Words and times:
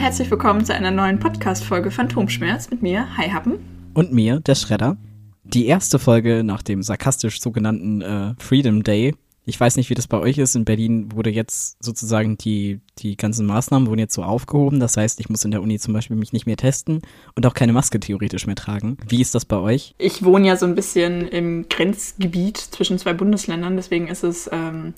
Und 0.00 0.06
herzlich 0.06 0.30
willkommen 0.30 0.64
zu 0.64 0.72
einer 0.72 0.90
neuen 0.90 1.18
Podcast-Folge 1.18 1.90
Phantomschmerz 1.90 2.70
mit 2.70 2.80
mir, 2.80 3.18
Hi 3.18 3.28
Happen. 3.28 3.58
Und 3.92 4.14
mir, 4.14 4.40
der 4.40 4.54
Schredder. 4.54 4.96
Die 5.44 5.66
erste 5.66 5.98
Folge 5.98 6.42
nach 6.42 6.62
dem 6.62 6.82
sarkastisch 6.82 7.38
sogenannten 7.38 8.00
äh, 8.00 8.34
Freedom 8.38 8.82
Day. 8.82 9.14
Ich 9.44 9.60
weiß 9.60 9.76
nicht, 9.76 9.90
wie 9.90 9.94
das 9.94 10.08
bei 10.08 10.16
euch 10.16 10.38
ist. 10.38 10.56
In 10.56 10.64
Berlin 10.64 11.12
wurde 11.12 11.28
jetzt 11.28 11.84
sozusagen 11.84 12.38
die, 12.38 12.80
die 12.98 13.18
ganzen 13.18 13.44
Maßnahmen 13.44 13.88
wurden 13.88 13.98
jetzt 13.98 14.14
so 14.14 14.22
aufgehoben. 14.22 14.80
Das 14.80 14.96
heißt, 14.96 15.20
ich 15.20 15.28
muss 15.28 15.44
in 15.44 15.50
der 15.50 15.60
Uni 15.60 15.78
zum 15.78 15.92
Beispiel 15.92 16.16
mich 16.16 16.32
nicht 16.32 16.46
mehr 16.46 16.56
testen 16.56 17.02
und 17.34 17.44
auch 17.44 17.52
keine 17.52 17.74
Maske 17.74 18.00
theoretisch 18.00 18.46
mehr 18.46 18.56
tragen. 18.56 18.96
Wie 19.06 19.20
ist 19.20 19.34
das 19.34 19.44
bei 19.44 19.58
euch? 19.58 19.94
Ich 19.98 20.24
wohne 20.24 20.48
ja 20.48 20.56
so 20.56 20.64
ein 20.64 20.76
bisschen 20.76 21.28
im 21.28 21.68
Grenzgebiet 21.68 22.56
zwischen 22.56 22.98
zwei 22.98 23.12
Bundesländern, 23.12 23.76
deswegen 23.76 24.08
ist 24.08 24.24
es 24.24 24.48
ähm, 24.50 24.94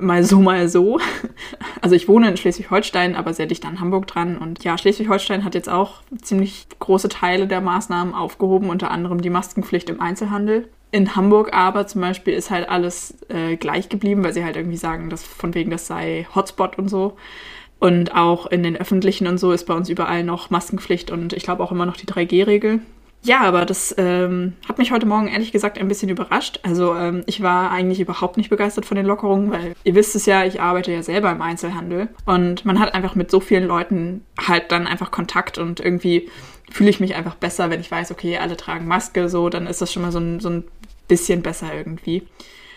mal 0.00 0.24
so, 0.24 0.40
mal 0.40 0.68
so. 0.68 0.98
Also 1.80 1.96
ich 1.96 2.08
wohne 2.08 2.30
in 2.30 2.36
Schleswig-Holstein, 2.38 3.14
aber 3.14 3.34
sehr 3.34 3.44
dicht 3.44 3.66
an 3.66 3.78
Hamburg 3.78 4.06
dran. 4.06 4.38
Und 4.38 4.64
ja, 4.64 4.78
Schleswig-Holstein 4.78 5.44
hat 5.44 5.54
jetzt 5.54 5.68
auch 5.68 6.00
ziemlich 6.22 6.66
große 6.78 7.10
Teile 7.10 7.46
der 7.46 7.60
Maßnahmen 7.60 8.14
aufgehoben, 8.14 8.70
unter 8.70 8.90
anderem 8.90 9.20
die 9.20 9.28
Maskenpflicht 9.28 9.90
im 9.90 10.00
Einzelhandel. 10.00 10.68
In 10.92 11.14
Hamburg 11.14 11.52
aber 11.52 11.86
zum 11.86 12.00
Beispiel 12.00 12.32
ist 12.32 12.50
halt 12.50 12.70
alles 12.70 13.18
äh, 13.28 13.56
gleich 13.56 13.90
geblieben, 13.90 14.24
weil 14.24 14.32
sie 14.32 14.44
halt 14.44 14.56
irgendwie 14.56 14.78
sagen, 14.78 15.10
dass 15.10 15.24
von 15.24 15.54
wegen 15.54 15.70
das 15.70 15.86
sei 15.86 16.26
Hotspot 16.34 16.78
und 16.78 16.88
so. 16.88 17.16
Und 17.80 18.14
auch 18.14 18.46
in 18.46 18.62
den 18.62 18.76
öffentlichen 18.76 19.26
und 19.26 19.36
so 19.36 19.52
ist 19.52 19.66
bei 19.66 19.74
uns 19.74 19.90
überall 19.90 20.24
noch 20.24 20.48
Maskenpflicht 20.48 21.10
und 21.10 21.34
ich 21.34 21.42
glaube 21.42 21.62
auch 21.62 21.72
immer 21.72 21.84
noch 21.84 21.96
die 21.98 22.06
3G-Regel. 22.06 22.80
Ja, 23.24 23.40
aber 23.40 23.64
das 23.64 23.94
ähm, 23.96 24.52
hat 24.68 24.76
mich 24.76 24.92
heute 24.92 25.06
Morgen 25.06 25.28
ehrlich 25.28 25.50
gesagt 25.50 25.78
ein 25.78 25.88
bisschen 25.88 26.10
überrascht. 26.10 26.60
Also 26.62 26.94
ähm, 26.94 27.22
ich 27.24 27.42
war 27.42 27.70
eigentlich 27.70 27.98
überhaupt 27.98 28.36
nicht 28.36 28.50
begeistert 28.50 28.84
von 28.84 28.98
den 28.98 29.06
Lockerungen, 29.06 29.50
weil 29.50 29.74
ihr 29.82 29.94
wisst 29.94 30.14
es 30.14 30.26
ja, 30.26 30.44
ich 30.44 30.60
arbeite 30.60 30.92
ja 30.92 31.02
selber 31.02 31.32
im 31.32 31.40
Einzelhandel 31.40 32.08
und 32.26 32.66
man 32.66 32.78
hat 32.78 32.94
einfach 32.94 33.14
mit 33.14 33.30
so 33.30 33.40
vielen 33.40 33.66
Leuten 33.66 34.26
halt 34.46 34.70
dann 34.70 34.86
einfach 34.86 35.10
Kontakt 35.10 35.56
und 35.56 35.80
irgendwie 35.80 36.28
fühle 36.70 36.90
ich 36.90 37.00
mich 37.00 37.14
einfach 37.14 37.34
besser, 37.34 37.70
wenn 37.70 37.80
ich 37.80 37.90
weiß, 37.90 38.10
okay, 38.10 38.36
alle 38.36 38.58
tragen 38.58 38.86
Maske, 38.86 39.30
so, 39.30 39.48
dann 39.48 39.66
ist 39.66 39.80
das 39.80 39.90
schon 39.90 40.02
mal 40.02 40.12
so 40.12 40.18
ein, 40.18 40.40
so 40.40 40.50
ein 40.50 40.64
bisschen 41.08 41.40
besser 41.40 41.74
irgendwie 41.74 42.24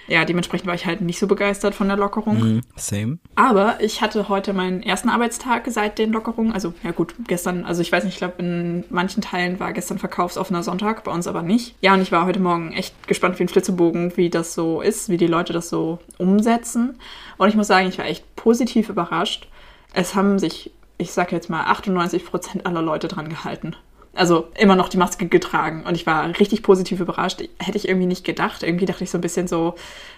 ja, 0.08 0.24
dementsprechend 0.26 0.68
war 0.68 0.76
ich 0.76 0.86
halt 0.86 1.02
nicht 1.02 1.20
so 1.20 1.28
begeistert 1.28 1.76
von 1.76 1.88
der 1.88 1.98
Lockerung. 1.98 2.38
Mm, 2.38 2.62
same. 2.76 3.20
Aber 3.36 3.76
ich 3.82 4.02
hatte 4.02 4.30
heute 4.30 4.54
meinen 4.54 4.82
ersten 4.82 5.10
Arbeitstag 5.10 5.66
seit 5.68 6.00
den 6.00 6.12
Lockerungen. 6.12 6.54
Also, 6.54 6.74
ja 6.84 6.92
gut, 6.92 7.14
gestern, 7.28 7.66
also 7.66 7.82
ich 7.82 7.92
weiß 7.92 8.04
nicht, 8.04 8.14
ich 8.14 8.20
glaube, 8.20 8.36
in 8.40 8.86
manchen 8.90 9.22
Teilen 9.22 9.60
war 9.60 9.74
gestern 9.74 10.00
verkaufsoffener 10.00 10.64
Sonntag, 10.64 11.04
bei 11.04 11.12
uns 11.12 11.28
aber 11.28 11.42
nicht. 11.42 11.76
Ja, 11.82 11.94
und 11.94 12.02
ich 12.02 12.12
war 12.12 12.26
heute 12.26 12.40
Morgen 12.40 12.72
echt 12.72 13.08
gespannt 13.08 13.38
wie 13.40 13.44
ein 13.44 13.50
Flitzebogen, 13.50 14.16
wie 14.16 14.30
das 14.30 14.54
so 14.54 14.82
ist, 14.82 15.10
wie 15.10 15.18
die 15.18 15.28
Leute 15.28 15.54
das 15.54 15.70
so 15.70 16.00
umsetzen. 16.18 16.98
Und 17.38 17.50
ich 17.50 17.56
muss 17.56 17.68
sagen, 17.68 17.88
ich 17.88 17.98
war 17.98 18.06
echt 18.06 18.36
positiv 18.36 18.90
überrascht. 18.90 19.48
Es 19.94 20.16
haben 20.16 20.40
sich, 20.40 20.72
ich 20.98 21.12
sag 21.12 21.32
jetzt 21.32 21.50
mal, 21.50 21.66
98 21.66 22.26
Prozent 22.26 22.66
aller 22.66 22.82
Leute 22.82 23.08
dran 23.08 23.30
gehalten 23.30 23.76
also 24.18 24.48
immer 24.58 24.76
noch 24.76 24.90
die 24.90 24.98
Maske 24.98 25.28
getragen 25.28 25.84
und 25.88 25.96
ich 25.96 26.06
war 26.06 26.28
richtig 26.40 26.64
positiv 26.64 27.00
überrascht. 27.00 27.42
Hätte 27.60 27.78
ich 27.78 27.88
irgendwie 27.88 28.08
nicht 28.08 28.26
gedacht. 28.26 28.64
Irgendwie 28.64 28.86
dachte 28.86 29.04
ich 29.04 29.12
so 29.12 29.18
ein 29.18 29.22
bisschen 29.22 29.48
so, 29.48 29.76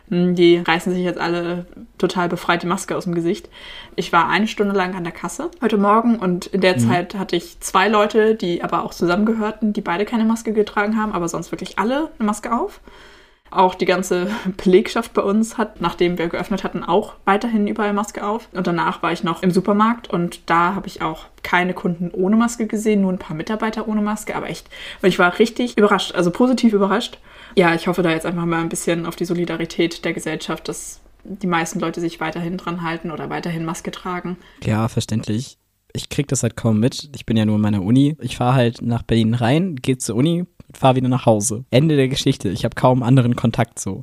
hm, 0.10 0.36
die 0.36 0.58
reißen 0.58 0.94
sich 0.94 1.04
jetzt 1.04 1.20
alle 1.20 1.66
total 1.98 2.30
befreit 2.30 2.64
die 2.64 2.68
Maske 2.68 2.96
aus 2.96 3.04
dem 3.04 3.14
Gesicht. 3.14 3.50
Ich 3.96 4.12
war 4.14 4.30
eine 4.30 4.48
Stunde 4.48 4.74
lang 4.74 4.96
an 4.96 5.04
der 5.04 5.14
Kasse 5.14 5.52
heute 5.62 5.78
Morgen 5.78 6.18
und 6.18 6.48
in 6.48 6.62
der 6.62 6.78
mhm. 6.78 6.80
Zeit 6.80 7.16
hatte 7.16 7.36
ich 7.36 7.60
zwei 7.60 7.88
Leute, 7.88 8.36
die 8.36 8.64
aber 8.64 8.84
auch 8.84 8.94
zusammengehörten, 8.94 9.74
die 9.74 9.82
beide 9.82 10.06
keine 10.06 10.26
Maske 10.26 10.54
getragen 10.54 10.98
haben, 10.98 11.12
aber 11.12 11.28
sonst 11.28 11.52
wirklich 11.52 11.78
alle 11.78 12.10
eine 12.18 12.26
Maske 12.26 12.52
auf. 12.54 12.80
Auch 13.52 13.76
die 13.76 13.86
ganze 13.86 14.28
Belegschaft 14.64 15.14
bei 15.14 15.22
uns 15.22 15.58
hat, 15.58 15.82
nachdem 15.82 16.18
wir 16.18 16.28
geöffnet 16.28 16.64
hatten, 16.64 16.84
auch 16.84 17.14
weiterhin 17.26 17.68
überall 17.68 17.94
Maske 17.94 18.26
auf. 18.26 18.48
Und 18.52 18.68
danach 18.68 19.02
war 19.02 19.12
ich 19.12 19.24
noch 19.24 19.42
im 19.44 19.52
Supermarkt 19.52 20.10
und 20.10 20.42
da 20.50 20.76
habe 20.76 20.88
ich 20.88 21.02
auch 21.02 21.26
keine 21.44 21.74
Kunden 21.74 22.12
ohne 22.12 22.36
Maske 22.36 22.68
gesehen, 22.68 23.02
nur 23.02 23.12
ein 23.12 23.18
paar 23.18 23.36
Mitarbeiter 23.36 23.88
ohne 23.88 24.02
Maske, 24.02 24.36
aber 24.36 24.50
echt, 24.50 24.70
weil 25.02 25.10
ich 25.10 25.20
war 25.20 25.40
richtig 25.40 25.78
überrascht, 25.78 26.14
also 26.14 26.32
positiv 26.32 26.74
überrascht. 26.74 27.18
Ja, 27.56 27.74
ich 27.74 27.88
hoffe 27.88 28.04
da 28.04 28.12
jetzt 28.12 28.26
einfach 28.26 28.46
mal 28.46 28.62
ein 28.62 28.70
bisschen 28.70 29.06
auf 29.06 29.16
die 29.16 29.26
Solidarität 29.26 30.06
der 30.06 30.14
Gesellschaft, 30.14 30.68
dass 30.68 31.02
die 31.24 31.48
meisten 31.48 31.80
Leute 31.80 32.02
sich 32.02 32.20
weiterhin 32.20 32.58
dran 32.58 32.84
halten 32.84 33.12
oder 33.12 33.30
weiterhin 33.30 33.66
Maske 33.66 33.92
tragen. 33.92 34.38
Ja, 34.64 34.88
verständlich. 34.88 35.58
Ich 35.92 36.10
krieg 36.10 36.28
das 36.28 36.44
halt 36.44 36.56
kaum 36.56 36.80
mit. 36.80 37.10
Ich 37.16 37.26
bin 37.26 37.36
ja 37.36 37.46
nur 37.46 37.56
in 37.56 37.62
meiner 37.62 37.82
Uni. 37.82 38.16
Ich 38.22 38.38
fahre 38.38 38.54
halt 38.54 38.82
nach 38.82 39.04
Berlin 39.04 39.34
rein, 39.34 39.76
gehe 39.76 39.98
zur 39.98 40.16
Uni, 40.16 40.46
fahre 40.74 40.96
wieder 40.96 41.10
nach 41.10 41.26
Hause. 41.26 41.66
Ende 41.72 41.96
der 41.96 42.08
Geschichte. 42.08 42.50
Ich 42.50 42.66
habe 42.66 42.76
kaum 42.76 43.04
anderen 43.04 43.36
Kontakt 43.36 43.80
so. 43.80 44.02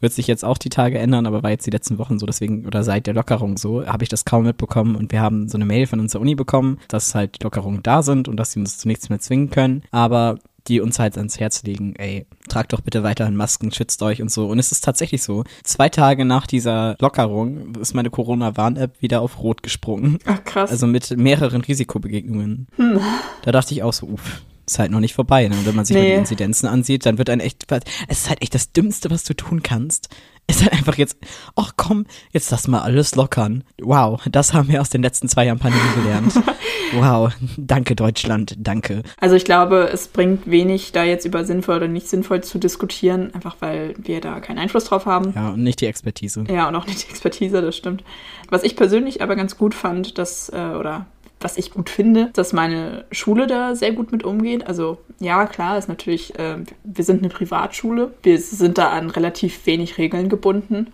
Wird 0.00 0.12
sich 0.12 0.26
jetzt 0.26 0.44
auch 0.44 0.58
die 0.58 0.68
Tage 0.68 0.98
ändern, 0.98 1.26
aber 1.26 1.42
war 1.42 1.50
jetzt 1.50 1.66
die 1.66 1.70
letzten 1.70 1.98
Wochen 1.98 2.18
so, 2.18 2.26
deswegen, 2.26 2.66
oder 2.66 2.82
seit 2.82 3.06
der 3.06 3.14
Lockerung 3.14 3.56
so, 3.56 3.86
habe 3.86 4.02
ich 4.02 4.10
das 4.10 4.24
kaum 4.24 4.44
mitbekommen 4.44 4.96
und 4.96 5.12
wir 5.12 5.20
haben 5.20 5.48
so 5.48 5.56
eine 5.56 5.64
Mail 5.64 5.86
von 5.86 6.00
unserer 6.00 6.20
Uni 6.20 6.34
bekommen, 6.34 6.78
dass 6.88 7.14
halt 7.14 7.40
die 7.40 7.44
Lockerungen 7.44 7.82
da 7.82 8.02
sind 8.02 8.28
und 8.28 8.36
dass 8.36 8.52
sie 8.52 8.60
uns 8.60 8.76
zu 8.76 8.88
nichts 8.88 9.08
mehr 9.08 9.20
zwingen 9.20 9.50
können. 9.50 9.82
Aber 9.90 10.38
die 10.66 10.80
uns 10.80 10.98
halt 10.98 11.16
ans 11.16 11.38
Herz 11.38 11.62
legen, 11.62 11.94
ey, 11.96 12.26
tragt 12.48 12.72
doch 12.72 12.80
bitte 12.80 13.02
weiterhin 13.02 13.36
Masken, 13.36 13.70
schützt 13.70 14.02
euch 14.02 14.22
und 14.22 14.30
so. 14.30 14.46
Und 14.46 14.58
es 14.58 14.72
ist 14.72 14.82
tatsächlich 14.82 15.22
so. 15.22 15.44
Zwei 15.62 15.88
Tage 15.88 16.24
nach 16.24 16.46
dieser 16.46 16.96
Lockerung 17.00 17.74
ist 17.76 17.94
meine 17.94 18.10
Corona-Warn-App 18.10 19.00
wieder 19.02 19.20
auf 19.20 19.42
Rot 19.42 19.62
gesprungen. 19.62 20.18
Ach 20.24 20.42
krass. 20.44 20.70
Also 20.70 20.86
mit 20.86 21.16
mehreren 21.16 21.60
Risikobegegnungen. 21.60 22.66
Hm. 22.76 23.00
Da 23.42 23.52
dachte 23.52 23.74
ich 23.74 23.82
auch 23.82 23.92
so, 23.92 24.06
uff, 24.06 24.42
ist 24.66 24.78
halt 24.78 24.90
noch 24.90 25.00
nicht 25.00 25.14
vorbei. 25.14 25.48
Ne? 25.48 25.56
Und 25.56 25.66
wenn 25.66 25.74
man 25.74 25.84
sich 25.84 25.94
nee. 25.94 26.02
mal 26.02 26.08
die 26.08 26.18
Inzidenzen 26.18 26.68
ansieht, 26.68 27.06
dann 27.06 27.18
wird 27.18 27.30
ein 27.30 27.40
echt, 27.40 27.64
es 28.08 28.18
ist 28.20 28.28
halt 28.28 28.42
echt 28.42 28.54
das 28.54 28.72
Dümmste, 28.72 29.10
was 29.10 29.24
du 29.24 29.34
tun 29.34 29.62
kannst. 29.62 30.08
Ist 30.46 30.62
halt 30.62 30.72
einfach 30.74 30.96
jetzt, 30.96 31.16
ach 31.56 31.72
komm, 31.76 32.04
jetzt 32.32 32.50
lass 32.50 32.68
mal 32.68 32.80
alles 32.80 33.14
lockern. 33.14 33.64
Wow, 33.80 34.20
das 34.30 34.52
haben 34.52 34.68
wir 34.68 34.82
aus 34.82 34.90
den 34.90 35.02
letzten 35.02 35.26
zwei 35.26 35.46
Jahren 35.46 35.58
Pandemie 35.58 35.82
gelernt. 35.96 36.34
wow, 36.92 37.32
danke 37.56 37.96
Deutschland, 37.96 38.54
danke. 38.58 39.02
Also 39.18 39.36
ich 39.36 39.46
glaube, 39.46 39.88
es 39.90 40.06
bringt 40.08 40.50
wenig, 40.50 40.92
da 40.92 41.02
jetzt 41.02 41.24
über 41.24 41.46
sinnvoll 41.46 41.76
oder 41.76 41.88
nicht 41.88 42.08
sinnvoll 42.08 42.42
zu 42.42 42.58
diskutieren, 42.58 43.34
einfach 43.34 43.56
weil 43.60 43.94
wir 43.96 44.20
da 44.20 44.40
keinen 44.40 44.58
Einfluss 44.58 44.84
drauf 44.84 45.06
haben. 45.06 45.32
Ja, 45.34 45.48
und 45.50 45.62
nicht 45.62 45.80
die 45.80 45.86
Expertise. 45.86 46.44
Ja, 46.50 46.68
und 46.68 46.76
auch 46.76 46.86
nicht 46.86 47.06
die 47.06 47.10
Expertise, 47.10 47.62
das 47.62 47.74
stimmt. 47.74 48.04
Was 48.50 48.64
ich 48.64 48.76
persönlich 48.76 49.22
aber 49.22 49.36
ganz 49.36 49.56
gut 49.56 49.74
fand, 49.74 50.18
dass, 50.18 50.50
äh, 50.50 50.74
oder 50.78 51.06
was 51.44 51.58
ich 51.58 51.70
gut 51.70 51.90
finde, 51.90 52.30
dass 52.32 52.52
meine 52.52 53.04
Schule 53.12 53.46
da 53.46 53.74
sehr 53.74 53.92
gut 53.92 54.10
mit 54.10 54.24
umgeht. 54.24 54.66
Also 54.66 54.98
ja, 55.20 55.46
klar, 55.46 55.76
ist 55.78 55.88
natürlich, 55.88 56.36
äh, 56.38 56.56
wir 56.82 57.04
sind 57.04 57.22
eine 57.22 57.28
Privatschule. 57.28 58.14
Wir 58.22 58.38
sind 58.38 58.78
da 58.78 58.88
an 58.88 59.10
relativ 59.10 59.66
wenig 59.66 59.98
Regeln 59.98 60.28
gebunden. 60.28 60.92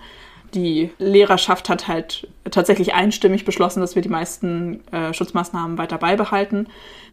Die 0.52 0.90
Lehrerschaft 0.98 1.68
hat 1.68 1.86
halt 1.86 2.26
tatsächlich 2.50 2.92
einstimmig 2.92 3.44
beschlossen, 3.44 3.80
dass 3.80 3.94
wir 3.94 4.02
die 4.02 4.08
meisten 4.08 4.80
äh, 4.92 5.14
Schutzmaßnahmen 5.14 5.78
weiter 5.78 5.98
beibehalten. 5.98 6.66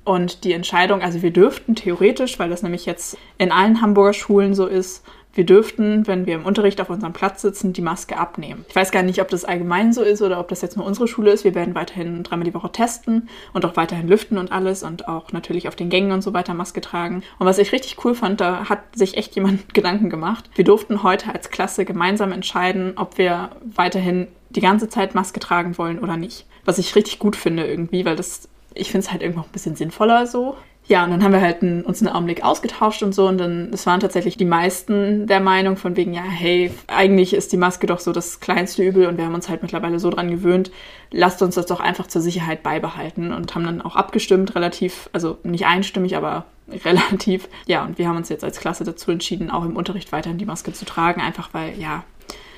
Und 0.03 0.43
die 0.43 0.53
Entscheidung, 0.53 1.01
also 1.01 1.21
wir 1.21 1.31
dürften 1.31 1.75
theoretisch, 1.75 2.39
weil 2.39 2.49
das 2.49 2.63
nämlich 2.63 2.87
jetzt 2.87 3.17
in 3.37 3.51
allen 3.51 3.81
Hamburger 3.81 4.13
Schulen 4.13 4.55
so 4.55 4.65
ist, 4.65 5.05
wir 5.37 5.45
dürften, 5.45 6.07
wenn 6.07 6.25
wir 6.25 6.35
im 6.35 6.45
Unterricht 6.45 6.81
auf 6.81 6.89
unserem 6.89 7.13
Platz 7.13 7.41
sitzen, 7.41 7.73
die 7.73 7.81
Maske 7.81 8.17
abnehmen. 8.17 8.65
Ich 8.67 8.75
weiß 8.75 8.91
gar 8.91 9.03
nicht, 9.03 9.21
ob 9.21 9.29
das 9.29 9.45
allgemein 9.45 9.93
so 9.93 10.01
ist 10.01 10.21
oder 10.21 10.39
ob 10.39 10.47
das 10.49 10.61
jetzt 10.61 10.75
nur 10.75 10.85
unsere 10.85 11.07
Schule 11.07 11.31
ist. 11.31 11.43
Wir 11.43 11.55
werden 11.55 11.75
weiterhin 11.75 12.23
dreimal 12.23 12.45
die 12.45 12.53
Woche 12.53 12.71
testen 12.71 13.29
und 13.53 13.65
auch 13.65 13.75
weiterhin 13.75 14.07
lüften 14.07 14.37
und 14.37 14.51
alles 14.51 14.83
und 14.83 15.07
auch 15.07 15.31
natürlich 15.31 15.67
auf 15.67 15.75
den 15.75 15.89
Gängen 15.89 16.11
und 16.11 16.21
so 16.21 16.33
weiter 16.33 16.53
Maske 16.53 16.81
tragen. 16.81 17.23
Und 17.39 17.45
was 17.45 17.59
ich 17.59 17.71
richtig 17.71 18.03
cool 18.03 18.15
fand, 18.15 18.41
da 18.41 18.67
hat 18.69 18.79
sich 18.95 19.15
echt 19.15 19.35
jemand 19.35 19.73
Gedanken 19.73 20.09
gemacht. 20.09 20.49
Wir 20.55 20.65
durften 20.65 21.03
heute 21.03 21.33
als 21.33 21.49
Klasse 21.49 21.85
gemeinsam 21.85 22.31
entscheiden, 22.31 22.93
ob 22.95 23.17
wir 23.17 23.51
weiterhin 23.63 24.27
die 24.49 24.61
ganze 24.61 24.89
Zeit 24.89 25.15
Maske 25.15 25.39
tragen 25.39 25.77
wollen 25.77 25.99
oder 25.99 26.17
nicht. 26.17 26.45
Was 26.65 26.79
ich 26.79 26.95
richtig 26.95 27.19
gut 27.19 27.35
finde 27.35 27.65
irgendwie, 27.65 28.05
weil 28.05 28.15
das 28.15 28.49
ich 28.77 28.91
finde 28.91 29.05
es 29.05 29.11
halt 29.11 29.21
irgendwo 29.21 29.41
ein 29.41 29.51
bisschen 29.51 29.75
sinnvoller 29.75 30.27
so. 30.27 30.55
Ja, 30.87 31.03
und 31.03 31.11
dann 31.11 31.21
haben 31.21 31.33
wir 31.33 31.41
halt 31.41 31.61
ein, 31.61 31.83
uns 31.83 32.01
einen 32.01 32.15
Augenblick 32.15 32.45
ausgetauscht 32.45 33.03
und 33.03 33.13
so. 33.13 33.27
Und 33.27 33.37
dann, 33.37 33.71
es 33.73 33.85
waren 33.85 33.99
tatsächlich 33.99 34.37
die 34.37 34.45
meisten 34.45 35.27
der 35.27 35.41
Meinung 35.41 35.75
von 35.75 35.97
wegen, 35.97 36.13
ja, 36.13 36.23
hey, 36.23 36.71
eigentlich 36.87 37.33
ist 37.33 37.51
die 37.51 37.57
Maske 37.57 37.87
doch 37.87 37.99
so 37.99 38.13
das 38.13 38.39
kleinste 38.39 38.83
Übel 38.83 39.07
und 39.07 39.17
wir 39.17 39.25
haben 39.25 39.35
uns 39.35 39.49
halt 39.49 39.61
mittlerweile 39.61 39.99
so 39.99 40.09
dran 40.09 40.31
gewöhnt, 40.31 40.71
lasst 41.11 41.41
uns 41.41 41.55
das 41.55 41.65
doch 41.65 41.81
einfach 41.81 42.07
zur 42.07 42.21
Sicherheit 42.21 42.63
beibehalten 42.63 43.33
und 43.33 43.53
haben 43.53 43.65
dann 43.65 43.81
auch 43.81 43.97
abgestimmt, 43.97 44.55
relativ, 44.55 45.09
also 45.11 45.37
nicht 45.43 45.65
einstimmig, 45.65 46.15
aber 46.15 46.45
relativ. 46.85 47.49
Ja, 47.65 47.83
und 47.83 47.97
wir 47.97 48.07
haben 48.07 48.17
uns 48.17 48.29
jetzt 48.29 48.45
als 48.45 48.59
Klasse 48.59 48.85
dazu 48.85 49.11
entschieden, 49.11 49.51
auch 49.51 49.65
im 49.65 49.75
Unterricht 49.75 50.13
weiterhin 50.13 50.37
die 50.37 50.45
Maske 50.45 50.71
zu 50.71 50.85
tragen, 50.85 51.19
einfach 51.19 51.49
weil, 51.53 51.77
ja, 51.77 52.05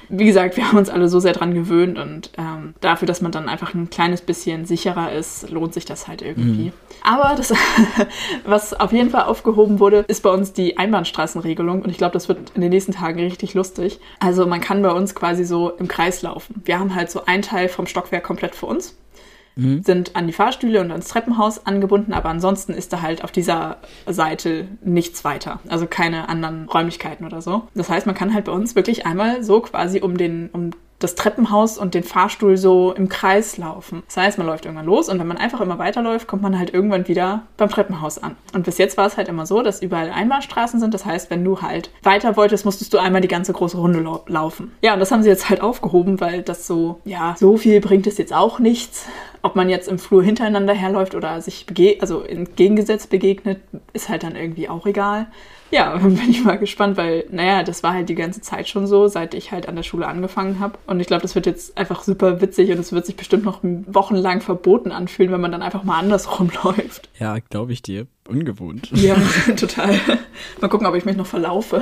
wie 0.10 0.26
gesagt, 0.26 0.58
wir 0.58 0.68
haben 0.68 0.78
uns 0.78 0.90
alle 0.90 1.08
so 1.08 1.20
sehr 1.20 1.34
dran 1.34 1.54
gewöhnt 1.54 1.98
und 1.98 2.32
ähm, 2.38 2.74
dafür, 2.82 3.08
dass 3.08 3.22
man 3.22 3.32
dann 3.32 3.48
einfach 3.48 3.74
ein 3.74 3.90
kleines 3.90 4.22
bisschen 4.22 4.66
sicherer 4.66 5.12
ist, 5.12 5.50
lohnt 5.50 5.74
sich 5.74 5.86
das 5.86 6.08
halt 6.08 6.22
irgendwie. 6.22 6.66
Mhm. 6.66 6.74
Aber 7.04 7.36
das, 7.36 7.54
was 8.46 8.74
auf 8.74 8.92
jeden 8.92 9.12
Fall 9.12 9.24
aufgehoben 9.24 9.80
wurde, 9.80 10.06
ist 10.08 10.24
bei 10.24 10.32
uns 10.32 10.54
die 10.54 10.78
Einbahnstraßenregelung 10.78 11.84
und 11.84 11.90
ich 11.90 11.98
glaube, 11.98 12.14
das 12.14 12.28
wird 12.28 12.52
in 12.56 12.62
den 12.62 12.72
nächsten 12.72 12.92
Tagen 12.92 13.20
richtig 13.20 13.54
lustig. 13.54 14.00
Also 14.20 14.48
man 14.48 14.62
kann 14.62 14.82
bei 14.82 14.92
uns 14.92 15.16
quasi 15.16 15.46
so 15.46 15.70
im 15.70 15.88
Kreis 15.88 16.22
laufen. 16.22 16.62
Wir 16.66 16.80
haben 16.80 16.96
halt 16.96 17.12
so 17.12 17.26
einen 17.26 17.44
Teil 17.44 17.70
vom 17.70 17.86
Stockwerk 17.86 18.24
komplett 18.24 18.56
für 18.56 18.66
uns 18.66 18.96
mhm. 19.60 19.84
sind 19.84 20.16
an 20.16 20.28
die 20.28 20.34
Fahrstühle 20.34 20.82
und 20.82 20.92
ans 20.92 21.08
Treppenhaus 21.08 21.66
angebunden, 21.66 22.14
aber 22.14 22.30
ansonsten 22.30 22.74
ist 22.74 22.94
da 22.94 23.02
halt 23.02 23.24
auf 23.24 23.32
dieser 23.32 23.78
Seite 24.08 24.68
nichts 24.84 25.24
weiter. 25.24 25.60
Also 25.68 25.86
keine 25.86 26.30
anderen 26.30 26.68
Räumlichkeiten 26.70 27.26
oder 27.26 27.42
so. 27.42 27.64
Das 27.76 27.90
heißt, 27.90 28.06
man 28.06 28.16
kann 28.16 28.34
halt 28.34 28.46
bei 28.46 28.52
uns 28.52 28.76
wirklich 28.76 29.06
einmal 29.06 29.44
so 29.44 29.62
quasi 29.62 30.00
um 30.02 30.18
den, 30.18 30.50
um 30.52 30.72
das 31.00 31.16
Treppenhaus 31.16 31.78
und 31.78 31.94
den 31.94 32.04
Fahrstuhl 32.04 32.58
so 32.58 32.94
im 32.94 33.10
Kreis 33.10 33.58
laufen. 33.58 34.04
Das 34.08 34.18
heißt, 34.18 34.38
man 34.38 34.48
läuft 34.48 34.66
irgendwann 34.66 34.86
los 34.86 35.10
und 35.10 35.18
wenn 35.20 35.28
man 35.28 35.38
einfach 35.38 35.62
immer 35.62 35.80
weiterläuft, 35.80 36.28
kommt 36.28 36.42
man 36.42 36.60
halt 36.60 36.74
irgendwann 36.74 37.08
wieder 37.08 37.44
beim 37.58 37.70
Treppenhaus 37.70 38.18
an. 38.18 38.36
Und 38.54 38.66
bis 38.66 38.78
jetzt 38.78 38.98
war 38.98 39.08
es 39.08 39.16
halt 39.16 39.30
immer 39.30 39.46
so, 39.46 39.62
dass 39.62 39.82
überall 39.82 40.12
Einbahnstraßen 40.12 40.80
sind. 40.80 40.94
Das 40.94 41.06
heißt, 41.06 41.30
wenn 41.30 41.44
du 41.44 41.62
halt 41.62 41.90
weiter 42.04 42.36
wolltest, 42.36 42.66
musstest 42.66 42.94
du 42.94 42.98
einmal 42.98 43.22
die 43.22 43.28
ganze 43.30 43.54
große 43.54 43.78
Runde 43.78 44.00
lau 44.02 44.24
laufen. 44.28 44.72
Ja, 44.82 44.94
und 44.94 45.00
das 45.00 45.12
haben 45.12 45.24
sie 45.24 45.30
jetzt 45.30 45.50
halt 45.50 45.62
aufgehoben, 45.62 46.20
weil 46.20 46.42
das 46.42 46.68
so, 46.68 47.00
ja, 47.06 47.36
so 47.38 47.58
viel 47.58 47.80
bringt 47.80 48.06
es 48.06 48.18
jetzt 48.18 48.34
auch 48.34 48.60
nichts. 48.60 49.06
Ob 49.42 49.56
man 49.56 49.70
jetzt 49.70 49.88
im 49.88 50.00
Flur 50.00 50.22
hintereinander 50.22 50.74
herläuft 50.74 51.16
oder 51.16 51.42
sich 51.42 51.66
bege 51.66 52.02
also 52.02 52.24
entgegengesetzt 52.24 53.10
begegnet, 53.10 53.62
ist 53.94 54.10
halt 54.10 54.24
dann 54.24 54.36
irgendwie 54.36 54.68
auch 54.68 54.86
egal. 54.86 55.28
Ja, 55.72 55.96
bin 56.02 56.30
ich 56.30 56.44
mal 56.44 56.58
gespannt, 56.58 56.98
weil, 56.98 57.26
naja, 57.32 57.64
das 57.64 57.84
war 57.84 57.94
halt 57.94 58.10
die 58.10 58.16
ganze 58.16 58.42
Zeit 58.42 58.68
schon 58.68 58.88
so, 58.88 59.08
seit 59.08 59.34
ich 59.34 59.52
halt 59.52 59.68
an 59.68 59.76
der 59.76 59.84
Schule 59.84 60.08
angefangen 60.08 60.60
habe. 60.60 60.78
Und 60.88 61.00
ich 61.00 61.08
glaube, 61.08 61.22
das 61.22 61.36
wird 61.36 61.46
jetzt 61.46 61.78
einfach 61.78 62.04
super 62.04 62.42
witzig 62.42 62.72
und 62.72 62.80
es 62.80 62.92
wird 62.92 63.06
sich 63.06 63.16
bestimmt 63.16 63.46
noch 63.46 63.60
wochenlang 63.64 64.42
verboten 64.42 64.92
anfühlen, 64.92 65.32
wenn 65.32 65.42
man 65.42 65.52
dann 65.52 65.62
einfach 65.62 65.84
mal 65.84 66.00
andersrum 66.00 66.52
läuft. 66.64 67.10
Ja, 67.20 67.38
glaube 67.40 67.74
ich 67.74 67.82
dir. 67.82 68.08
Ungewohnt. 68.28 68.90
Ja, 69.00 69.16
total. 69.56 70.00
Mal 70.62 70.68
gucken, 70.68 70.86
ob 70.86 70.94
ich 70.96 71.06
mich 71.06 71.16
noch 71.16 71.26
verlaufe. 71.26 71.82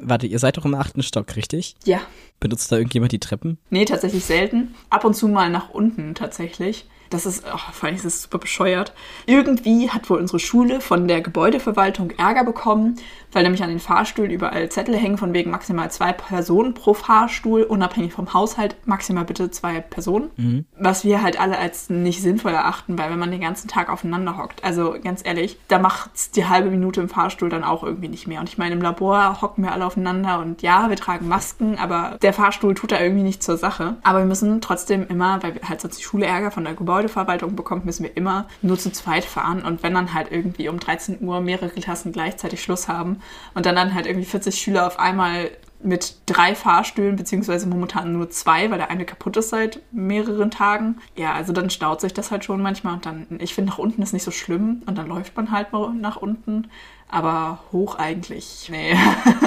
Warte, 0.00 0.26
ihr 0.26 0.38
seid 0.38 0.56
doch 0.56 0.64
im 0.64 0.74
achten 0.74 1.02
Stock, 1.02 1.36
richtig? 1.36 1.76
Ja. 1.84 2.00
Benutzt 2.40 2.72
da 2.72 2.76
irgendjemand 2.76 3.12
die 3.12 3.20
Treppen? 3.20 3.58
Nee, 3.70 3.84
tatsächlich 3.84 4.24
selten. 4.24 4.74
Ab 4.90 5.04
und 5.04 5.14
zu 5.14 5.28
mal 5.28 5.50
nach 5.50 5.70
unten 5.70 6.14
tatsächlich. 6.14 6.86
Das 7.12 7.26
ist, 7.26 7.44
oh, 7.46 7.58
vor 7.72 7.86
allem 7.86 7.96
ist 7.96 8.04
das 8.04 8.22
super 8.22 8.38
bescheuert. 8.38 8.92
Irgendwie 9.26 9.90
hat 9.90 10.08
wohl 10.08 10.18
unsere 10.18 10.38
Schule 10.38 10.80
von 10.80 11.08
der 11.08 11.20
Gebäudeverwaltung 11.20 12.10
Ärger 12.12 12.44
bekommen, 12.44 12.96
weil 13.32 13.42
nämlich 13.42 13.62
an 13.62 13.70
den 13.70 13.80
Fahrstühlen 13.80 14.30
überall 14.30 14.68
Zettel 14.68 14.96
hängen 14.96 15.18
von 15.18 15.32
wegen 15.32 15.50
maximal 15.50 15.90
zwei 15.90 16.12
Personen 16.12 16.74
pro 16.74 16.94
Fahrstuhl, 16.94 17.62
unabhängig 17.62 18.12
vom 18.12 18.32
Haushalt, 18.32 18.76
maximal 18.84 19.24
bitte 19.24 19.50
zwei 19.50 19.80
Personen. 19.80 20.30
Mhm. 20.36 20.64
Was 20.78 21.04
wir 21.04 21.22
halt 21.22 21.40
alle 21.40 21.58
als 21.58 21.90
nicht 21.90 22.22
sinnvoll 22.22 22.52
erachten, 22.52 22.98
weil 22.98 23.10
wenn 23.10 23.18
man 23.18 23.30
den 23.30 23.40
ganzen 23.40 23.68
Tag 23.68 23.88
aufeinander 23.88 24.36
hockt, 24.36 24.64
also 24.64 24.94
ganz 25.02 25.22
ehrlich, 25.24 25.58
da 25.68 25.78
macht's 25.78 26.30
die 26.30 26.46
halbe 26.46 26.70
Minute 26.70 27.00
im 27.00 27.08
Fahrstuhl 27.08 27.48
dann 27.48 27.64
auch 27.64 27.82
irgendwie 27.82 28.08
nicht 28.08 28.26
mehr. 28.26 28.40
Und 28.40 28.48
ich 28.48 28.58
meine, 28.58 28.74
im 28.74 28.82
Labor 28.82 29.40
hocken 29.40 29.64
wir 29.64 29.72
alle 29.72 29.86
aufeinander 29.86 30.40
und 30.40 30.62
ja, 30.62 30.88
wir 30.88 30.96
tragen 30.96 31.28
Masken, 31.28 31.78
aber 31.78 32.18
der 32.22 32.32
Fahrstuhl 32.32 32.74
tut 32.74 32.92
da 32.92 33.00
irgendwie 33.00 33.22
nicht 33.22 33.42
zur 33.42 33.56
Sache. 33.56 33.96
Aber 34.02 34.18
wir 34.18 34.26
müssen 34.26 34.60
trotzdem 34.60 35.06
immer, 35.08 35.42
weil 35.42 35.60
halt 35.68 35.80
sonst 35.80 35.98
die 35.98 36.02
Schule 36.02 36.26
Ärger 36.26 36.50
von 36.50 36.64
der 36.64 36.74
Gebäudeverwaltung 37.02 37.56
bekommt, 37.56 37.84
müssen 37.84 38.04
wir 38.04 38.16
immer 38.16 38.46
nur 38.62 38.78
zu 38.78 38.92
zweit 38.92 39.24
fahren. 39.24 39.62
Und 39.62 39.82
wenn 39.82 39.94
dann 39.94 40.14
halt 40.14 40.30
irgendwie 40.30 40.68
um 40.68 40.78
13 40.78 41.22
Uhr 41.22 41.40
mehrere 41.40 41.68
Klassen 41.70 42.12
gleichzeitig 42.12 42.62
Schluss 42.62 42.88
haben, 42.88 43.20
und 43.54 43.66
dann 43.66 43.76
dann 43.76 43.94
halt 43.94 44.06
irgendwie 44.06 44.26
40 44.26 44.54
Schüler 44.54 44.86
auf 44.86 44.98
einmal 44.98 45.50
mit 45.82 46.14
drei 46.26 46.54
Fahrstühlen, 46.54 47.16
beziehungsweise 47.16 47.66
momentan 47.66 48.12
nur 48.12 48.30
zwei, 48.30 48.70
weil 48.70 48.78
der 48.78 48.90
eine 48.90 49.04
kaputt 49.04 49.36
ist 49.36 49.48
seit 49.48 49.80
mehreren 49.90 50.52
Tagen. 50.52 51.00
Ja, 51.16 51.32
also 51.32 51.52
dann 51.52 51.70
staut 51.70 52.00
sich 52.00 52.14
das 52.14 52.30
halt 52.30 52.44
schon 52.44 52.62
manchmal 52.62 52.94
und 52.94 53.06
dann, 53.06 53.26
ich 53.40 53.54
finde, 53.54 53.72
nach 53.72 53.78
unten 53.78 54.00
ist 54.00 54.12
nicht 54.12 54.22
so 54.22 54.30
schlimm 54.30 54.82
und 54.86 54.96
dann 54.96 55.08
läuft 55.08 55.36
man 55.36 55.50
halt 55.50 55.72
mal 55.72 55.92
nach 55.92 56.16
unten, 56.16 56.68
aber 57.08 57.58
hoch 57.72 57.96
eigentlich, 57.96 58.68
nee. 58.70 58.94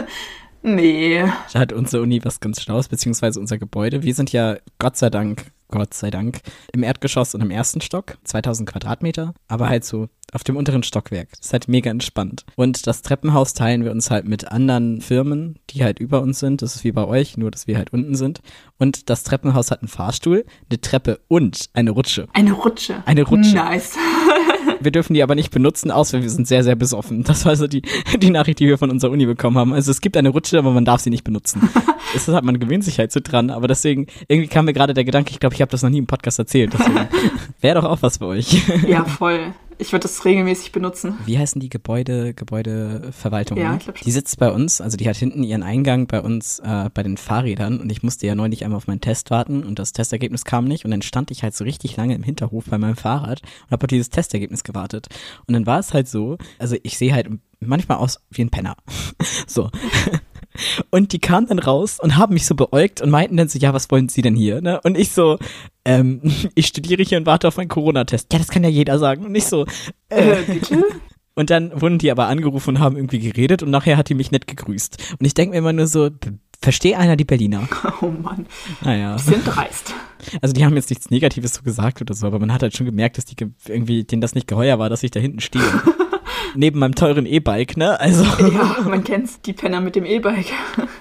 nee. 0.66 1.26
Da 1.54 1.60
hat 1.60 1.74
unsere 1.74 2.04
Uni 2.04 2.20
was 2.24 2.40
ganz 2.40 2.62
Schlaues, 2.62 2.88
beziehungsweise 2.88 3.40
unser 3.40 3.58
Gebäude. 3.58 4.04
Wir 4.04 4.14
sind 4.14 4.32
ja 4.32 4.58
Gott 4.80 4.98
sei 4.98 5.10
Dank 5.10 5.46
Gott 5.70 5.94
sei 5.94 6.12
Dank, 6.12 6.42
im 6.74 6.84
Erdgeschoss 6.84 7.34
und 7.34 7.42
im 7.42 7.52
ersten 7.52 7.82
Stock, 7.82 8.18
2000 8.24 8.70
Quadratmeter, 8.70 9.34
aber 9.48 9.68
halt 9.68 9.84
so 9.84 10.08
auf 10.32 10.44
dem 10.44 10.58
unteren 10.58 10.84
Stockwerk. 10.84 11.30
Das 11.32 11.48
ist 11.48 11.54
halt 11.54 11.68
mega 11.68 11.90
entspannt. 11.90 12.46
Und 12.56 12.88
das 12.88 13.02
Treppenhaus 13.02 13.54
teilen 13.54 13.84
wir 13.84 13.92
uns 13.92 14.12
halt 14.12 14.28
mit 14.28 14.52
anderen 14.52 15.02
Firmen, 15.02 15.60
die 15.70 15.84
halt 15.84 16.00
über 16.00 16.22
uns 16.22 16.40
sind. 16.40 16.62
Das 16.62 16.76
ist 16.76 16.84
wie 16.84 16.92
bei 16.92 17.06
euch, 17.06 17.38
nur 17.38 17.52
dass 17.52 17.68
wir 17.68 17.78
halt 17.78 17.94
unten 17.94 18.16
sind. 18.16 18.42
Und 18.78 19.10
das 19.10 19.24
Treppenhaus 19.24 19.72
hat 19.72 19.82
einen 19.82 19.88
Fahrstuhl, 19.88 20.46
eine 20.70 20.82
Treppe 20.82 21.20
und 21.28 21.70
eine 21.74 21.92
Rutsche. 21.92 22.28
Eine 22.34 22.52
Rutsche. 22.54 23.02
Eine 23.06 23.24
Rutsche. 23.24 23.56
Nice. 23.56 23.98
wir 24.80 24.92
dürfen 24.92 25.14
die 25.14 25.24
aber 25.24 25.36
nicht 25.36 25.52
benutzen, 25.52 25.92
außer 25.92 26.22
wir 26.22 26.30
sind 26.30 26.48
sehr, 26.48 26.64
sehr 26.64 26.76
besoffen. 26.76 27.24
Das 27.24 27.46
war 27.46 27.56
so 27.56 27.68
die, 27.68 27.82
die 28.18 28.30
Nachricht, 28.30 28.60
die 28.60 28.68
wir 28.68 28.78
von 28.78 28.90
unserer 28.90 29.12
Uni 29.12 29.26
bekommen 29.26 29.58
haben. 29.58 29.74
Also 29.74 29.92
es 29.92 30.02
gibt 30.02 30.18
eine 30.18 30.30
Rutsche, 30.30 30.58
aber 30.58 30.72
man 30.72 30.86
darf 30.86 31.02
sie 31.02 31.10
nicht 31.10 31.24
benutzen. 31.24 31.70
das 32.14 32.28
hat 32.28 32.44
man 32.44 32.60
gewöhnt 32.60 32.84
sich 32.84 33.00
halt 33.00 33.12
so 33.12 33.20
dran. 33.22 33.50
Aber 33.50 33.68
deswegen, 33.68 34.08
irgendwie 34.28 34.48
kam 34.48 34.66
mir 34.66 34.74
gerade 34.74 34.94
der 34.94 35.04
Gedanke, 35.04 35.32
ich 35.32 35.40
glaube, 35.40 35.56
ich 35.56 35.62
habe 35.62 35.72
das 35.72 35.82
noch 35.82 35.90
nie 35.90 36.00
im 36.00 36.08
Podcast 36.08 36.40
erzählt. 36.40 36.74
Wäre 37.62 37.82
doch 37.82 37.90
auch 37.90 38.02
was 38.02 38.18
für 38.18 38.28
euch. 38.28 38.62
ja, 38.88 39.06
voll. 39.06 39.54
Ich 39.78 39.92
würde 39.92 40.04
das 40.04 40.24
regelmäßig 40.24 40.72
benutzen. 40.72 41.18
Wie 41.26 41.38
heißen 41.38 41.60
die 41.60 41.70
Gebäude, 41.70 42.34
Gebäudeverwaltung? 42.34 43.58
Ja, 43.58 43.74
ne? 43.74 43.80
ich. 43.94 44.02
Die 44.02 44.12
sitzt 44.12 44.40
bei 44.40 44.52
uns, 44.52 44.80
also 44.80 44.96
die 44.98 45.08
hat 45.08 45.18
hinten 45.18 45.44
ihren 45.44 45.64
Eingang 45.64 46.08
bei 46.08 46.22
uns 46.22 46.60
äh, 46.60 46.90
bei 46.94 47.04
den 47.04 47.18
Fahrrädern 47.18 47.80
und 47.80 47.92
ich 47.92 48.02
musste 48.04 48.26
ja 48.28 48.36
neulich 48.36 48.64
einmal 48.64 48.78
auf 48.78 48.88
meinen 48.88 49.02
Test 49.02 49.32
warten 49.32 49.64
und 49.64 49.80
das 49.80 49.92
Testergebnis 49.92 50.46
kam 50.46 50.66
nicht 50.66 50.86
und 50.86 50.92
dann 50.92 51.02
stand 51.02 51.32
ich 51.32 51.44
halt 51.44 51.56
so 51.56 51.64
richtig 51.64 51.98
lange 51.98 52.16
im 52.16 52.24
Hinterhof 52.24 52.66
bei 52.70 52.78
meinem 52.78 52.96
Fahrrad 52.96 53.42
und 53.42 53.72
habe 53.72 53.84
auf 53.84 53.88
dieses 53.88 54.10
Testergebnis 54.10 54.64
gewartet. 54.64 55.08
Und 55.48 55.54
dann 55.54 55.66
war 55.66 55.80
es 55.80 55.94
halt 55.94 56.08
so, 56.08 56.38
also 56.58 56.78
ich 56.84 56.98
sehe 56.98 57.14
halt 57.14 57.30
manchmal 57.60 57.98
aus 57.98 58.20
wie 58.30 58.44
ein 58.44 58.50
Penner. 58.50 58.78
so. 59.48 59.70
Und 60.90 61.14
die 61.14 61.20
kamen 61.20 61.48
dann 61.48 61.60
raus 61.60 62.00
und 62.00 62.18
haben 62.18 62.34
mich 62.34 62.46
so 62.46 62.56
beäugt 62.56 63.02
und 63.02 63.10
meinten 63.10 63.38
dann 63.38 63.48
so, 63.48 63.60
ja, 63.60 63.74
was 63.74 63.90
wollen 63.92 64.10
Sie 64.10 64.22
denn 64.22 64.36
hier? 64.36 64.62
Ne? 64.62 64.80
Und 64.84 64.98
ich 64.98 65.12
so, 65.12 65.38
ähm, 65.86 66.22
ich 66.56 66.68
studiere 66.68 67.04
hier 67.04 67.18
und 67.18 67.26
warte 67.26 67.48
auf 67.48 67.58
meinen 67.58 67.68
Corona-Test. 67.70 68.32
Ja, 68.34 68.40
das 68.40 68.48
kann 68.50 68.64
ja 68.64 68.70
jeder 68.70 69.00
sagen. 69.00 69.26
Und 69.26 69.36
ich 69.36 69.46
so, 69.46 69.66
äh, 70.10 70.32
Äh, 70.32 70.44
bitte? 70.48 70.84
und 71.36 71.50
dann 71.50 71.80
wurden 71.82 71.98
die 71.98 72.12
aber 72.12 72.28
angerufen 72.28 72.76
und 72.76 72.80
haben 72.80 72.96
irgendwie 72.96 73.20
geredet 73.20 73.62
und 73.64 73.70
nachher 73.72 73.98
hat 73.98 74.10
die 74.10 74.14
mich 74.16 74.32
nett 74.32 74.48
gegrüßt. 74.48 75.16
Und 75.20 75.26
ich 75.26 75.34
denke 75.34 75.52
mir 75.52 75.58
immer 75.60 75.74
nur 75.74 75.88
so, 75.88 76.10
verstehe 76.62 76.98
einer 76.98 77.16
die 77.18 77.26
Berliner? 77.26 77.68
Oh 78.02 78.08
Mann, 78.08 78.46
Naja. 78.82 79.16
die 79.18 79.24
sind 79.24 79.46
dreist. 79.46 79.94
Also 80.42 80.54
die 80.54 80.66
haben 80.66 80.76
jetzt 80.76 80.90
nichts 80.90 81.10
Negatives 81.12 81.54
so 81.54 81.62
gesagt 81.62 82.02
oder 82.02 82.14
so, 82.14 82.26
aber 82.28 82.40
man 82.40 82.52
hat 82.52 82.62
halt 82.64 82.76
schon 82.76 82.86
gemerkt, 82.88 83.18
dass 83.18 83.26
die 83.26 83.36
ge- 83.36 83.50
irgendwie, 83.68 84.04
denen 84.06 84.22
das 84.22 84.34
nicht 84.34 84.48
geheuer 84.48 84.80
war, 84.80 84.90
dass 84.90 85.04
ich 85.04 85.12
da 85.12 85.20
hinten 85.20 85.40
stehe. 85.40 85.64
Neben 86.56 86.80
meinem 86.80 86.96
teuren 86.96 87.26
E-Bike, 87.26 87.78
ne? 87.78 88.00
Also. 88.00 88.24
Ja, 88.24 88.78
man 88.88 89.04
kennt's, 89.04 89.42
die 89.42 89.54
Penner 89.54 89.82
mit 89.82 89.96
dem 89.96 90.06
E-Bike. 90.06 90.52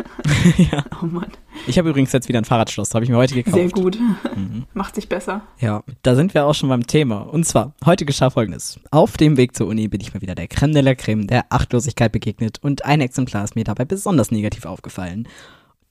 ja. 0.57 0.85
Oh 1.03 1.07
Mann, 1.07 1.29
Ich 1.67 1.79
habe 1.79 1.91
übrigens 1.91 2.13
jetzt 2.13 2.29
wieder 2.29 2.39
ein 2.39 2.45
Fahrradschloss, 2.45 2.95
habe 2.95 3.05
ich 3.05 3.11
mir 3.11 3.17
heute 3.17 3.35
gekauft. 3.35 3.57
sehr 3.57 3.69
gut. 3.69 3.99
Mhm. 4.35 4.65
Macht 4.73 4.95
sich 4.95 5.09
besser. 5.09 5.43
Ja, 5.61 5.83
da 6.03 6.15
sind 6.15 6.35
wir 6.35 6.47
auch 6.47 6.55
schon 6.55 6.69
beim 6.69 6.87
Thema. 6.87 7.19
Und 7.21 7.45
zwar, 7.47 7.75
heute 7.85 8.05
geschah 8.05 8.31
folgendes. 8.31 8.81
Auf 8.91 9.17
dem 9.17 9.37
Weg 9.37 9.55
zur 9.57 9.67
Uni 9.69 9.89
bin 9.89 10.01
ich 10.01 10.15
mal 10.15 10.23
wieder 10.23 10.35
der 10.35 10.49
Creme 10.49 10.73
de 10.73 10.83
la 10.83 10.95
Creme 10.95 11.27
der 11.27 11.45
Achtlosigkeit 11.51 12.13
begegnet 12.13 12.59
und 12.63 12.85
ein 12.85 13.01
Exemplar 13.01 13.45
ist 13.45 13.55
mir 13.57 13.65
dabei 13.65 13.85
besonders 13.85 14.31
negativ 14.31 14.67
aufgefallen. 14.67 15.29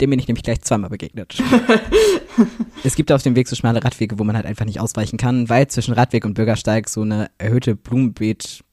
Dem 0.01 0.09
bin 0.09 0.19
ich 0.19 0.27
nämlich 0.27 0.43
gleich 0.43 0.61
zweimal 0.61 0.89
begegnet. 0.89 1.41
es 2.83 2.95
gibt 2.95 3.11
auf 3.11 3.21
dem 3.21 3.35
Weg 3.35 3.47
so 3.47 3.55
schmale 3.55 3.83
Radwege, 3.83 4.17
wo 4.17 4.23
man 4.23 4.35
halt 4.35 4.45
einfach 4.45 4.65
nicht 4.65 4.79
ausweichen 4.79 5.17
kann, 5.17 5.49
weil 5.49 5.67
zwischen 5.67 5.93
Radweg 5.93 6.25
und 6.25 6.33
Bürgersteig 6.33 6.89
so 6.89 7.01
eine 7.01 7.29
erhöhte 7.37 7.75
Blumenbeet, 7.75 8.63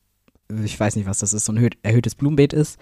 ich 0.64 0.78
weiß 0.78 0.96
nicht, 0.96 1.06
was 1.06 1.18
das 1.18 1.32
ist, 1.32 1.44
so 1.44 1.52
ein 1.52 1.58
erhöht- 1.58 1.78
erhöhtes 1.82 2.14
Blumenbeet 2.14 2.52
ist. 2.52 2.78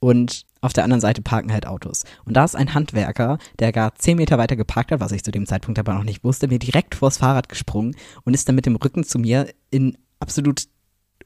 Und 0.00 0.44
auf 0.60 0.72
der 0.72 0.84
anderen 0.84 1.00
Seite 1.00 1.22
parken 1.22 1.52
halt 1.52 1.66
Autos. 1.66 2.04
Und 2.24 2.34
da 2.36 2.44
ist 2.44 2.54
ein 2.54 2.72
Handwerker, 2.72 3.38
der 3.58 3.72
gar 3.72 3.94
zehn 3.96 4.16
Meter 4.16 4.38
weiter 4.38 4.54
geparkt 4.54 4.92
hat, 4.92 5.00
was 5.00 5.10
ich 5.10 5.24
zu 5.24 5.32
dem 5.32 5.44
Zeitpunkt 5.46 5.78
aber 5.78 5.92
noch 5.94 6.04
nicht 6.04 6.22
wusste, 6.22 6.46
mir 6.46 6.60
direkt 6.60 6.94
vors 6.94 7.18
Fahrrad 7.18 7.48
gesprungen 7.48 7.96
und 8.24 8.32
ist 8.34 8.48
dann 8.48 8.54
mit 8.54 8.64
dem 8.66 8.76
Rücken 8.76 9.02
zu 9.02 9.18
mir 9.18 9.48
in 9.70 9.98
absolut 10.20 10.64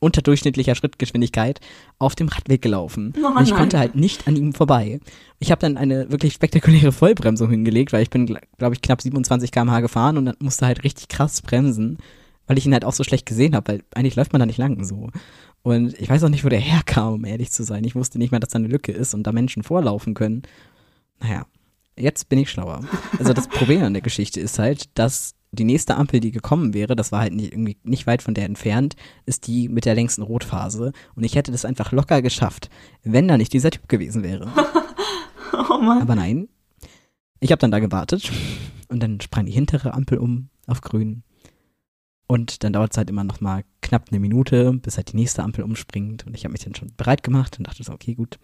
unterdurchschnittlicher 0.00 0.74
Schrittgeschwindigkeit 0.74 1.60
auf 1.98 2.14
dem 2.14 2.28
Radweg 2.28 2.60
gelaufen. 2.62 3.12
Oh 3.22 3.38
und 3.38 3.42
ich 3.46 3.54
konnte 3.54 3.78
halt 3.78 3.94
nicht 3.94 4.26
an 4.26 4.36
ihm 4.36 4.52
vorbei. 4.52 5.00
Ich 5.38 5.50
habe 5.50 5.60
dann 5.60 5.76
eine 5.76 6.10
wirklich 6.10 6.32
spektakuläre 6.32 6.92
Vollbremsung 6.92 7.50
hingelegt, 7.50 7.92
weil 7.92 8.02
ich 8.02 8.10
bin, 8.10 8.26
glaube 8.26 8.74
ich, 8.74 8.82
knapp 8.82 9.00
27 9.02 9.52
km/h 9.52 9.80
gefahren 9.80 10.16
und 10.18 10.24
dann 10.26 10.36
musste 10.40 10.66
halt 10.66 10.82
richtig 10.82 11.08
krass 11.08 11.40
bremsen, 11.42 11.98
weil 12.46 12.58
ich 12.58 12.66
ihn 12.66 12.72
halt 12.72 12.84
auch 12.84 12.92
so 12.94 13.04
schlecht 13.04 13.26
gesehen 13.26 13.54
habe, 13.54 13.72
weil 13.74 13.82
eigentlich 13.94 14.16
läuft 14.16 14.32
man 14.32 14.40
da 14.40 14.46
nicht 14.46 14.58
lang 14.58 14.82
so. 14.84 15.10
Und 15.62 15.98
ich 16.00 16.08
weiß 16.08 16.24
auch 16.24 16.28
nicht, 16.28 16.44
wo 16.44 16.48
der 16.48 16.60
herkam, 16.60 17.14
um 17.14 17.24
ehrlich 17.24 17.50
zu 17.50 17.62
sein. 17.64 17.84
Ich 17.84 17.94
wusste 17.94 18.18
nicht 18.18 18.32
mal, 18.32 18.40
dass 18.40 18.50
da 18.50 18.58
eine 18.58 18.68
Lücke 18.68 18.92
ist 18.92 19.14
und 19.14 19.24
da 19.24 19.32
Menschen 19.32 19.62
vorlaufen 19.62 20.14
können. 20.14 20.42
Naja, 21.20 21.46
jetzt 21.96 22.28
bin 22.28 22.38
ich 22.38 22.50
schlauer. 22.50 22.80
Also 23.18 23.32
das 23.32 23.48
Problem 23.48 23.82
an 23.82 23.92
der 23.92 24.02
Geschichte 24.02 24.40
ist 24.40 24.58
halt, 24.58 24.86
dass 24.98 25.34
die 25.52 25.64
nächste 25.64 25.96
Ampel, 25.96 26.20
die 26.20 26.30
gekommen 26.30 26.72
wäre, 26.72 26.96
das 26.96 27.12
war 27.12 27.20
halt 27.20 27.34
nicht, 27.34 27.52
irgendwie 27.52 27.76
nicht 27.84 28.06
weit 28.06 28.22
von 28.22 28.32
der 28.32 28.46
entfernt, 28.46 28.96
ist 29.26 29.46
die 29.46 29.68
mit 29.68 29.84
der 29.84 29.94
längsten 29.94 30.22
Rotphase. 30.22 30.92
Und 31.14 31.24
ich 31.24 31.34
hätte 31.34 31.52
das 31.52 31.66
einfach 31.66 31.92
locker 31.92 32.22
geschafft, 32.22 32.70
wenn 33.02 33.28
da 33.28 33.36
nicht 33.36 33.52
dieser 33.52 33.70
Typ 33.70 33.88
gewesen 33.88 34.22
wäre. 34.22 34.50
Oh 35.54 35.82
Mann. 35.82 36.00
Aber 36.00 36.14
nein, 36.14 36.48
ich 37.38 37.52
habe 37.52 37.58
dann 37.58 37.70
da 37.70 37.78
gewartet 37.78 38.32
und 38.88 39.02
dann 39.02 39.20
sprang 39.20 39.44
die 39.44 39.52
hintere 39.52 39.92
Ampel 39.92 40.16
um 40.16 40.48
auf 40.66 40.80
grün. 40.80 41.24
Und 42.32 42.64
dann 42.64 42.72
dauert 42.72 42.92
es 42.92 42.96
halt 42.96 43.10
immer 43.10 43.24
noch 43.24 43.42
mal 43.42 43.62
knapp 43.82 44.06
eine 44.10 44.18
Minute, 44.18 44.72
bis 44.72 44.96
halt 44.96 45.12
die 45.12 45.16
nächste 45.16 45.42
Ampel 45.42 45.64
umspringt. 45.64 46.26
Und 46.26 46.34
ich 46.34 46.44
habe 46.44 46.52
mich 46.52 46.64
dann 46.64 46.74
schon 46.74 46.90
bereit 46.96 47.22
gemacht 47.22 47.58
und 47.58 47.66
dachte 47.66 47.84
so, 47.84 47.92
okay, 47.92 48.14
gut, 48.14 48.38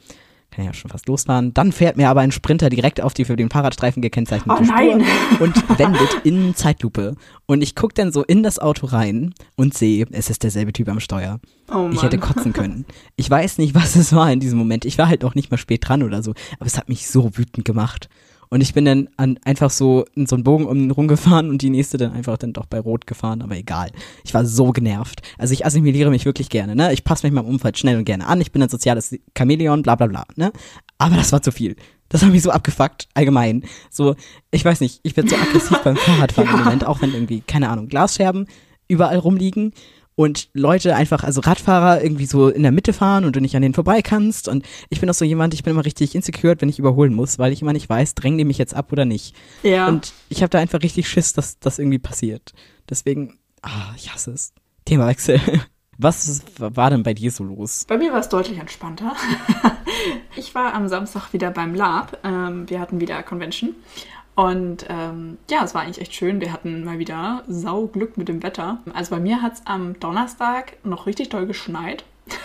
kann 0.51 0.67
ja 0.67 0.75
schon 0.75 0.91
fast 0.91 1.09
losfahren. 1.09 1.55
Dann 1.55 1.73
fährt 1.73 1.97
mir 1.97 2.11
aber 2.11 2.21
ein 2.21 2.31
Sprinter 2.31 2.69
direkt 2.69 3.01
auf 3.01 3.15
die 3.15 3.25
für 3.25 3.37
den 3.37 3.49
Fahrradstreifen 3.49 4.03
gekennzeichnete 4.03 4.61
Oh. 4.61 4.65
Spur 4.67 5.41
und 5.41 5.79
wendet 5.79 6.21
in 6.25 6.55
Zeitlupe. 6.55 7.15
Und 7.47 7.63
ich 7.63 7.75
guck 7.75 7.95
dann 7.95 8.13
so 8.13 8.23
in 8.23 8.43
das 8.43 8.59
Auto 8.59 8.85
rein 8.89 9.33
und 9.57 9.73
sehe, 9.73 10.07
es 10.11 10.29
ist 10.29 10.43
derselbe 10.43 10.75
Typ 10.75 10.91
am 10.91 11.01
Steuer. 11.01 11.41
Oh. 11.73 11.89
Ich 11.91 12.03
hätte 12.03 12.19
kotzen 12.19 12.53
können. 12.53 12.85
Ich 13.17 13.31
weiß 13.31 13.57
nicht, 13.57 13.75
was 13.75 13.97
es 13.97 14.13
war 14.13 14.31
in 14.31 14.41
diesem 14.41 14.59
Moment. 14.59 14.85
Ich 14.85 14.99
war 14.99 15.09
halt 15.09 15.25
auch 15.25 15.35
nicht 15.35 15.51
mal 15.51 15.57
spät 15.57 15.89
dran 15.89 16.03
oder 16.03 16.23
so. 16.23 16.35
Aber 16.59 16.67
es 16.67 16.77
hat 16.77 16.91
mich 16.91 17.09
so 17.09 17.39
wütend 17.39 17.65
gemacht. 17.65 18.11
Und 18.51 18.61
ich 18.61 18.75
bin 18.75 18.85
dann 18.85 19.09
an, 19.17 19.39
einfach 19.45 19.71
so 19.71 20.05
in 20.15 20.27
so 20.27 20.37
einen 20.37 20.45
Bogen 20.45 20.67
um 20.67 20.77
ihn 20.77 20.91
rumgefahren 20.91 21.51
und 21.51 21.63
die 21.63 21.71
nächste 21.71 21.99
dann 21.99 22.13
einfach 22.13 22.39
dann 22.39 22.53
doch 22.53 22.67
bei 22.67 22.81
Rot 22.81 23.07
gefahren, 23.07 23.43
aber 23.43 23.57
egal. 23.57 23.91
Ich 24.25 24.35
war 24.35 24.45
so 24.45 24.73
genervt. 24.73 25.23
Also 25.37 25.53
ich 25.53 25.67
assimiliere 25.67 26.11
mich 26.11 26.25
wirklich 26.25 26.49
gerne, 26.49 26.75
ne? 26.75 26.93
Ich 26.93 27.05
passe 27.05 27.27
mich 27.27 27.33
meinem 27.33 27.47
Umfeld 27.47 27.79
schnell 27.79 27.99
und 27.99 28.05
gerne 28.05 28.27
an. 28.27 28.41
Ich 28.41 28.53
bin 28.53 28.63
ein 28.63 28.69
soziales 28.69 29.15
Chamäleon, 29.37 29.83
bla 29.83 29.95
bla 29.97 30.07
bla, 30.07 30.25
ne? 30.37 30.53
Aber 30.99 31.17
das 31.17 31.33
war 31.33 31.43
zu 31.43 31.53
viel. 31.53 31.77
Das 32.09 32.23
hat 32.23 32.31
mich 32.31 32.43
so 32.43 32.51
abgefuckt, 32.51 33.09
allgemein. 33.15 33.65
So, 33.91 34.17
ich 34.51 34.65
weiß 34.65 34.81
nicht, 34.81 35.01
ich 35.03 35.17
werde 35.17 35.29
so 35.29 35.37
aggressiv 35.37 35.79
beim 35.85 35.97
Fahrradfahren 35.97 36.51
ja. 36.51 36.57
im 36.57 36.65
Moment, 36.65 36.87
auch 36.87 37.03
wenn 37.03 37.13
irgendwie, 37.13 37.43
keine 37.47 37.69
Ahnung, 37.69 37.89
Glasscherben 37.89 38.47
überall 38.89 39.19
rumliegen 39.19 39.73
und 40.19 40.49
Leute 40.53 40.97
einfach, 40.97 41.23
also 41.23 41.41
Radfahrer 41.43 42.03
irgendwie 42.03 42.27
so 42.27 42.49
in 42.49 42.65
der 42.65 42.73
Mitte 42.73 42.93
fahren 42.93 43.25
und 43.25 43.37
du 43.37 43.41
nicht 43.41 43.55
an 43.55 43.63
denen 43.63 43.73
vorbei 43.73 44.03
kannst. 44.03 44.49
Und 44.49 44.67
ich 44.89 44.99
bin 44.99 45.09
auch 45.09 45.15
so 45.15 45.25
jemand, 45.25 45.55
ich 45.55 45.63
bin 45.63 45.71
immer 45.71 45.85
richtig 45.85 46.17
insecure, 46.17 46.57
wenn 46.59 46.69
ich 46.69 46.81
überholen 46.81 47.15
muss, 47.15 47.39
weil 47.39 47.53
ich 47.53 47.63
immer 47.63 47.73
nicht 47.73 47.89
weiß, 47.89 48.17
drängen 48.17 48.37
die 48.37 48.45
mich 48.45 48.59
jetzt 48.59 48.75
ab 48.75 48.91
oder 48.91 49.05
nicht. 49.05 49.37
Ja. 49.63 49.87
Und 49.87 50.13
ich 50.29 50.43
habe 50.43 50.51
da 50.51 50.59
einfach 50.59 50.83
richtig 50.83 51.09
Schiss, 51.09 51.35
dass 51.35 51.61
das 51.61 51.79
irgendwie 51.79 52.01
passiert. 52.01 52.53
Deswegen, 52.91 53.39
ah, 53.63 53.93
ich 53.97 54.13
hasse 54.13 54.33
es. 54.33 54.53
Themawechsel. 54.87 55.41
Was 55.99 56.43
war 56.59 56.91
denn 56.91 57.05
bei 57.05 57.15
dir 57.15 57.31
so 57.31 57.45
los? 57.45 57.85
Bei 57.87 57.97
mir 57.97 58.13
war 58.13 58.19
es 58.19 58.29
deutlich 58.29 58.59
entspannter. 58.59 59.15
ich 60.37 60.53
war 60.53 60.75
am 60.75 60.89
Samstag 60.89 61.33
wieder 61.33 61.53
beim 61.53 61.77
Lab. 61.77 62.19
Ähm, 62.25 62.69
wir 62.69 62.81
hatten 62.81 63.01
wieder 63.01 63.23
Convention. 63.23 63.77
Und 64.39 64.87
ähm, 64.89 65.37
ja, 65.51 65.65
es 65.65 65.75
war 65.75 65.83
eigentlich 65.83 66.01
echt 66.01 66.15
schön. 66.15 66.41
Wir 66.41 66.53
hatten 66.53 66.85
mal 66.85 67.01
wieder 67.01 67.43
Sauglück 67.49 68.17
mit 68.17 68.29
dem 68.29 68.45
Wetter. 68.45 68.79
Also 68.95 69.17
bei 69.17 69.21
mir 69.21 69.43
hat 69.43 69.55
es 69.55 69.63
am 69.65 69.99
Donnerstag 69.99 70.77
noch 70.85 71.07
richtig 71.07 71.31
doll 71.31 71.45
geschneit. 71.45 72.05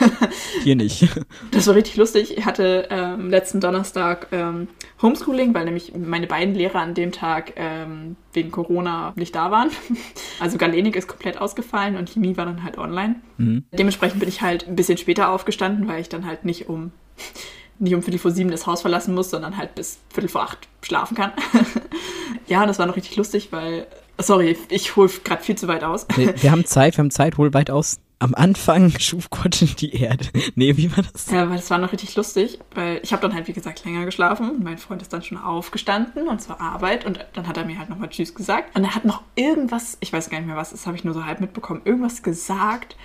Hier 0.64 0.76
nicht. 0.76 1.08
Das 1.52 1.68
war 1.68 1.76
richtig 1.76 1.96
lustig. 1.98 2.36
Ich 2.36 2.46
hatte 2.46 2.88
ähm, 2.90 3.30
letzten 3.30 3.62
Donnerstag 3.62 4.26
ähm, 4.32 4.70
Homeschooling, 5.04 5.54
weil 5.54 5.66
nämlich 5.66 5.94
meine 5.96 6.26
beiden 6.26 6.56
Lehrer 6.56 6.80
an 6.80 6.96
dem 6.96 7.12
Tag 7.12 7.54
ähm, 7.58 8.16
wegen 8.34 8.50
Corona 8.50 9.14
nicht 9.16 9.36
da 9.36 9.52
waren. 9.52 9.70
Also 10.40 10.58
Galenik 10.58 10.96
ist 10.96 11.08
komplett 11.08 11.38
ausgefallen 11.38 11.96
und 11.96 12.10
Chemie 12.10 12.36
war 12.36 12.46
dann 12.46 12.64
halt 12.64 12.80
online. 12.80 13.18
Mhm. 13.38 13.66
Dementsprechend 13.72 14.20
bin 14.20 14.28
ich 14.28 14.42
halt 14.42 14.68
ein 14.68 14.76
bisschen 14.76 14.98
später 14.98 15.30
aufgestanden, 15.30 15.88
weil 15.88 16.02
ich 16.02 16.10
dann 16.10 16.26
halt 16.26 16.44
nicht 16.44 16.68
um 16.68 16.92
nicht 17.84 17.96
um 17.96 18.02
Viertel 18.02 18.20
vor 18.20 18.32
sieben 18.32 18.50
das 18.50 18.66
Haus 18.66 18.82
verlassen 18.82 19.14
muss, 19.14 19.30
sondern 19.30 19.58
halt 19.58 19.76
bis 19.76 20.00
Viertel 20.10 20.30
vor 20.30 20.44
acht 20.44 20.68
schlafen 20.82 21.16
kann. 21.16 21.34
ja, 22.48 22.66
das 22.66 22.80
war 22.80 22.86
noch 22.86 22.96
richtig 22.96 23.16
lustig, 23.16 23.50
weil. 23.52 23.88
Sorry, 24.20 24.56
ich 24.70 24.96
hole 24.96 25.10
gerade 25.24 25.42
viel 25.42 25.56
zu 25.56 25.68
weit 25.68 25.84
aus. 25.84 26.06
Wir, 26.16 26.42
wir, 26.42 26.52
haben 26.52 26.66
Zeit, 26.66 26.96
wir 26.98 27.00
haben 27.00 27.10
Zeit, 27.10 27.38
hol 27.38 27.54
weit 27.54 27.72
aus. 27.72 28.00
Am 28.20 28.36
Anfang 28.36 28.92
schuf 29.00 29.30
Gott 29.32 29.60
die 29.82 29.96
Erde. 29.96 30.26
Nee, 30.56 30.78
wie 30.78 30.96
war 30.96 31.04
das? 31.12 31.32
Ja, 31.32 31.50
weil 31.50 31.58
das 31.58 31.70
war 31.72 31.80
noch 31.80 31.92
richtig 31.92 32.16
lustig, 32.16 32.60
weil 32.76 33.00
ich 33.02 33.12
habe 33.12 33.24
dann 33.24 33.34
halt, 33.34 33.48
wie 33.48 33.54
gesagt, 33.54 33.84
länger 33.84 34.06
geschlafen 34.06 34.52
und 34.52 34.64
mein 34.64 34.78
Freund 34.78 35.02
ist 35.02 35.12
dann 35.12 35.24
schon 35.24 35.40
aufgestanden 35.40 36.28
und 36.28 36.42
zwar 36.42 36.62
Arbeit 36.62 37.06
und 37.06 37.26
dann 37.34 37.48
hat 37.48 37.58
er 37.58 37.66
mir 37.66 37.80
halt 37.80 37.90
nochmal 37.90 38.10
Tschüss 38.10 38.36
gesagt. 38.36 38.76
Und 38.78 38.84
er 38.84 38.94
hat 38.94 39.04
noch 39.04 39.24
irgendwas, 39.36 39.98
ich 40.00 40.14
weiß 40.14 40.30
gar 40.30 40.38
nicht 40.38 40.48
mehr 40.48 40.56
was, 40.56 40.70
das 40.70 40.86
habe 40.86 40.96
ich 40.96 41.04
nur 41.04 41.16
so 41.16 41.26
halb 41.26 41.42
mitbekommen, 41.42 41.82
irgendwas 41.84 42.22
gesagt 42.22 42.96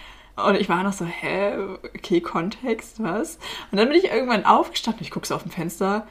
und 0.47 0.55
ich 0.57 0.69
war 0.69 0.83
noch 0.83 0.93
so, 0.93 1.05
hä, 1.05 1.53
okay, 1.97 2.21
Kontext, 2.21 3.03
was? 3.03 3.39
Und 3.71 3.79
dann 3.79 3.89
bin 3.89 3.99
ich 3.99 4.11
irgendwann 4.11 4.45
aufgestanden, 4.45 5.03
ich 5.03 5.11
gucke 5.11 5.27
so 5.27 5.35
auf 5.35 5.43
dem 5.43 5.51
Fenster, 5.51 6.07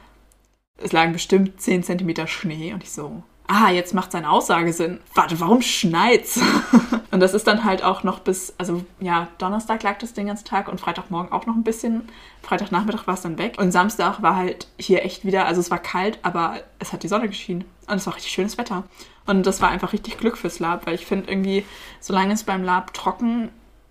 es 0.76 0.92
lagen 0.92 1.12
bestimmt 1.12 1.60
10 1.60 1.82
Zentimeter 1.82 2.26
Schnee 2.26 2.72
und 2.72 2.82
ich 2.82 2.92
so, 2.92 3.22
ah, 3.48 3.70
jetzt 3.70 3.94
macht 3.94 4.12
seine 4.12 4.30
Aussage 4.30 4.72
Sinn. 4.72 5.00
Warte, 5.14 5.40
warum 5.40 5.62
schneit's? 5.62 6.38
und 7.10 7.20
das 7.20 7.34
ist 7.34 7.46
dann 7.46 7.64
halt 7.64 7.82
auch 7.82 8.04
noch 8.04 8.20
bis, 8.20 8.54
also 8.58 8.84
ja, 9.00 9.28
Donnerstag 9.38 9.82
lag 9.82 9.98
das 9.98 10.12
den 10.12 10.26
ganzen 10.26 10.44
Tag 10.44 10.68
und 10.68 10.80
Freitagmorgen 10.80 11.32
auch 11.32 11.46
noch 11.46 11.56
ein 11.56 11.64
bisschen. 11.64 12.08
Freitagnachmittag 12.42 13.06
war 13.06 13.14
es 13.14 13.22
dann 13.22 13.38
weg. 13.38 13.56
Und 13.58 13.72
Samstag 13.72 14.22
war 14.22 14.36
halt 14.36 14.68
hier 14.78 15.04
echt 15.04 15.24
wieder, 15.24 15.46
also 15.46 15.60
es 15.60 15.70
war 15.70 15.78
kalt, 15.78 16.18
aber 16.22 16.60
es 16.78 16.92
hat 16.92 17.02
die 17.02 17.08
Sonne 17.08 17.28
geschienen. 17.28 17.64
Und 17.88 17.96
es 17.96 18.06
war 18.06 18.14
richtig 18.14 18.32
schönes 18.32 18.58
Wetter. 18.58 18.84
Und 19.26 19.46
das 19.46 19.60
war 19.60 19.70
einfach 19.70 19.92
richtig 19.92 20.18
Glück 20.18 20.36
fürs 20.36 20.60
Lab, 20.60 20.86
weil 20.86 20.94
ich 20.94 21.06
finde 21.06 21.30
irgendwie, 21.30 21.64
solange 22.00 22.34
es 22.34 22.44
beim 22.44 22.62
Lab 22.62 22.94
trocken 22.94 23.50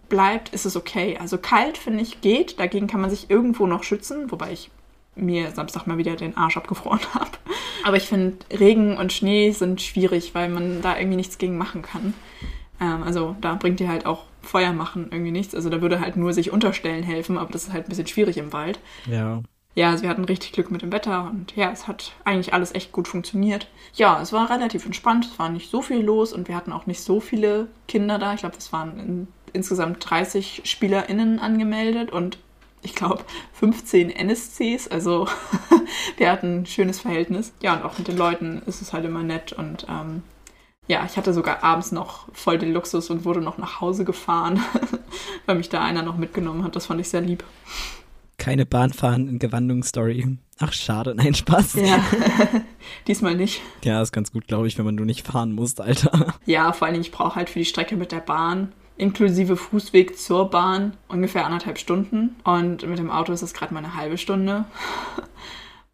bleibt, 0.09 0.49
ist 0.49 0.65
es 0.65 0.75
okay. 0.75 1.17
Also 1.19 1.37
kalt, 1.37 1.77
finde 1.77 2.01
ich, 2.01 2.21
geht. 2.21 2.59
Dagegen 2.59 2.87
kann 2.87 3.01
man 3.01 3.09
sich 3.09 3.29
irgendwo 3.29 3.67
noch 3.67 3.83
schützen, 3.83 4.31
wobei 4.31 4.51
ich 4.53 4.69
mir 5.15 5.51
Samstag 5.51 5.87
mal 5.87 5.97
wieder 5.97 6.15
den 6.15 6.37
Arsch 6.37 6.57
abgefroren 6.57 6.99
habe. 7.13 7.31
Aber 7.83 7.97
ich 7.97 8.03
finde, 8.03 8.37
Regen 8.51 8.97
und 8.97 9.13
Schnee 9.13 9.51
sind 9.51 9.81
schwierig, 9.81 10.35
weil 10.35 10.49
man 10.49 10.81
da 10.81 10.97
irgendwie 10.97 11.17
nichts 11.17 11.37
gegen 11.37 11.57
machen 11.57 11.81
kann. 11.81 12.13
Ähm, 12.79 13.03
also 13.03 13.35
da 13.41 13.55
bringt 13.55 13.79
dir 13.79 13.89
halt 13.89 14.05
auch 14.05 14.23
Feuer 14.41 14.73
machen 14.73 15.07
irgendwie 15.11 15.31
nichts. 15.31 15.55
Also 15.55 15.69
da 15.69 15.81
würde 15.81 15.99
halt 15.99 16.15
nur 16.15 16.33
sich 16.33 16.51
unterstellen 16.51 17.03
helfen, 17.03 17.37
aber 17.37 17.51
das 17.51 17.63
ist 17.63 17.73
halt 17.73 17.85
ein 17.85 17.89
bisschen 17.89 18.07
schwierig 18.07 18.37
im 18.37 18.53
Wald. 18.53 18.79
Ja. 19.05 19.41
Ja, 19.75 19.91
also 19.91 20.01
wir 20.01 20.09
hatten 20.09 20.25
richtig 20.25 20.53
Glück 20.53 20.71
mit 20.71 20.81
dem 20.81 20.91
Wetter 20.91 21.29
und 21.29 21.55
ja, 21.55 21.69
es 21.69 21.87
hat 21.87 22.13
eigentlich 22.23 22.51
alles 22.51 22.73
echt 22.73 22.91
gut 22.91 23.07
funktioniert. 23.07 23.67
Ja, 23.93 24.19
es 24.19 24.33
war 24.33 24.49
relativ 24.49 24.87
entspannt, 24.87 25.25
es 25.25 25.37
war 25.37 25.49
nicht 25.49 25.69
so 25.69 25.83
viel 25.83 25.99
los 25.99 26.33
und 26.33 26.47
wir 26.47 26.55
hatten 26.55 26.71
auch 26.71 26.87
nicht 26.87 26.99
so 26.99 27.19
viele 27.19 27.67
Kinder 27.87 28.17
da. 28.17 28.33
Ich 28.33 28.39
glaube, 28.39 28.57
es 28.57 28.73
waren 28.73 28.99
in 28.99 29.27
insgesamt 29.57 30.09
30 30.09 30.61
SpielerInnen 30.63 31.39
angemeldet 31.39 32.11
und 32.11 32.37
ich 32.81 32.95
glaube 32.95 33.23
15 33.53 34.09
NSCs. 34.09 34.87
Also 34.87 35.27
wir 36.17 36.31
hatten 36.31 36.61
ein 36.61 36.65
schönes 36.65 36.99
Verhältnis. 37.01 37.53
Ja, 37.61 37.75
und 37.75 37.83
auch 37.83 37.97
mit 37.97 38.07
den 38.07 38.17
Leuten 38.17 38.61
ist 38.65 38.81
es 38.81 38.93
halt 38.93 39.05
immer 39.05 39.23
nett 39.23 39.51
und 39.51 39.85
ähm, 39.89 40.23
ja, 40.87 41.05
ich 41.05 41.17
hatte 41.17 41.33
sogar 41.33 41.63
abends 41.63 41.91
noch 41.91 42.27
voll 42.33 42.57
den 42.57 42.71
Luxus 42.71 43.09
und 43.09 43.25
wurde 43.25 43.41
noch 43.41 43.57
nach 43.57 43.81
Hause 43.81 44.05
gefahren, 44.05 44.63
weil 45.45 45.57
mich 45.57 45.67
da 45.69 45.83
einer 45.83 46.01
noch 46.01 46.17
mitgenommen 46.17 46.63
hat. 46.63 46.77
Das 46.77 46.85
fand 46.85 47.01
ich 47.01 47.09
sehr 47.09 47.21
lieb. 47.21 47.43
Keine 48.37 48.65
Bahnfahren 48.65 49.27
in 49.27 49.39
Gewandungsstory. 49.39 50.37
Ach, 50.59 50.71
schade, 50.71 51.13
nein, 51.15 51.33
Spaß. 51.33 51.73
Ja, 51.73 51.99
diesmal 53.07 53.35
nicht. 53.35 53.61
Ja, 53.83 54.01
ist 54.01 54.13
ganz 54.13 54.31
gut, 54.31 54.47
glaube 54.47 54.67
ich, 54.67 54.77
wenn 54.77 54.85
man 54.85 54.95
nur 54.95 55.05
nicht 55.05 55.27
fahren 55.27 55.51
muss, 55.51 55.77
Alter. 55.79 56.33
Ja, 56.45 56.71
vor 56.71 56.87
allem, 56.87 57.01
ich 57.01 57.11
brauche 57.11 57.35
halt 57.35 57.49
für 57.49 57.59
die 57.59 57.65
Strecke 57.65 57.97
mit 57.97 58.11
der 58.11 58.21
Bahn 58.21 58.71
inklusive 58.97 59.55
Fußweg 59.57 60.17
zur 60.17 60.49
Bahn 60.49 60.97
ungefähr 61.07 61.45
anderthalb 61.45 61.77
Stunden. 61.77 62.35
Und 62.43 62.87
mit 62.87 62.99
dem 62.99 63.11
Auto 63.11 63.31
ist 63.31 63.41
es 63.41 63.53
gerade 63.53 63.73
mal 63.73 63.83
eine 63.83 63.95
halbe 63.95 64.17
Stunde. 64.17 64.65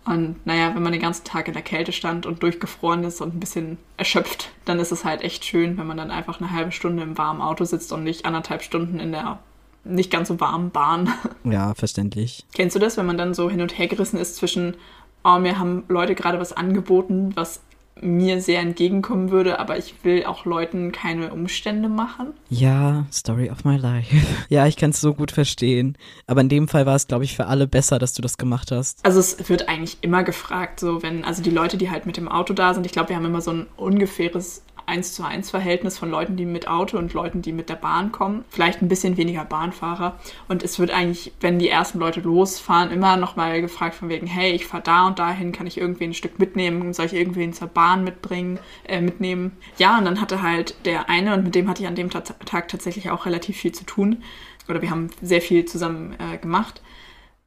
Und 0.05 0.45
naja, 0.45 0.75
wenn 0.75 0.83
man 0.83 0.91
den 0.91 1.01
ganzen 1.01 1.23
Tag 1.23 1.47
in 1.47 1.53
der 1.53 1.63
Kälte 1.63 1.93
stand 1.93 2.25
und 2.25 2.43
durchgefroren 2.43 3.05
ist 3.05 3.21
und 3.21 3.33
ein 3.33 3.39
bisschen 3.39 3.77
erschöpft, 3.95 4.49
dann 4.65 4.79
ist 4.79 4.91
es 4.91 5.05
halt 5.05 5.21
echt 5.21 5.45
schön, 5.45 5.77
wenn 5.77 5.87
man 5.87 5.95
dann 5.95 6.11
einfach 6.11 6.41
eine 6.41 6.51
halbe 6.51 6.73
Stunde 6.73 7.03
im 7.03 7.17
warmen 7.17 7.39
Auto 7.39 7.63
sitzt 7.63 7.93
und 7.93 8.03
nicht 8.03 8.25
anderthalb 8.25 8.63
Stunden 8.63 8.99
in 8.99 9.13
der 9.13 9.39
nicht 9.85 10.11
ganz 10.11 10.27
so 10.27 10.39
warmen 10.39 10.71
Bahn. 10.71 11.13
Ja, 11.45 11.73
verständlich. 11.73 12.45
Kennst 12.53 12.75
du 12.75 12.79
das, 12.79 12.97
wenn 12.97 13.05
man 13.05 13.17
dann 13.17 13.33
so 13.33 13.49
hin 13.49 13.61
und 13.61 13.77
her 13.77 13.87
gerissen 13.87 14.17
ist 14.17 14.37
zwischen, 14.37 14.75
oh, 15.23 15.39
mir 15.39 15.59
haben 15.59 15.83
Leute 15.89 16.15
gerade 16.15 16.39
was 16.39 16.53
angeboten, 16.53 17.31
was 17.35 17.61
mir 18.01 18.41
sehr 18.41 18.59
entgegenkommen 18.59 19.31
würde, 19.31 19.59
aber 19.59 19.77
ich 19.77 19.95
will 20.03 20.25
auch 20.25 20.45
Leuten 20.45 20.91
keine 20.91 21.31
Umstände 21.31 21.89
machen. 21.89 22.33
Ja, 22.49 23.05
Story 23.11 23.49
of 23.49 23.63
my 23.65 23.77
life. 23.77 24.15
ja, 24.49 24.67
ich 24.67 24.77
kann 24.77 24.91
es 24.91 25.01
so 25.01 25.13
gut 25.13 25.31
verstehen. 25.31 25.97
Aber 26.27 26.41
in 26.41 26.49
dem 26.49 26.67
Fall 26.67 26.85
war 26.85 26.95
es, 26.95 27.07
glaube 27.07 27.23
ich, 27.23 27.35
für 27.35 27.45
alle 27.47 27.67
besser, 27.67 27.99
dass 27.99 28.13
du 28.13 28.21
das 28.21 28.37
gemacht 28.37 28.71
hast. 28.71 29.05
Also 29.05 29.19
es 29.19 29.49
wird 29.49 29.69
eigentlich 29.69 29.97
immer 30.01 30.23
gefragt, 30.23 30.79
so 30.79 31.03
wenn, 31.03 31.23
also 31.23 31.41
die 31.41 31.49
Leute, 31.49 31.77
die 31.77 31.89
halt 31.91 32.05
mit 32.05 32.17
dem 32.17 32.27
Auto 32.27 32.53
da 32.53 32.73
sind, 32.73 32.85
ich 32.85 32.91
glaube, 32.91 33.09
wir 33.09 33.15
haben 33.15 33.25
immer 33.25 33.41
so 33.41 33.51
ein 33.51 33.67
ungefähres 33.77 34.63
1 34.93 35.13
zu 35.13 35.23
1 35.23 35.49
Verhältnis 35.49 35.97
von 35.97 36.11
Leuten, 36.11 36.37
die 36.37 36.45
mit 36.45 36.67
Auto 36.67 36.99
und 36.99 37.13
Leuten, 37.13 37.41
die 37.41 37.51
mit 37.51 37.67
der 37.67 37.75
Bahn 37.75 38.11
kommen. 38.11 38.45
Vielleicht 38.49 38.83
ein 38.83 38.87
bisschen 38.87 39.17
weniger 39.17 39.43
Bahnfahrer. 39.43 40.19
Und 40.47 40.61
es 40.61 40.77
wird 40.77 40.91
eigentlich, 40.91 41.33
wenn 41.41 41.57
die 41.57 41.67
ersten 41.67 41.97
Leute 41.97 42.21
losfahren, 42.21 42.91
immer 42.91 43.17
nochmal 43.17 43.59
gefragt 43.61 43.95
von 43.95 44.09
wegen, 44.09 44.27
hey, 44.27 44.51
ich 44.51 44.67
fahre 44.67 44.83
da 44.83 45.07
und 45.07 45.17
dahin, 45.17 45.51
kann 45.51 45.65
ich 45.65 45.79
irgendwie 45.79 46.03
ein 46.03 46.13
Stück 46.13 46.37
mitnehmen? 46.37 46.93
Soll 46.93 47.07
ich 47.07 47.13
irgendwen 47.13 47.53
zur 47.53 47.69
Bahn 47.69 48.03
mitbringen, 48.03 48.59
äh, 48.87 49.01
mitnehmen? 49.01 49.53
Ja, 49.79 49.97
und 49.97 50.05
dann 50.05 50.21
hatte 50.21 50.43
halt 50.43 50.75
der 50.85 51.09
eine, 51.09 51.33
und 51.33 51.43
mit 51.43 51.55
dem 51.55 51.67
hatte 51.67 51.81
ich 51.81 51.87
an 51.87 51.95
dem 51.95 52.11
Tag 52.11 52.67
tatsächlich 52.67 53.09
auch 53.09 53.25
relativ 53.25 53.57
viel 53.57 53.71
zu 53.71 53.85
tun. 53.85 54.21
Oder 54.69 54.83
wir 54.83 54.91
haben 54.91 55.09
sehr 55.23 55.41
viel 55.41 55.65
zusammen 55.65 56.15
äh, 56.19 56.37
gemacht 56.37 56.81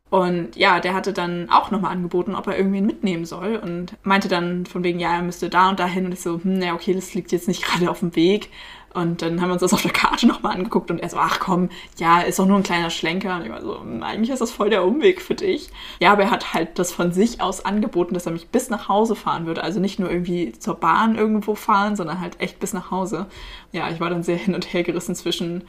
und 0.08 0.54
ja, 0.54 0.78
der 0.78 0.94
hatte 0.94 1.12
dann 1.12 1.50
auch 1.50 1.72
nochmal 1.72 1.90
angeboten, 1.90 2.36
ob 2.36 2.46
er 2.46 2.56
irgendwen 2.56 2.86
mitnehmen 2.86 3.24
soll 3.24 3.56
und 3.56 3.94
meinte 4.04 4.28
dann 4.28 4.64
von 4.64 4.84
wegen, 4.84 5.00
ja, 5.00 5.14
er 5.14 5.22
müsste 5.22 5.50
da 5.50 5.68
und 5.68 5.80
dahin. 5.80 6.06
Und 6.06 6.12
ich 6.12 6.20
so, 6.20 6.40
hm, 6.42 6.62
ja, 6.62 6.74
okay, 6.74 6.94
das 6.94 7.14
liegt 7.14 7.32
jetzt 7.32 7.48
nicht 7.48 7.64
gerade 7.64 7.90
auf 7.90 8.00
dem 8.00 8.14
Weg. 8.14 8.50
Und 8.94 9.20
dann 9.20 9.42
haben 9.42 9.48
wir 9.48 9.52
uns 9.52 9.60
das 9.60 9.74
auf 9.74 9.82
der 9.82 9.90
Karte 9.92 10.26
nochmal 10.26 10.54
angeguckt 10.54 10.90
und 10.90 11.00
er 11.00 11.10
so, 11.10 11.18
ach 11.18 11.38
komm, 11.38 11.68
ja, 11.98 12.20
ist 12.20 12.38
doch 12.38 12.46
nur 12.46 12.56
ein 12.56 12.62
kleiner 12.62 12.88
Schlenker. 12.88 13.36
Und 13.36 13.42
ich 13.44 13.50
war 13.50 13.60
so, 13.60 13.80
hm, 13.80 14.02
eigentlich 14.02 14.30
ist 14.30 14.40
das 14.40 14.52
voll 14.52 14.70
der 14.70 14.84
Umweg 14.84 15.20
für 15.20 15.34
dich. 15.34 15.70
Ja, 15.98 16.12
aber 16.12 16.22
er 16.22 16.30
hat 16.30 16.54
halt 16.54 16.78
das 16.78 16.92
von 16.92 17.12
sich 17.12 17.40
aus 17.40 17.64
angeboten, 17.64 18.14
dass 18.14 18.26
er 18.26 18.32
mich 18.32 18.48
bis 18.48 18.70
nach 18.70 18.88
Hause 18.88 19.16
fahren 19.16 19.44
würde. 19.44 19.64
Also 19.64 19.80
nicht 19.80 19.98
nur 19.98 20.10
irgendwie 20.10 20.52
zur 20.52 20.76
Bahn 20.76 21.16
irgendwo 21.16 21.56
fahren, 21.56 21.96
sondern 21.96 22.20
halt 22.20 22.40
echt 22.40 22.60
bis 22.60 22.72
nach 22.72 22.92
Hause. 22.92 23.26
Ja, 23.72 23.90
ich 23.90 24.00
war 24.00 24.08
dann 24.08 24.22
sehr 24.22 24.36
hin 24.36 24.54
und 24.54 24.72
her 24.72 24.84
gerissen 24.84 25.16
zwischen, 25.16 25.64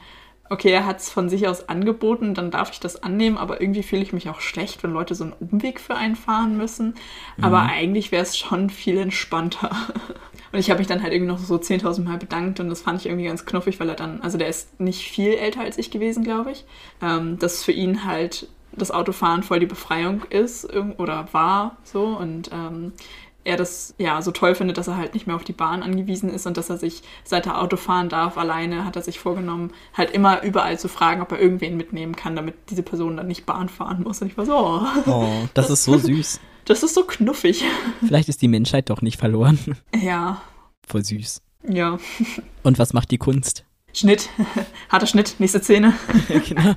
okay, 0.50 0.70
er 0.70 0.86
hat 0.86 1.00
es 1.00 1.10
von 1.10 1.28
sich 1.28 1.46
aus 1.46 1.68
angeboten, 1.68 2.34
dann 2.34 2.50
darf 2.50 2.70
ich 2.72 2.80
das 2.80 3.02
annehmen, 3.02 3.36
aber 3.36 3.60
irgendwie 3.60 3.82
fühle 3.82 4.02
ich 4.02 4.12
mich 4.12 4.28
auch 4.28 4.40
schlecht, 4.40 4.82
wenn 4.82 4.92
Leute 4.92 5.14
so 5.14 5.24
einen 5.24 5.34
Umweg 5.34 5.80
für 5.80 5.94
einen 5.94 6.16
fahren 6.16 6.56
müssen. 6.56 6.94
Mhm. 7.36 7.44
Aber 7.44 7.62
eigentlich 7.62 8.12
wäre 8.12 8.22
es 8.22 8.36
schon 8.36 8.70
viel 8.70 8.98
entspannter. 8.98 9.70
Und 10.52 10.58
ich 10.58 10.70
habe 10.70 10.78
mich 10.78 10.86
dann 10.86 11.02
halt 11.02 11.12
irgendwie 11.12 11.32
noch 11.32 11.38
so 11.38 11.56
10.000 11.56 12.04
Mal 12.04 12.16
bedankt 12.16 12.58
und 12.58 12.70
das 12.70 12.80
fand 12.80 12.98
ich 13.00 13.06
irgendwie 13.06 13.26
ganz 13.26 13.44
knuffig, 13.44 13.78
weil 13.80 13.90
er 13.90 13.96
dann, 13.96 14.22
also 14.22 14.38
der 14.38 14.48
ist 14.48 14.80
nicht 14.80 15.10
viel 15.10 15.34
älter 15.34 15.60
als 15.60 15.76
ich 15.76 15.90
gewesen, 15.90 16.24
glaube 16.24 16.52
ich. 16.52 16.64
Ähm, 17.02 17.38
dass 17.38 17.64
für 17.64 17.72
ihn 17.72 18.06
halt 18.06 18.48
das 18.72 18.90
Autofahren 18.90 19.42
voll 19.42 19.60
die 19.60 19.66
Befreiung 19.66 20.22
ist 20.30 20.66
oder 20.96 21.28
war 21.32 21.76
so 21.84 22.04
und 22.04 22.50
ähm, 22.52 22.92
er 23.48 23.56
das 23.56 23.94
ja 23.98 24.20
so 24.22 24.30
toll 24.30 24.54
findet, 24.54 24.76
dass 24.78 24.86
er 24.88 24.96
halt 24.96 25.14
nicht 25.14 25.26
mehr 25.26 25.34
auf 25.34 25.42
die 25.42 25.52
Bahn 25.52 25.82
angewiesen 25.82 26.28
ist 26.30 26.46
und 26.46 26.56
dass 26.56 26.70
er 26.70 26.76
sich, 26.78 27.02
seit 27.24 27.46
er 27.46 27.60
Auto 27.60 27.76
fahren 27.76 28.08
darf, 28.08 28.36
alleine, 28.38 28.84
hat 28.84 28.94
er 28.96 29.02
sich 29.02 29.18
vorgenommen, 29.18 29.72
halt 29.94 30.10
immer 30.10 30.42
überall 30.42 30.78
zu 30.78 30.88
fragen, 30.88 31.22
ob 31.22 31.32
er 31.32 31.40
irgendwen 31.40 31.76
mitnehmen 31.76 32.14
kann, 32.14 32.36
damit 32.36 32.54
diese 32.70 32.82
Person 32.82 33.16
dann 33.16 33.26
nicht 33.26 33.46
Bahn 33.46 33.68
fahren 33.68 34.02
muss. 34.02 34.20
Und 34.22 34.28
ich 34.28 34.36
war 34.36 34.46
so, 34.46 34.54
oh, 34.56 34.82
Oh, 35.06 35.48
das 35.54 35.70
ist 35.70 35.84
so 35.84 35.96
süß. 35.98 36.40
das 36.66 36.82
ist 36.82 36.94
so 36.94 37.04
knuffig. 37.04 37.64
Vielleicht 38.06 38.28
ist 38.28 38.42
die 38.42 38.48
Menschheit 38.48 38.90
doch 38.90 39.00
nicht 39.02 39.18
verloren. 39.18 39.58
Ja, 39.98 40.42
Voll 40.86 41.04
süß. 41.04 41.42
ja. 41.68 41.98
Und 42.62 42.78
was 42.78 42.92
macht 42.92 43.10
die 43.10 43.18
Kunst? 43.18 43.64
Schnitt, 43.94 44.28
harter 44.90 45.06
Schnitt, 45.06 45.36
nächste 45.38 45.60
Szene. 45.62 45.94
genau. 46.48 46.74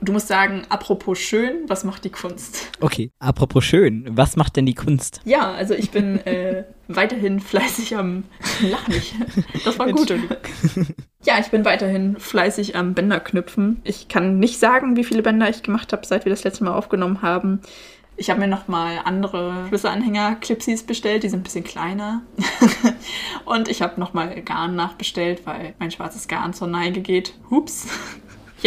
Du 0.00 0.12
musst 0.12 0.28
sagen, 0.28 0.62
apropos 0.68 1.18
schön, 1.18 1.68
was 1.68 1.84
macht 1.84 2.04
die 2.04 2.10
Kunst? 2.10 2.70
Okay, 2.80 3.10
apropos 3.18 3.64
schön, 3.64 4.06
was 4.10 4.36
macht 4.36 4.56
denn 4.56 4.66
die 4.66 4.74
Kunst? 4.74 5.20
Ja, 5.24 5.52
also 5.52 5.74
ich 5.74 5.90
bin 5.90 6.24
äh, 6.26 6.64
weiterhin 6.88 7.40
fleißig 7.40 7.96
am. 7.96 8.24
Lach 8.62 8.86
nicht. 8.88 9.14
Das 9.64 9.78
war 9.78 9.90
gut. 9.90 10.14
Ja, 11.24 11.38
ich 11.40 11.48
bin 11.48 11.64
weiterhin 11.64 12.16
fleißig 12.18 12.76
am 12.76 12.94
Bänderknüpfen. 12.94 13.80
Ich 13.84 14.08
kann 14.08 14.38
nicht 14.38 14.58
sagen, 14.58 14.96
wie 14.96 15.04
viele 15.04 15.22
Bänder 15.22 15.48
ich 15.48 15.62
gemacht 15.62 15.92
habe, 15.92 16.06
seit 16.06 16.24
wir 16.24 16.30
das 16.30 16.44
letzte 16.44 16.64
Mal 16.64 16.74
aufgenommen 16.74 17.22
haben. 17.22 17.60
Ich 18.18 18.30
habe 18.30 18.40
mir 18.40 18.48
nochmal 18.48 19.00
andere 19.04 19.66
Schlüsselanhänger-Clipsies 19.68 20.84
bestellt, 20.84 21.22
die 21.22 21.28
sind 21.28 21.40
ein 21.40 21.42
bisschen 21.42 21.64
kleiner. 21.64 22.22
Und 23.44 23.68
ich 23.68 23.82
habe 23.82 24.00
nochmal 24.00 24.40
Garn 24.42 24.74
nachbestellt, 24.74 25.42
weil 25.44 25.74
mein 25.78 25.90
schwarzes 25.90 26.26
Garn 26.26 26.54
zur 26.54 26.68
Neige 26.68 27.02
geht. 27.02 27.34
Hups. 27.50 27.88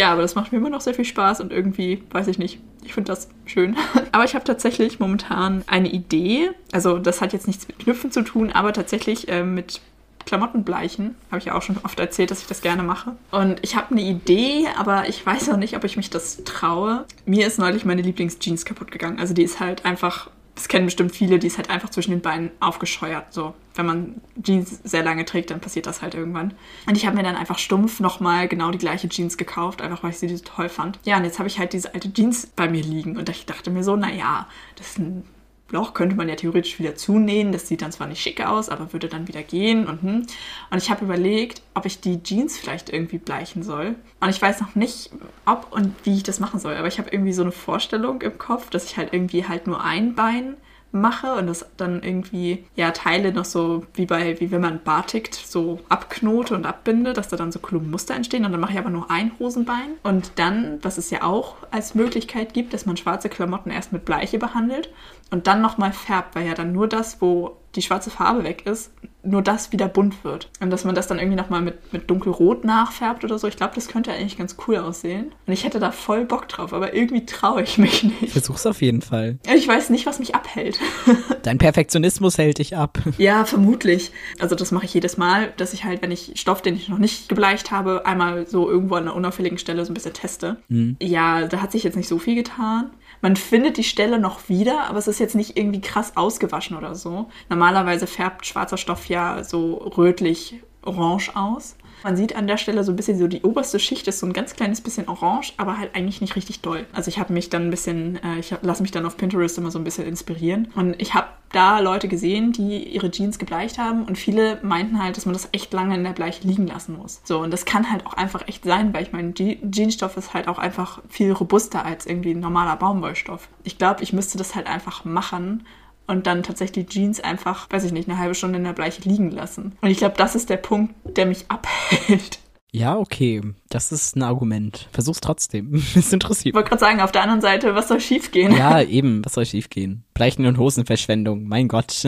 Ja, 0.00 0.12
aber 0.12 0.22
das 0.22 0.34
macht 0.34 0.50
mir 0.50 0.56
immer 0.56 0.70
noch 0.70 0.80
sehr 0.80 0.94
viel 0.94 1.04
Spaß 1.04 1.42
und 1.42 1.52
irgendwie, 1.52 2.02
weiß 2.10 2.26
ich 2.28 2.38
nicht, 2.38 2.58
ich 2.82 2.94
finde 2.94 3.12
das 3.12 3.28
schön. 3.44 3.76
Aber 4.12 4.24
ich 4.24 4.34
habe 4.34 4.46
tatsächlich 4.46 4.98
momentan 4.98 5.62
eine 5.66 5.90
Idee. 5.90 6.52
Also 6.72 6.98
das 6.98 7.20
hat 7.20 7.34
jetzt 7.34 7.46
nichts 7.46 7.68
mit 7.68 7.78
Knüpfen 7.80 8.10
zu 8.10 8.22
tun, 8.22 8.50
aber 8.50 8.72
tatsächlich 8.72 9.28
äh, 9.28 9.44
mit 9.44 9.82
Klamottenbleichen. 10.24 11.16
Habe 11.30 11.40
ich 11.40 11.44
ja 11.44 11.54
auch 11.54 11.60
schon 11.60 11.76
oft 11.82 12.00
erzählt, 12.00 12.30
dass 12.30 12.40
ich 12.40 12.46
das 12.46 12.62
gerne 12.62 12.82
mache. 12.82 13.14
Und 13.30 13.58
ich 13.60 13.76
habe 13.76 13.90
eine 13.90 14.00
Idee, 14.00 14.68
aber 14.78 15.06
ich 15.06 15.24
weiß 15.24 15.48
noch 15.48 15.58
nicht, 15.58 15.76
ob 15.76 15.84
ich 15.84 15.98
mich 15.98 16.08
das 16.08 16.44
traue. 16.44 17.04
Mir 17.26 17.46
ist 17.46 17.58
neulich 17.58 17.84
meine 17.84 18.00
Lieblingsjeans 18.00 18.64
kaputt 18.64 18.90
gegangen. 18.90 19.20
Also 19.20 19.34
die 19.34 19.42
ist 19.42 19.60
halt 19.60 19.84
einfach, 19.84 20.30
das 20.60 20.68
kennen 20.68 20.84
bestimmt 20.84 21.16
viele, 21.16 21.38
die 21.38 21.46
ist 21.46 21.56
halt 21.56 21.70
einfach 21.70 21.88
zwischen 21.88 22.10
den 22.10 22.20
Beinen 22.20 22.50
aufgescheuert. 22.60 23.32
So, 23.32 23.54
wenn 23.76 23.86
man 23.86 24.20
Jeans 24.42 24.80
sehr 24.84 25.02
lange 25.02 25.24
trägt, 25.24 25.50
dann 25.50 25.58
passiert 25.58 25.86
das 25.86 26.02
halt 26.02 26.14
irgendwann. 26.14 26.52
Und 26.86 26.98
ich 26.98 27.06
habe 27.06 27.16
mir 27.16 27.22
dann 27.22 27.34
einfach 27.34 27.58
stumpf 27.58 27.98
nochmal 27.98 28.46
genau 28.46 28.70
die 28.70 28.76
gleiche 28.76 29.08
Jeans 29.08 29.38
gekauft, 29.38 29.80
einfach 29.80 30.02
weil 30.02 30.10
ich 30.10 30.18
sie 30.18 30.28
so 30.36 30.44
toll 30.44 30.68
fand. 30.68 30.98
Ja, 31.06 31.16
und 31.16 31.24
jetzt 31.24 31.38
habe 31.38 31.48
ich 31.48 31.58
halt 31.58 31.72
diese 31.72 31.94
alte 31.94 32.12
Jeans 32.12 32.46
bei 32.56 32.68
mir 32.68 32.82
liegen 32.82 33.16
und 33.16 33.26
ich 33.30 33.46
dachte 33.46 33.70
mir 33.70 33.82
so, 33.82 33.96
naja, 33.96 34.48
das 34.76 34.88
ist 34.88 34.98
ein 34.98 35.24
Loch 35.70 35.94
könnte 35.94 36.16
man 36.16 36.28
ja 36.28 36.36
theoretisch 36.36 36.78
wieder 36.78 36.94
zunähen. 36.94 37.52
Das 37.52 37.68
sieht 37.68 37.82
dann 37.82 37.92
zwar 37.92 38.06
nicht 38.06 38.20
schick 38.20 38.44
aus, 38.44 38.68
aber 38.68 38.92
würde 38.92 39.08
dann 39.08 39.28
wieder 39.28 39.42
gehen. 39.42 39.86
Und, 39.86 40.02
hm. 40.02 40.26
und 40.70 40.78
ich 40.78 40.90
habe 40.90 41.04
überlegt, 41.04 41.62
ob 41.74 41.86
ich 41.86 42.00
die 42.00 42.22
Jeans 42.22 42.58
vielleicht 42.58 42.90
irgendwie 42.90 43.18
bleichen 43.18 43.62
soll. 43.62 43.94
Und 44.20 44.28
ich 44.28 44.40
weiß 44.40 44.60
noch 44.60 44.74
nicht, 44.74 45.10
ob 45.46 45.72
und 45.72 45.94
wie 46.04 46.16
ich 46.16 46.22
das 46.22 46.40
machen 46.40 46.60
soll. 46.60 46.74
Aber 46.74 46.88
ich 46.88 46.98
habe 46.98 47.10
irgendwie 47.10 47.32
so 47.32 47.42
eine 47.42 47.52
Vorstellung 47.52 48.22
im 48.22 48.38
Kopf, 48.38 48.70
dass 48.70 48.84
ich 48.84 48.96
halt 48.96 49.12
irgendwie 49.12 49.46
halt 49.46 49.66
nur 49.66 49.82
ein 49.82 50.14
Bein 50.14 50.56
mache 50.92 51.34
und 51.34 51.46
das 51.46 51.66
dann 51.76 52.02
irgendwie 52.02 52.64
ja 52.74 52.90
Teile 52.90 53.32
noch 53.32 53.44
so 53.44 53.86
wie 53.94 54.06
bei 54.06 54.40
wie 54.40 54.50
wenn 54.50 54.60
man 54.60 54.82
Batik 54.82 55.30
so 55.34 55.80
abknote 55.88 56.54
und 56.54 56.66
abbinde, 56.66 57.12
dass 57.12 57.28
da 57.28 57.36
dann 57.36 57.52
so 57.52 57.58
Klumpenmuster 57.58 58.14
entstehen 58.14 58.44
und 58.44 58.52
dann 58.52 58.60
mache 58.60 58.72
ich 58.72 58.78
aber 58.78 58.90
nur 58.90 59.10
ein 59.10 59.32
Hosenbein. 59.38 59.92
Und 60.02 60.32
dann, 60.36 60.78
was 60.82 60.98
es 60.98 61.10
ja 61.10 61.22
auch 61.22 61.56
als 61.70 61.94
Möglichkeit 61.94 62.54
gibt, 62.54 62.74
dass 62.74 62.86
man 62.86 62.96
schwarze 62.96 63.28
Klamotten 63.28 63.70
erst 63.70 63.92
mit 63.92 64.04
Bleiche 64.04 64.38
behandelt 64.38 64.90
und 65.30 65.46
dann 65.46 65.62
nochmal 65.62 65.92
färbt, 65.92 66.34
weil 66.34 66.46
ja 66.46 66.54
dann 66.54 66.72
nur 66.72 66.88
das, 66.88 67.20
wo 67.20 67.56
die 67.76 67.82
schwarze 67.82 68.10
Farbe 68.10 68.44
weg 68.44 68.66
ist, 68.66 68.90
nur 69.22 69.42
das 69.42 69.72
wieder 69.72 69.88
bunt 69.88 70.24
wird. 70.24 70.48
Und 70.60 70.70
dass 70.70 70.84
man 70.84 70.94
das 70.94 71.06
dann 71.06 71.18
irgendwie 71.18 71.36
nochmal 71.36 71.62
mit, 71.62 71.92
mit 71.92 72.08
dunkelrot 72.10 72.64
nachfärbt 72.64 73.24
oder 73.24 73.38
so. 73.38 73.48
Ich 73.48 73.56
glaube, 73.56 73.74
das 73.74 73.88
könnte 73.88 74.12
eigentlich 74.12 74.38
ganz 74.38 74.56
cool 74.66 74.76
aussehen. 74.76 75.32
Und 75.46 75.52
ich 75.52 75.64
hätte 75.64 75.78
da 75.78 75.92
voll 75.92 76.24
Bock 76.24 76.48
drauf, 76.48 76.72
aber 76.72 76.94
irgendwie 76.94 77.26
traue 77.26 77.62
ich 77.62 77.78
mich 77.78 78.02
nicht. 78.02 78.32
Versuch's 78.32 78.66
auf 78.66 78.82
jeden 78.82 79.02
Fall. 79.02 79.38
Ich 79.54 79.66
weiß 79.66 79.90
nicht, 79.90 80.06
was 80.06 80.18
mich 80.18 80.34
abhält. 80.34 80.78
Dein 81.42 81.58
Perfektionismus 81.58 82.38
hält 82.38 82.58
dich 82.58 82.76
ab. 82.76 82.98
Ja, 83.18 83.44
vermutlich. 83.44 84.12
Also 84.38 84.54
das 84.54 84.70
mache 84.72 84.84
ich 84.86 84.94
jedes 84.94 85.16
Mal, 85.16 85.52
dass 85.56 85.72
ich 85.72 85.84
halt, 85.84 86.02
wenn 86.02 86.10
ich 86.10 86.32
Stoff, 86.36 86.62
den 86.62 86.76
ich 86.76 86.88
noch 86.88 86.98
nicht 86.98 87.28
gebleicht 87.28 87.70
habe, 87.70 88.06
einmal 88.06 88.46
so 88.46 88.70
irgendwo 88.70 88.94
an 88.94 89.04
einer 89.04 89.14
unauffälligen 89.14 89.58
Stelle 89.58 89.84
so 89.84 89.90
ein 89.90 89.94
bisschen 89.94 90.14
teste. 90.14 90.56
Mhm. 90.68 90.96
Ja, 91.00 91.46
da 91.46 91.60
hat 91.60 91.72
sich 91.72 91.84
jetzt 91.84 91.96
nicht 91.96 92.08
so 92.08 92.18
viel 92.18 92.34
getan. 92.34 92.90
Man 93.22 93.36
findet 93.36 93.76
die 93.76 93.84
Stelle 93.84 94.18
noch 94.18 94.48
wieder, 94.48 94.84
aber 94.84 94.98
es 94.98 95.08
ist 95.08 95.20
jetzt 95.20 95.34
nicht 95.34 95.56
irgendwie 95.56 95.80
krass 95.80 96.16
ausgewaschen 96.16 96.76
oder 96.76 96.94
so. 96.94 97.28
Normalerweise 97.48 98.06
färbt 98.06 98.46
schwarzer 98.46 98.78
Stoff 98.78 99.06
ja 99.06 99.44
so 99.44 99.74
rötlich 99.74 100.62
orange 100.82 101.30
aus. 101.34 101.76
Man 102.02 102.16
sieht 102.16 102.36
an 102.36 102.46
der 102.46 102.56
Stelle 102.56 102.84
so 102.84 102.92
ein 102.92 102.96
bisschen 102.96 103.18
so 103.18 103.26
die 103.26 103.42
oberste 103.42 103.78
Schicht 103.78 104.08
ist 104.08 104.20
so 104.20 104.26
ein 104.26 104.32
ganz 104.32 104.54
kleines 104.54 104.80
bisschen 104.80 105.08
orange, 105.08 105.52
aber 105.56 105.78
halt 105.78 105.94
eigentlich 105.94 106.20
nicht 106.20 106.36
richtig 106.36 106.60
doll. 106.60 106.86
Also 106.92 107.08
ich 107.08 107.18
habe 107.18 107.32
mich 107.32 107.50
dann 107.50 107.64
ein 107.64 107.70
bisschen, 107.70 108.22
äh, 108.22 108.38
ich 108.38 108.54
lasse 108.62 108.82
mich 108.82 108.90
dann 108.90 109.06
auf 109.06 109.16
Pinterest 109.16 109.58
immer 109.58 109.70
so 109.70 109.78
ein 109.78 109.84
bisschen 109.84 110.06
inspirieren. 110.06 110.68
Und 110.74 111.00
ich 111.00 111.14
habe 111.14 111.28
da 111.52 111.80
Leute 111.80 112.08
gesehen, 112.08 112.52
die 112.52 112.88
ihre 112.88 113.10
Jeans 113.10 113.38
gebleicht 113.38 113.78
haben 113.78 114.04
und 114.04 114.16
viele 114.16 114.60
meinten 114.62 115.02
halt, 115.02 115.16
dass 115.16 115.26
man 115.26 115.32
das 115.32 115.48
echt 115.52 115.72
lange 115.72 115.96
in 115.96 116.04
der 116.04 116.12
Bleiche 116.12 116.46
liegen 116.46 116.66
lassen 116.66 116.96
muss. 116.96 117.20
So, 117.24 117.40
und 117.40 117.50
das 117.50 117.64
kann 117.64 117.90
halt 117.90 118.06
auch 118.06 118.14
einfach 118.14 118.46
echt 118.46 118.64
sein, 118.64 118.94
weil 118.94 119.02
ich 119.02 119.12
meine, 119.12 119.32
Je 119.36 119.58
Jeansstoff 119.70 120.16
ist 120.16 120.32
halt 120.32 120.48
auch 120.48 120.58
einfach 120.58 121.00
viel 121.08 121.32
robuster 121.32 121.84
als 121.84 122.06
irgendwie 122.06 122.32
ein 122.32 122.40
normaler 122.40 122.76
Baumwollstoff. 122.76 123.48
Ich 123.64 123.78
glaube, 123.78 124.02
ich 124.02 124.12
müsste 124.12 124.38
das 124.38 124.54
halt 124.54 124.66
einfach 124.66 125.04
machen 125.04 125.66
und 126.10 126.26
dann 126.26 126.42
tatsächlich 126.42 126.86
die 126.86 126.92
Jeans 126.92 127.20
einfach, 127.20 127.68
weiß 127.70 127.84
ich 127.84 127.92
nicht, 127.92 128.08
eine 128.08 128.18
halbe 128.18 128.34
Stunde 128.34 128.58
in 128.58 128.64
der 128.64 128.72
Bleiche 128.72 129.08
liegen 129.08 129.30
lassen. 129.30 129.76
Und 129.80 129.90
ich 129.90 129.98
glaube, 129.98 130.16
das 130.16 130.34
ist 130.34 130.50
der 130.50 130.56
Punkt, 130.56 130.94
der 131.04 131.24
mich 131.24 131.44
abhält. 131.48 132.40
Ja, 132.72 132.96
okay. 132.96 133.42
Das 133.68 133.90
ist 133.90 134.16
ein 134.16 134.22
Argument. 134.22 134.88
Versuch's 134.92 135.20
trotzdem. 135.20 135.74
Es 135.94 136.12
interessiert. 136.12 136.52
Ich 136.52 136.54
wollte 136.54 136.68
gerade 136.68 136.80
sagen, 136.80 137.00
auf 137.00 137.10
der 137.12 137.22
anderen 137.22 137.40
Seite, 137.40 137.74
was 137.74 137.88
soll 137.88 138.00
schiefgehen? 138.00 138.52
Ja, 138.56 138.80
eben. 138.98 139.24
Was 139.24 139.34
soll 139.34 139.46
schiefgehen? 139.46 140.04
Bleichen 140.14 140.46
und 140.46 140.58
Hosenverschwendung. 140.58 141.44
Mein 141.48 141.68
Gott. 141.68 142.04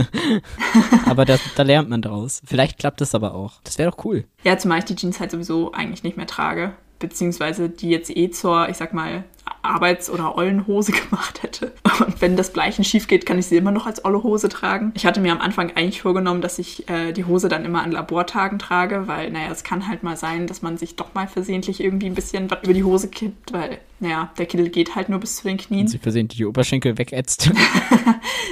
aber 1.06 1.24
da, 1.24 1.36
da 1.56 1.62
lernt 1.62 1.88
man 1.88 2.02
draus. 2.02 2.42
Vielleicht 2.44 2.78
klappt 2.78 3.00
es 3.00 3.14
aber 3.14 3.34
auch. 3.34 3.60
Das 3.64 3.78
wäre 3.78 3.90
doch 3.90 4.04
cool. 4.04 4.24
Ja, 4.44 4.56
zumal 4.58 4.78
ich 4.78 4.84
die 4.84 4.96
Jeans 4.96 5.18
halt 5.18 5.30
sowieso 5.32 5.72
eigentlich 5.72 6.04
nicht 6.04 6.16
mehr 6.16 6.26
trage. 6.26 6.74
Beziehungsweise 7.02 7.68
die 7.68 7.90
jetzt 7.90 8.16
eh 8.16 8.30
zur, 8.30 8.68
ich 8.68 8.76
sag 8.76 8.94
mal, 8.94 9.24
Arbeits- 9.62 10.08
oder 10.08 10.36
Ollenhose 10.36 10.92
gemacht 11.10 11.42
hätte. 11.42 11.72
Und 11.98 12.20
wenn 12.20 12.36
das 12.36 12.52
Bleichen 12.52 12.84
schief 12.84 13.08
geht, 13.08 13.26
kann 13.26 13.38
ich 13.38 13.46
sie 13.46 13.56
immer 13.56 13.72
noch 13.72 13.86
als 13.86 14.04
olle 14.04 14.22
Hose 14.22 14.48
tragen. 14.48 14.92
Ich 14.94 15.04
hatte 15.04 15.20
mir 15.20 15.32
am 15.32 15.40
Anfang 15.40 15.72
eigentlich 15.74 16.02
vorgenommen, 16.02 16.40
dass 16.40 16.58
ich 16.58 16.88
äh, 16.88 17.12
die 17.12 17.24
Hose 17.24 17.48
dann 17.48 17.64
immer 17.64 17.82
an 17.82 17.92
Labortagen 17.92 18.58
trage, 18.58 19.08
weil, 19.08 19.30
naja, 19.30 19.48
es 19.50 19.64
kann 19.64 19.88
halt 19.88 20.02
mal 20.02 20.16
sein, 20.16 20.46
dass 20.46 20.62
man 20.62 20.78
sich 20.78 20.96
doch 20.96 21.14
mal 21.14 21.26
versehentlich 21.26 21.82
irgendwie 21.82 22.06
ein 22.06 22.14
bisschen 22.14 22.50
was 22.50 22.62
über 22.62 22.72
die 22.72 22.84
Hose 22.84 23.08
kippt, 23.08 23.52
weil, 23.52 23.78
naja, 24.00 24.30
der 24.38 24.46
Kittel 24.46 24.68
geht 24.68 24.94
halt 24.94 25.08
nur 25.08 25.18
bis 25.18 25.36
zu 25.36 25.48
den 25.48 25.56
Knien. 25.56 25.82
Und 25.82 25.88
sie 25.88 25.98
versehentlich 25.98 26.38
die 26.38 26.46
Oberschenkel 26.46 26.98
wegätzt. 26.98 27.50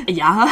Ja, 0.08 0.48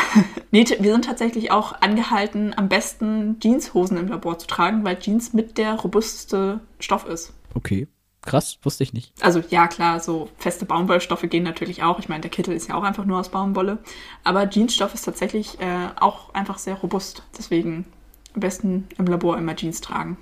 nee, 0.50 0.64
wir 0.78 0.92
sind 0.92 1.04
tatsächlich 1.04 1.50
auch 1.50 1.80
angehalten, 1.80 2.54
am 2.56 2.68
besten 2.68 3.38
Jeanshosen 3.40 3.96
im 3.96 4.08
Labor 4.08 4.38
zu 4.38 4.46
tragen, 4.46 4.84
weil 4.84 4.98
Jeans 4.98 5.32
mit 5.32 5.58
der 5.58 5.74
robusteste 5.74 6.60
Stoff 6.78 7.06
ist. 7.06 7.32
Okay. 7.54 7.88
Krass, 8.22 8.58
wusste 8.62 8.82
ich 8.82 8.92
nicht. 8.92 9.12
Also 9.20 9.42
ja, 9.48 9.68
klar, 9.68 10.00
so 10.00 10.28
feste 10.36 10.66
Baumwollstoffe 10.66 11.24
gehen 11.30 11.44
natürlich 11.44 11.82
auch. 11.82 11.98
Ich 11.98 12.08
meine, 12.08 12.20
der 12.20 12.30
Kittel 12.30 12.54
ist 12.54 12.68
ja 12.68 12.74
auch 12.74 12.82
einfach 12.82 13.04
nur 13.04 13.18
aus 13.18 13.30
Baumwolle. 13.30 13.78
Aber 14.24 14.48
Jeansstoff 14.48 14.92
ist 14.92 15.02
tatsächlich 15.02 15.58
äh, 15.60 15.88
auch 15.98 16.34
einfach 16.34 16.58
sehr 16.58 16.74
robust. 16.74 17.22
Deswegen 17.38 17.86
am 18.34 18.40
besten 18.40 18.88
im 18.98 19.06
Labor 19.06 19.38
immer 19.38 19.56
Jeans 19.56 19.80
tragen. 19.80 20.18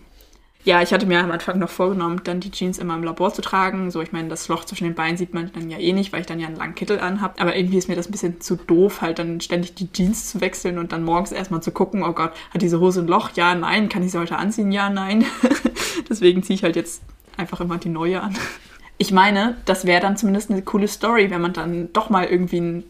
Ja, 0.67 0.83
ich 0.83 0.93
hatte 0.93 1.07
mir 1.07 1.21
am 1.21 1.31
Anfang 1.31 1.61
noch 1.61 1.69
vorgenommen, 1.69 2.23
dann 2.25 2.41
die 2.41 2.51
Jeans 2.51 2.79
immer 2.79 2.97
im 2.97 3.05
Labor 3.05 3.33
zu 3.33 3.41
tragen. 3.41 3.93
So, 3.93 4.03
ich 4.03 4.11
meine, 4.11 4.29
das 4.29 4.49
Loch 4.49 4.65
zwischen 4.65 4.83
den 4.83 4.97
Beinen 4.97 5.17
sieht 5.17 5.33
man 5.33 5.51
dann 5.53 5.71
ja 5.71 5.79
eh 5.79 5.93
nicht, 5.93 6.13
weil 6.13 6.21
ich 6.21 6.27
dann 6.27 6.41
ja 6.41 6.49
einen 6.49 6.57
langen 6.57 6.75
Kittel 6.75 6.99
anhab. 6.99 7.41
Aber 7.41 7.55
irgendwie 7.55 7.79
ist 7.79 7.89
mir 7.89 7.95
das 7.95 8.09
ein 8.09 8.13
bisschen 8.13 8.41
zu 8.41 8.57
doof, 8.57 9.01
halt 9.01 9.21
dann 9.21 9.41
ständig 9.41 9.75
die 9.75 9.93
Jeans 9.93 10.31
zu 10.31 10.41
wechseln 10.41 10.79
und 10.79 10.91
dann 10.91 11.05
morgens 11.05 11.31
erstmal 11.31 11.63
zu 11.63 11.71
gucken, 11.71 12.03
oh 12.03 12.13
Gott, 12.13 12.33
hat 12.53 12.63
diese 12.63 12.81
Hose 12.81 13.01
ein 13.01 13.07
Loch? 13.07 13.31
Ja, 13.37 13.55
nein. 13.55 13.89
Kann 13.89 14.03
ich 14.03 14.11
sie 14.11 14.19
heute 14.19 14.39
anziehen? 14.39 14.73
Ja, 14.73 14.91
nein. 14.91 15.25
Deswegen 16.09 16.43
ziehe 16.43 16.57
ich 16.57 16.65
halt 16.65 16.75
jetzt 16.75 17.03
einfach 17.37 17.61
immer 17.61 17.79
die 17.79 17.89
neue 17.89 18.21
an. 18.23 18.37
Ich 18.99 19.13
meine, 19.13 19.57
das 19.67 19.85
wäre 19.85 20.01
dann 20.01 20.17
zumindest 20.17 20.51
eine 20.51 20.63
coole 20.63 20.89
Story, 20.89 21.31
wenn 21.31 21.41
man 21.41 21.53
dann 21.53 21.93
doch 21.93 22.09
mal 22.09 22.25
irgendwie 22.25 22.61
ein 22.61 22.85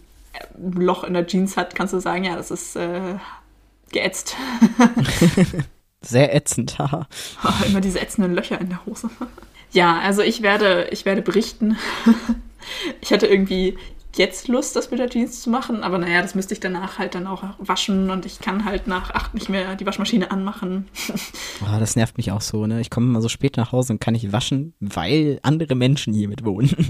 Loch 0.59 1.05
in 1.05 1.15
der 1.15 1.27
Jeans 1.27 1.57
hat, 1.57 1.75
kannst 1.75 1.95
du 1.95 2.01
sagen, 2.01 2.25
ja, 2.25 2.37
das 2.37 2.51
ist 2.51 2.77
äh, 2.77 3.17
geätzt. 3.91 4.37
Sehr 6.03 6.35
ätzend, 6.35 6.79
haha. 6.79 7.09
Immer 7.67 7.81
diese 7.81 8.01
ätzenden 8.01 8.35
Löcher 8.35 8.61
in 8.61 8.69
der 8.71 8.85
Hose. 8.87 9.11
Ja, 9.73 9.99
also 9.99 10.23
ich 10.23 10.43
werde, 10.43 10.89
ich 10.93 11.05
werde 11.05 11.21
berichten. 11.21 11.77
Ich 13.03 13.13
hatte 13.13 13.27
irgendwie 13.27 13.77
jetzt 14.19 14.49
Lust, 14.49 14.77
das 14.77 14.91
mit 14.91 15.01
der 15.01 15.09
Jeans 15.09 15.43
zu 15.43 15.51
machen, 15.51 15.83
aber 15.83 15.99
naja, 15.99 16.23
das 16.23 16.35
müsste 16.35 16.55
ich 16.55 16.61
danach 16.61 16.99
halt 16.99 17.15
dann 17.15 17.27
auch 17.27 17.45
waschen 17.59 18.11
und 18.11 18.27
ich 18.27 18.41
kann 18.41 18.65
halt 18.65 18.87
nach 18.87 19.11
acht 19.11 19.35
nicht 19.35 19.49
mehr 19.49 19.77
die 19.77 19.87
Waschmaschine 19.87 20.31
anmachen. 20.31 20.89
Oh, 21.63 21.79
das 21.79 21.97
nervt 21.97 22.17
mich 22.17 22.33
auch 22.33 22.41
so, 22.41 22.67
ne? 22.67 22.81
Ich 22.81 22.91
komme 22.91 23.07
immer 23.07 23.21
so 23.21 23.29
spät 23.29 23.57
nach 23.57 23.73
Hause 23.73 23.93
und 23.93 24.01
kann 24.01 24.15
nicht 24.15 24.33
waschen, 24.33 24.75
weil 24.81 25.39
andere 25.43 25.75
Menschen 25.75 26.15
hier 26.15 26.29
mit 26.29 26.45
wohnen. 26.45 26.75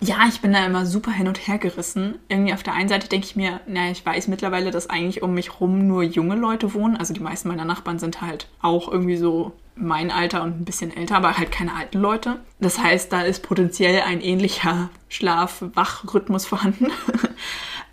Ja, 0.00 0.26
ich 0.28 0.40
bin 0.40 0.52
da 0.52 0.64
immer 0.66 0.84
super 0.84 1.10
hin 1.10 1.28
und 1.28 1.46
her 1.46 1.58
gerissen. 1.58 2.16
Irgendwie 2.28 2.52
auf 2.52 2.62
der 2.62 2.74
einen 2.74 2.88
Seite 2.88 3.08
denke 3.08 3.26
ich 3.26 3.36
mir, 3.36 3.60
naja, 3.66 3.90
ich 3.90 4.04
weiß 4.04 4.28
mittlerweile, 4.28 4.70
dass 4.70 4.90
eigentlich 4.90 5.22
um 5.22 5.34
mich 5.34 5.60
rum 5.60 5.86
nur 5.86 6.02
junge 6.02 6.34
Leute 6.34 6.74
wohnen. 6.74 6.96
Also 6.96 7.14
die 7.14 7.20
meisten 7.20 7.48
meiner 7.48 7.64
Nachbarn 7.64 7.98
sind 7.98 8.20
halt 8.20 8.48
auch 8.60 8.90
irgendwie 8.90 9.16
so 9.16 9.52
mein 9.76 10.10
Alter 10.10 10.42
und 10.42 10.60
ein 10.60 10.64
bisschen 10.64 10.96
älter, 10.96 11.16
aber 11.16 11.36
halt 11.36 11.50
keine 11.50 11.74
alten 11.74 11.98
Leute. 11.98 12.40
Das 12.60 12.78
heißt, 12.78 13.12
da 13.12 13.22
ist 13.22 13.42
potenziell 13.42 14.02
ein 14.02 14.20
ähnlicher 14.20 14.90
Schlaf-Wach-Rhythmus 15.08 16.46
vorhanden. 16.46 16.86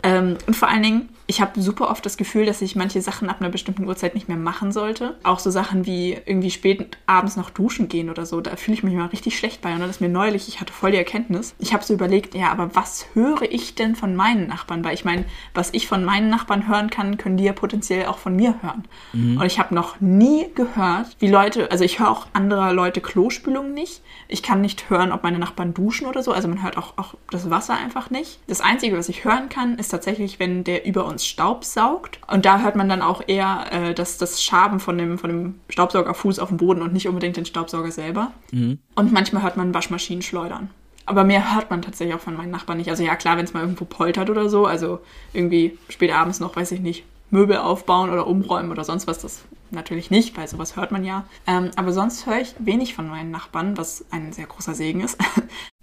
ähm, 0.02 0.36
und 0.46 0.56
vor 0.56 0.68
allen 0.68 0.82
Dingen, 0.82 1.08
ich 1.26 1.40
habe 1.40 1.60
super 1.60 1.88
oft 1.88 2.04
das 2.04 2.16
Gefühl, 2.16 2.44
dass 2.44 2.60
ich 2.60 2.76
manche 2.76 3.00
Sachen 3.00 3.30
ab 3.30 3.36
einer 3.40 3.48
bestimmten 3.48 3.86
Uhrzeit 3.86 4.14
nicht 4.14 4.28
mehr 4.28 4.36
machen 4.36 4.72
sollte. 4.72 5.16
Auch 5.22 5.38
so 5.38 5.50
Sachen 5.50 5.86
wie 5.86 6.18
irgendwie 6.26 6.50
spät 6.50 6.98
abends 7.06 7.36
noch 7.36 7.50
duschen 7.50 7.88
gehen 7.88 8.10
oder 8.10 8.26
so. 8.26 8.40
Da 8.40 8.56
fühle 8.56 8.76
ich 8.76 8.82
mich 8.82 8.94
mal 8.94 9.06
richtig 9.06 9.38
schlecht 9.38 9.62
bei. 9.62 9.72
Und 9.72 9.80
das 9.80 9.90
ist 9.90 10.00
mir 10.00 10.08
neulich, 10.08 10.48
ich 10.48 10.60
hatte 10.60 10.72
voll 10.72 10.90
die 10.90 10.98
Erkenntnis. 10.98 11.54
Ich 11.58 11.72
habe 11.72 11.84
so 11.84 11.94
überlegt, 11.94 12.34
ja, 12.34 12.50
aber 12.50 12.74
was 12.74 13.06
höre 13.14 13.42
ich 13.50 13.74
denn 13.76 13.94
von 13.94 14.16
meinen 14.16 14.48
Nachbarn? 14.48 14.84
Weil 14.84 14.94
ich 14.94 15.04
meine, 15.04 15.24
was 15.54 15.70
ich 15.72 15.86
von 15.86 16.04
meinen 16.04 16.28
Nachbarn 16.28 16.68
hören 16.68 16.90
kann, 16.90 17.16
können 17.16 17.36
die 17.36 17.44
ja 17.44 17.52
potenziell 17.52 18.06
auch 18.06 18.18
von 18.18 18.34
mir 18.34 18.56
hören. 18.60 18.84
Mhm. 19.12 19.38
Und 19.38 19.46
ich 19.46 19.58
habe 19.58 19.74
noch 19.74 20.00
nie 20.00 20.46
gehört, 20.54 21.16
wie 21.20 21.28
Leute, 21.28 21.70
also 21.70 21.84
ich 21.84 22.00
höre 22.00 22.10
auch 22.10 22.26
anderer 22.32 22.72
Leute 22.72 23.00
Klospülungen 23.00 23.72
nicht. 23.72 24.02
Ich 24.28 24.42
kann 24.42 24.60
nicht 24.60 24.90
hören, 24.90 25.12
ob 25.12 25.22
meine 25.22 25.38
Nachbarn 25.38 25.72
duschen 25.72 26.06
oder 26.06 26.22
so. 26.22 26.32
Also 26.32 26.48
man 26.48 26.62
hört 26.62 26.76
auch, 26.76 26.98
auch 26.98 27.14
das 27.30 27.48
Wasser 27.48 27.76
einfach 27.76 28.10
nicht. 28.10 28.40
Das 28.48 28.60
Einzige, 28.60 28.98
was 28.98 29.08
ich 29.08 29.24
hören 29.24 29.48
kann, 29.48 29.78
ist 29.78 29.91
tatsächlich, 29.92 30.40
wenn 30.40 30.64
der 30.64 30.84
über 30.84 31.04
uns 31.04 31.24
Staub 31.24 31.64
saugt. 31.64 32.18
Und 32.26 32.44
da 32.44 32.60
hört 32.60 32.74
man 32.74 32.88
dann 32.88 33.02
auch 33.02 33.22
eher 33.26 33.66
äh, 33.70 33.94
das, 33.94 34.18
das 34.18 34.42
Schaben 34.42 34.80
von 34.80 34.98
dem, 34.98 35.18
von 35.18 35.30
dem 35.30 35.60
Staubsaugerfuß 35.68 36.40
auf 36.40 36.48
dem 36.48 36.56
Boden 36.56 36.82
und 36.82 36.92
nicht 36.92 37.06
unbedingt 37.06 37.36
den 37.36 37.46
Staubsauger 37.46 37.92
selber. 37.92 38.32
Mhm. 38.50 38.80
Und 38.96 39.12
manchmal 39.12 39.42
hört 39.44 39.56
man 39.56 39.72
Waschmaschinen 39.72 40.22
schleudern. 40.22 40.70
Aber 41.06 41.24
mehr 41.24 41.54
hört 41.54 41.70
man 41.70 41.82
tatsächlich 41.82 42.14
auch 42.14 42.20
von 42.20 42.36
meinen 42.36 42.50
Nachbarn 42.50 42.78
nicht. 42.78 42.90
Also 42.90 43.02
ja, 43.02 43.16
klar, 43.16 43.36
wenn 43.36 43.44
es 43.44 43.52
mal 43.52 43.60
irgendwo 43.60 43.84
poltert 43.84 44.30
oder 44.30 44.48
so, 44.48 44.66
also 44.66 45.00
irgendwie 45.32 45.78
spät 45.88 46.12
abends 46.12 46.40
noch, 46.40 46.56
weiß 46.56 46.72
ich 46.72 46.80
nicht, 46.80 47.04
Möbel 47.30 47.56
aufbauen 47.56 48.10
oder 48.10 48.26
umräumen 48.26 48.70
oder 48.70 48.84
sonst 48.84 49.06
was, 49.06 49.20
das 49.20 49.42
natürlich 49.70 50.10
nicht, 50.10 50.36
weil 50.36 50.46
sowas 50.46 50.76
hört 50.76 50.92
man 50.92 51.04
ja. 51.04 51.24
Ähm, 51.46 51.70
aber 51.76 51.92
sonst 51.92 52.26
höre 52.26 52.40
ich 52.40 52.54
wenig 52.58 52.94
von 52.94 53.08
meinen 53.08 53.30
Nachbarn, 53.30 53.76
was 53.76 54.04
ein 54.10 54.32
sehr 54.32 54.46
großer 54.46 54.74
Segen 54.74 55.00
ist. 55.00 55.18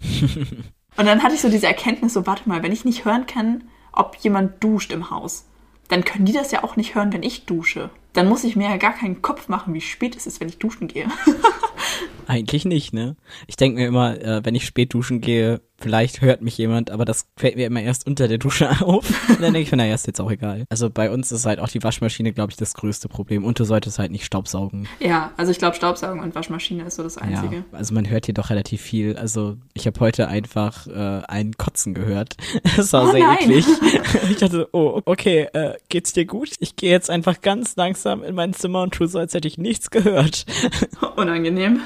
und 0.96 1.06
dann 1.06 1.22
hatte 1.22 1.34
ich 1.34 1.40
so 1.40 1.50
diese 1.50 1.66
Erkenntnis, 1.66 2.14
so 2.14 2.26
warte 2.26 2.48
mal, 2.48 2.62
wenn 2.62 2.72
ich 2.72 2.84
nicht 2.84 3.04
hören 3.04 3.26
kann, 3.26 3.64
ob 3.92 4.16
jemand 4.16 4.62
duscht 4.62 4.92
im 4.92 5.10
Haus, 5.10 5.46
dann 5.88 6.04
können 6.04 6.24
die 6.24 6.32
das 6.32 6.52
ja 6.52 6.62
auch 6.62 6.76
nicht 6.76 6.94
hören, 6.94 7.12
wenn 7.12 7.22
ich 7.22 7.46
dusche. 7.46 7.90
Dann 8.12 8.28
muss 8.28 8.44
ich 8.44 8.56
mir 8.56 8.68
ja 8.68 8.76
gar 8.76 8.92
keinen 8.92 9.22
Kopf 9.22 9.48
machen, 9.48 9.74
wie 9.74 9.80
spät 9.80 10.16
es 10.16 10.26
ist, 10.26 10.40
wenn 10.40 10.48
ich 10.48 10.58
duschen 10.58 10.88
gehe. 10.88 11.08
Eigentlich 12.30 12.64
nicht, 12.64 12.92
ne? 12.92 13.16
Ich 13.48 13.56
denke 13.56 13.80
mir 13.80 13.88
immer, 13.88 14.16
äh, 14.20 14.44
wenn 14.44 14.54
ich 14.54 14.64
spät 14.64 14.94
duschen 14.94 15.20
gehe, 15.20 15.60
vielleicht 15.80 16.20
hört 16.20 16.42
mich 16.42 16.56
jemand, 16.58 16.92
aber 16.92 17.04
das 17.04 17.26
fällt 17.36 17.56
mir 17.56 17.66
immer 17.66 17.82
erst 17.82 18.06
unter 18.06 18.28
der 18.28 18.38
Dusche 18.38 18.70
auf. 18.82 19.28
Und 19.28 19.42
dann 19.42 19.52
denke 19.52 19.62
ich 19.62 19.72
mir, 19.72 19.78
naja, 19.78 19.94
ist 19.94 20.06
jetzt 20.06 20.20
auch 20.20 20.30
egal. 20.30 20.64
Also 20.68 20.90
bei 20.90 21.10
uns 21.10 21.32
ist 21.32 21.44
halt 21.44 21.58
auch 21.58 21.66
die 21.66 21.82
Waschmaschine, 21.82 22.32
glaube 22.32 22.52
ich, 22.52 22.56
das 22.56 22.74
größte 22.74 23.08
Problem. 23.08 23.44
Und 23.44 23.58
du 23.58 23.64
solltest 23.64 23.98
halt 23.98 24.12
nicht 24.12 24.24
staubsaugen. 24.24 24.86
Ja, 25.00 25.32
also 25.36 25.50
ich 25.50 25.58
glaube, 25.58 25.74
Staubsaugen 25.74 26.22
und 26.22 26.36
Waschmaschine 26.36 26.84
ist 26.84 26.94
so 26.96 27.02
das 27.02 27.18
Einzige. 27.18 27.56
Ja, 27.56 27.64
also 27.72 27.94
man 27.94 28.08
hört 28.08 28.26
hier 28.26 28.34
doch 28.34 28.50
relativ 28.50 28.80
viel. 28.80 29.16
Also 29.16 29.56
ich 29.74 29.88
habe 29.88 29.98
heute 29.98 30.28
einfach 30.28 30.86
äh, 30.86 31.22
einen 31.26 31.56
Kotzen 31.56 31.94
gehört. 31.94 32.36
Das 32.76 32.92
war 32.92 33.08
oh, 33.08 33.10
sehr 33.10 33.26
nein. 33.26 33.38
eklig. 33.40 33.66
Ich 34.30 34.36
dachte, 34.36 34.68
oh, 34.72 35.02
okay, 35.04 35.48
äh, 35.52 35.74
geht's 35.88 36.12
dir 36.12 36.24
gut? 36.24 36.50
Ich 36.60 36.76
gehe 36.76 36.90
jetzt 36.90 37.10
einfach 37.10 37.40
ganz 37.40 37.74
langsam 37.74 38.22
in 38.22 38.34
mein 38.34 38.52
Zimmer 38.52 38.82
und 38.82 38.94
tue 38.94 39.08
so, 39.08 39.18
als 39.18 39.34
hätte 39.34 39.48
ich 39.48 39.58
nichts 39.58 39.90
gehört. 39.90 40.46
Unangenehm 41.16 41.80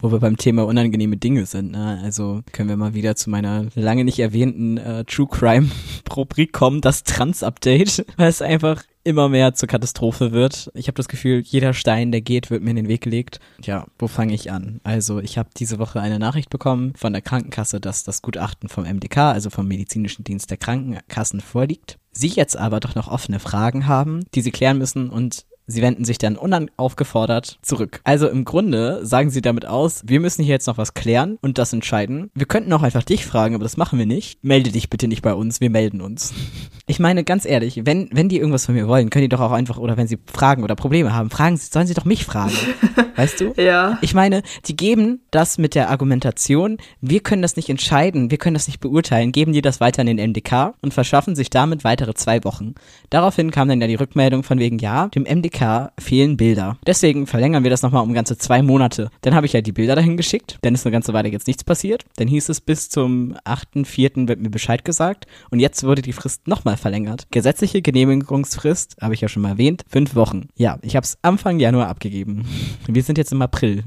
wo 0.00 0.12
wir 0.12 0.20
beim 0.20 0.36
Thema 0.36 0.66
unangenehme 0.66 1.16
Dinge 1.16 1.46
sind. 1.46 1.72
Ne? 1.72 2.00
Also 2.02 2.42
können 2.52 2.68
wir 2.68 2.76
mal 2.76 2.94
wieder 2.94 3.16
zu 3.16 3.30
meiner 3.30 3.66
lange 3.74 4.04
nicht 4.04 4.18
erwähnten 4.18 4.78
äh, 4.78 5.04
True 5.04 5.28
Crime 5.30 5.70
Rubrik 6.14 6.52
kommen, 6.52 6.80
das 6.80 7.04
Trans-Update, 7.04 8.06
weil 8.16 8.28
es 8.28 8.42
einfach 8.42 8.82
immer 9.04 9.28
mehr 9.28 9.54
zur 9.54 9.68
Katastrophe 9.68 10.32
wird. 10.32 10.70
Ich 10.74 10.88
habe 10.88 10.96
das 10.96 11.08
Gefühl, 11.08 11.40
jeder 11.40 11.74
Stein, 11.74 12.10
der 12.10 12.22
geht, 12.22 12.50
wird 12.50 12.62
mir 12.62 12.70
in 12.70 12.76
den 12.76 12.88
Weg 12.88 13.02
gelegt. 13.02 13.38
Ja, 13.62 13.86
wo 13.98 14.08
fange 14.08 14.34
ich 14.34 14.50
an? 14.50 14.80
Also 14.82 15.20
ich 15.20 15.38
habe 15.38 15.50
diese 15.56 15.78
Woche 15.78 16.00
eine 16.00 16.18
Nachricht 16.18 16.50
bekommen 16.50 16.92
von 16.96 17.12
der 17.12 17.22
Krankenkasse, 17.22 17.80
dass 17.80 18.02
das 18.02 18.20
Gutachten 18.20 18.68
vom 18.68 18.84
MDK, 18.84 19.18
also 19.18 19.48
vom 19.48 19.68
Medizinischen 19.68 20.24
Dienst 20.24 20.50
der 20.50 20.56
Krankenkassen, 20.56 21.40
vorliegt. 21.40 21.98
Sie 22.10 22.28
jetzt 22.28 22.56
aber 22.56 22.80
doch 22.80 22.96
noch 22.96 23.08
offene 23.08 23.38
Fragen 23.38 23.86
haben, 23.86 24.24
die 24.34 24.40
sie 24.40 24.50
klären 24.50 24.78
müssen 24.78 25.08
und 25.08 25.44
Sie 25.68 25.82
wenden 25.82 26.04
sich 26.04 26.18
dann 26.18 26.36
unaufgefordert 26.36 27.58
zurück. 27.62 28.00
Also 28.04 28.28
im 28.28 28.44
Grunde 28.44 29.04
sagen 29.04 29.30
sie 29.30 29.42
damit 29.42 29.66
aus, 29.66 30.02
wir 30.06 30.20
müssen 30.20 30.44
hier 30.44 30.54
jetzt 30.54 30.68
noch 30.68 30.78
was 30.78 30.94
klären 30.94 31.38
und 31.42 31.58
das 31.58 31.72
entscheiden. 31.72 32.30
Wir 32.34 32.46
könnten 32.46 32.72
auch 32.72 32.82
einfach 32.82 33.02
dich 33.02 33.26
fragen, 33.26 33.56
aber 33.56 33.64
das 33.64 33.76
machen 33.76 33.98
wir 33.98 34.06
nicht. 34.06 34.38
Melde 34.44 34.70
dich 34.70 34.90
bitte 34.90 35.08
nicht 35.08 35.22
bei 35.22 35.34
uns, 35.34 35.60
wir 35.60 35.70
melden 35.70 36.00
uns. 36.00 36.32
Ich 36.88 37.00
meine, 37.00 37.24
ganz 37.24 37.44
ehrlich, 37.44 37.80
wenn, 37.84 38.08
wenn 38.12 38.28
die 38.28 38.38
irgendwas 38.38 38.66
von 38.66 38.76
mir 38.76 38.86
wollen, 38.86 39.10
können 39.10 39.24
die 39.24 39.28
doch 39.28 39.40
auch 39.40 39.50
einfach, 39.50 39.76
oder 39.76 39.96
wenn 39.96 40.06
sie 40.06 40.18
Fragen 40.32 40.62
oder 40.62 40.76
Probleme 40.76 41.12
haben, 41.12 41.30
fragen 41.30 41.56
sie, 41.56 41.68
sollen 41.68 41.88
sie 41.88 41.94
doch 41.94 42.04
mich 42.04 42.24
fragen. 42.24 42.52
weißt 43.16 43.40
du? 43.40 43.54
Ja. 43.56 43.98
Ich 44.02 44.14
meine, 44.14 44.42
die 44.66 44.76
geben 44.76 45.20
das 45.32 45.58
mit 45.58 45.74
der 45.74 45.90
Argumentation, 45.90 46.78
wir 47.00 47.18
können 47.20 47.42
das 47.42 47.56
nicht 47.56 47.68
entscheiden, 47.68 48.30
wir 48.30 48.38
können 48.38 48.54
das 48.54 48.68
nicht 48.68 48.78
beurteilen, 48.78 49.32
geben 49.32 49.52
die 49.52 49.62
das 49.62 49.80
weiter 49.80 50.02
an 50.02 50.06
den 50.06 50.30
MDK 50.30 50.74
und 50.80 50.94
verschaffen 50.94 51.34
sich 51.34 51.50
damit 51.50 51.82
weitere 51.82 52.14
zwei 52.14 52.44
Wochen. 52.44 52.76
Daraufhin 53.10 53.50
kam 53.50 53.68
dann 53.68 53.80
ja 53.80 53.88
die 53.88 53.96
Rückmeldung 53.96 54.44
von 54.44 54.60
wegen, 54.60 54.78
ja, 54.78 55.08
dem 55.08 55.24
MDK 55.24 55.55
PK 55.56 55.92
fehlen 55.98 56.36
Bilder. 56.36 56.76
Deswegen 56.86 57.26
verlängern 57.26 57.62
wir 57.62 57.70
das 57.70 57.82
nochmal 57.82 58.02
um 58.02 58.12
ganze 58.12 58.36
zwei 58.36 58.62
Monate. 58.62 59.10
Dann 59.22 59.34
habe 59.34 59.46
ich 59.46 59.54
ja 59.54 59.62
die 59.62 59.72
Bilder 59.72 59.94
dahin 59.94 60.16
geschickt. 60.16 60.58
Dann 60.62 60.74
ist 60.74 60.84
eine 60.84 60.92
ganze 60.92 61.14
Weile 61.14 61.30
jetzt 61.30 61.46
nichts 61.46 61.64
passiert. 61.64 62.04
Dann 62.16 62.28
hieß 62.28 62.50
es, 62.50 62.60
bis 62.60 62.90
zum 62.90 63.34
8.4. 63.44 64.28
wird 64.28 64.40
mir 64.40 64.50
Bescheid 64.50 64.84
gesagt. 64.84 65.26
Und 65.50 65.60
jetzt 65.60 65.84
wurde 65.84 66.02
die 66.02 66.12
Frist 66.12 66.46
nochmal 66.46 66.76
verlängert. 66.76 67.26
Gesetzliche 67.30 67.80
Genehmigungsfrist, 67.80 68.96
habe 69.00 69.14
ich 69.14 69.22
ja 69.22 69.28
schon 69.28 69.42
mal 69.42 69.50
erwähnt, 69.50 69.84
fünf 69.88 70.14
Wochen. 70.14 70.48
Ja, 70.56 70.78
ich 70.82 70.94
habe 70.94 71.04
es 71.04 71.18
Anfang 71.22 71.58
Januar 71.58 71.88
abgegeben. 71.88 72.44
Wir 72.86 73.02
sind 73.02 73.16
jetzt 73.16 73.32
im 73.32 73.42
April. 73.42 73.84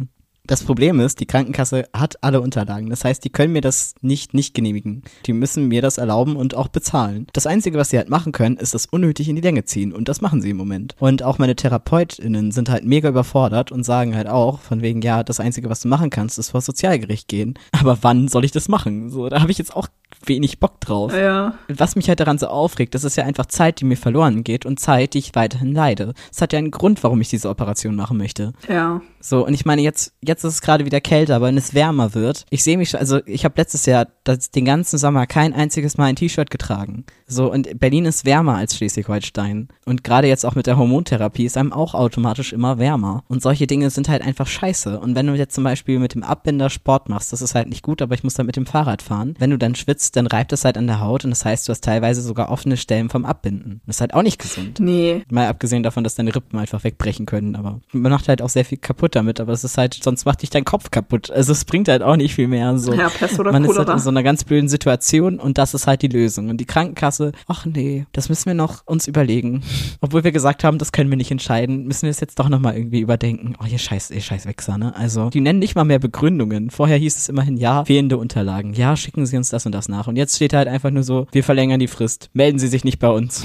Das 0.49 0.63
Problem 0.63 0.99
ist, 0.99 1.19
die 1.19 1.27
Krankenkasse 1.27 1.85
hat 1.95 2.23
alle 2.23 2.41
Unterlagen. 2.41 2.89
Das 2.89 3.05
heißt, 3.05 3.23
die 3.23 3.29
können 3.29 3.53
mir 3.53 3.61
das 3.61 3.93
nicht 4.01 4.33
nicht 4.33 4.55
genehmigen. 4.55 5.03
Die 5.27 5.33
müssen 5.33 5.67
mir 5.67 5.83
das 5.83 5.99
erlauben 5.99 6.35
und 6.35 6.55
auch 6.55 6.69
bezahlen. 6.69 7.27
Das 7.33 7.45
Einzige, 7.45 7.77
was 7.77 7.91
sie 7.91 7.99
halt 7.99 8.09
machen 8.09 8.31
können, 8.31 8.57
ist 8.57 8.73
das 8.73 8.87
unnötig 8.87 9.29
in 9.29 9.35
die 9.35 9.43
Länge 9.43 9.65
ziehen. 9.65 9.93
Und 9.93 10.09
das 10.09 10.21
machen 10.21 10.41
sie 10.41 10.49
im 10.49 10.57
Moment. 10.57 10.95
Und 10.97 11.21
auch 11.21 11.37
meine 11.37 11.55
TherapeutInnen 11.55 12.49
sind 12.49 12.67
halt 12.67 12.83
mega 12.83 13.09
überfordert 13.09 13.71
und 13.71 13.83
sagen 13.83 14.15
halt 14.15 14.27
auch, 14.27 14.59
von 14.59 14.81
wegen, 14.81 15.03
ja, 15.03 15.21
das 15.23 15.39
Einzige, 15.39 15.69
was 15.69 15.81
du 15.81 15.87
machen 15.87 16.09
kannst, 16.09 16.39
ist 16.39 16.49
vor 16.49 16.57
das 16.57 16.65
Sozialgericht 16.65 17.27
gehen. 17.27 17.53
Aber 17.79 17.99
wann 18.01 18.27
soll 18.27 18.43
ich 18.43 18.51
das 18.51 18.69
machen? 18.69 19.11
So, 19.11 19.29
da 19.29 19.41
habe 19.41 19.51
ich 19.51 19.59
jetzt 19.59 19.75
auch 19.75 19.87
wenig 20.25 20.59
Bock 20.59 20.79
drauf. 20.81 21.15
Ja. 21.15 21.55
Was 21.67 21.95
mich 21.95 22.07
halt 22.07 22.19
daran 22.19 22.37
so 22.37 22.47
aufregt, 22.47 22.95
das 22.95 23.03
ist 23.03 23.15
ja 23.15 23.23
einfach 23.23 23.45
Zeit, 23.47 23.79
die 23.79 23.85
mir 23.85 23.97
verloren 23.97 24.43
geht 24.43 24.65
und 24.65 24.79
Zeit, 24.79 25.13
die 25.13 25.19
ich 25.19 25.35
weiterhin 25.35 25.73
leide. 25.73 26.13
Es 26.31 26.41
hat 26.41 26.53
ja 26.53 26.59
einen 26.59 26.71
Grund, 26.71 27.03
warum 27.03 27.21
ich 27.21 27.29
diese 27.29 27.49
Operation 27.49 27.95
machen 27.95 28.17
möchte. 28.17 28.53
Ja. 28.67 29.01
So, 29.21 29.45
und 29.45 29.53
ich 29.53 29.65
meine, 29.65 29.81
jetzt, 29.81 30.13
jetzt 30.21 30.43
ist 30.43 30.53
es 30.53 30.61
gerade 30.61 30.85
wieder 30.85 31.01
kälter, 31.01 31.35
aber 31.35 31.47
wenn 31.47 31.57
es 31.57 31.73
wärmer 31.73 32.13
wird, 32.13 32.45
ich 32.49 32.63
sehe 32.63 32.77
mich 32.77 32.97
also 32.97 33.19
ich 33.25 33.45
habe 33.45 33.55
letztes 33.57 33.85
Jahr 33.85 34.07
das, 34.23 34.51
den 34.51 34.65
ganzen 34.65 34.97
Sommer 34.97 35.27
kein 35.27 35.53
einziges 35.53 35.97
Mal 35.97 36.05
ein 36.05 36.15
T-Shirt 36.15 36.49
getragen. 36.49 37.05
So, 37.27 37.51
und 37.51 37.79
Berlin 37.79 38.05
ist 38.05 38.25
wärmer 38.25 38.55
als 38.55 38.75
Schleswig-Holstein. 38.75 39.67
Und 39.85 40.03
gerade 40.03 40.27
jetzt 40.27 40.45
auch 40.45 40.55
mit 40.55 40.67
der 40.67 40.77
Hormontherapie 40.77 41.45
ist 41.45 41.57
einem 41.57 41.73
auch 41.73 41.93
automatisch 41.93 42.53
immer 42.53 42.79
wärmer. 42.79 43.23
Und 43.27 43.41
solche 43.41 43.67
Dinge 43.67 43.89
sind 43.89 44.09
halt 44.09 44.21
einfach 44.21 44.47
scheiße. 44.47 44.99
Und 44.99 45.15
wenn 45.15 45.27
du 45.27 45.33
jetzt 45.33 45.55
zum 45.55 45.63
Beispiel 45.63 45.99
mit 45.99 46.15
dem 46.15 46.23
Abbinder 46.23 46.69
Sport 46.69 47.09
machst, 47.09 47.33
das 47.33 47.41
ist 47.41 47.55
halt 47.55 47.69
nicht 47.69 47.83
gut, 47.83 48.01
aber 48.01 48.15
ich 48.15 48.23
muss 48.23 48.33
dann 48.33 48.45
mit 48.45 48.55
dem 48.55 48.65
Fahrrad 48.65 49.01
fahren. 49.01 49.35
Wenn 49.37 49.51
du 49.51 49.57
dann 49.57 49.75
schwitzt, 49.75 50.08
dann 50.11 50.27
reibt 50.27 50.53
es 50.53 50.65
halt 50.65 50.77
an 50.77 50.87
der 50.87 50.99
Haut 50.99 51.23
und 51.23 51.31
das 51.31 51.45
heißt, 51.45 51.67
du 51.67 51.71
hast 51.71 51.83
teilweise 51.83 52.21
sogar 52.21 52.49
offene 52.49 52.77
Stellen 52.77 53.09
vom 53.09 53.25
Abbinden. 53.25 53.81
Das 53.85 53.97
ist 53.97 54.01
halt 54.01 54.13
auch 54.13 54.23
nicht 54.23 54.39
gesund. 54.39 54.79
Nee. 54.79 55.23
Mal 55.29 55.47
abgesehen 55.47 55.83
davon, 55.83 56.03
dass 56.03 56.15
deine 56.15 56.35
Rippen 56.35 56.57
einfach 56.59 56.83
wegbrechen 56.83 57.25
können, 57.25 57.55
aber 57.55 57.81
man 57.91 58.11
macht 58.11 58.27
halt 58.27 58.41
auch 58.41 58.49
sehr 58.49 58.65
viel 58.65 58.77
kaputt 58.77 59.15
damit, 59.15 59.39
aber 59.39 59.53
es 59.53 59.63
ist 59.63 59.77
halt, 59.77 59.99
sonst 60.01 60.25
macht 60.25 60.41
dich 60.41 60.49
dein 60.49 60.65
Kopf 60.65 60.91
kaputt. 60.91 61.31
Also 61.31 61.51
es 61.51 61.65
bringt 61.65 61.87
halt 61.87 62.03
auch 62.03 62.15
nicht 62.15 62.35
viel 62.35 62.47
mehr. 62.47 62.77
So. 62.77 62.93
Ja, 62.93 63.09
Pest 63.09 63.39
oder 63.39 63.51
Man 63.51 63.65
ist 63.65 63.77
halt 63.77 63.89
in 63.89 63.99
so 63.99 64.09
einer 64.09 64.23
ganz 64.23 64.43
blöden 64.43 64.69
Situation 64.69 65.39
und 65.39 65.57
das 65.57 65.73
ist 65.73 65.87
halt 65.87 66.01
die 66.01 66.07
Lösung. 66.07 66.49
Und 66.49 66.57
die 66.57 66.65
Krankenkasse, 66.65 67.31
ach 67.47 67.65
nee, 67.65 68.05
das 68.11 68.29
müssen 68.29 68.47
wir 68.47 68.53
noch 68.53 68.85
uns 68.85 69.07
überlegen. 69.07 69.63
Obwohl 70.01 70.23
wir 70.23 70.31
gesagt 70.31 70.63
haben, 70.63 70.77
das 70.77 70.91
können 70.91 71.09
wir 71.09 71.17
nicht 71.17 71.31
entscheiden, 71.31 71.85
müssen 71.85 72.03
wir 72.03 72.11
es 72.11 72.19
jetzt 72.19 72.39
doch 72.39 72.49
nochmal 72.49 72.75
irgendwie 72.75 72.99
überdenken. 72.99 73.55
Oh, 73.61 73.65
ihr 73.65 73.77
scheiß, 73.77 74.11
ihr 74.11 74.21
scheiß 74.21 74.45
Wichser, 74.45 74.77
ne? 74.77 74.95
Also, 74.95 75.29
die 75.29 75.41
nennen 75.41 75.59
nicht 75.59 75.75
mal 75.75 75.83
mehr 75.83 75.99
Begründungen. 75.99 76.69
Vorher 76.69 76.97
hieß 76.97 77.17
es 77.17 77.29
immerhin, 77.29 77.57
ja, 77.57 77.85
fehlende 77.85 78.17
Unterlagen. 78.17 78.73
Ja, 78.73 78.95
schicken 78.95 79.25
Sie 79.25 79.37
uns 79.37 79.49
das 79.49 79.65
und 79.65 79.73
das 79.73 79.89
nach. 79.89 79.98
Und 80.07 80.15
jetzt 80.15 80.35
steht 80.35 80.53
halt 80.53 80.67
einfach 80.67 80.91
nur 80.91 81.03
so, 81.03 81.27
wir 81.31 81.43
verlängern 81.43 81.79
die 81.79 81.87
Frist. 81.87 82.29
Melden 82.33 82.59
Sie 82.59 82.67
sich 82.67 82.83
nicht 82.83 82.99
bei 82.99 83.09
uns. 83.09 83.43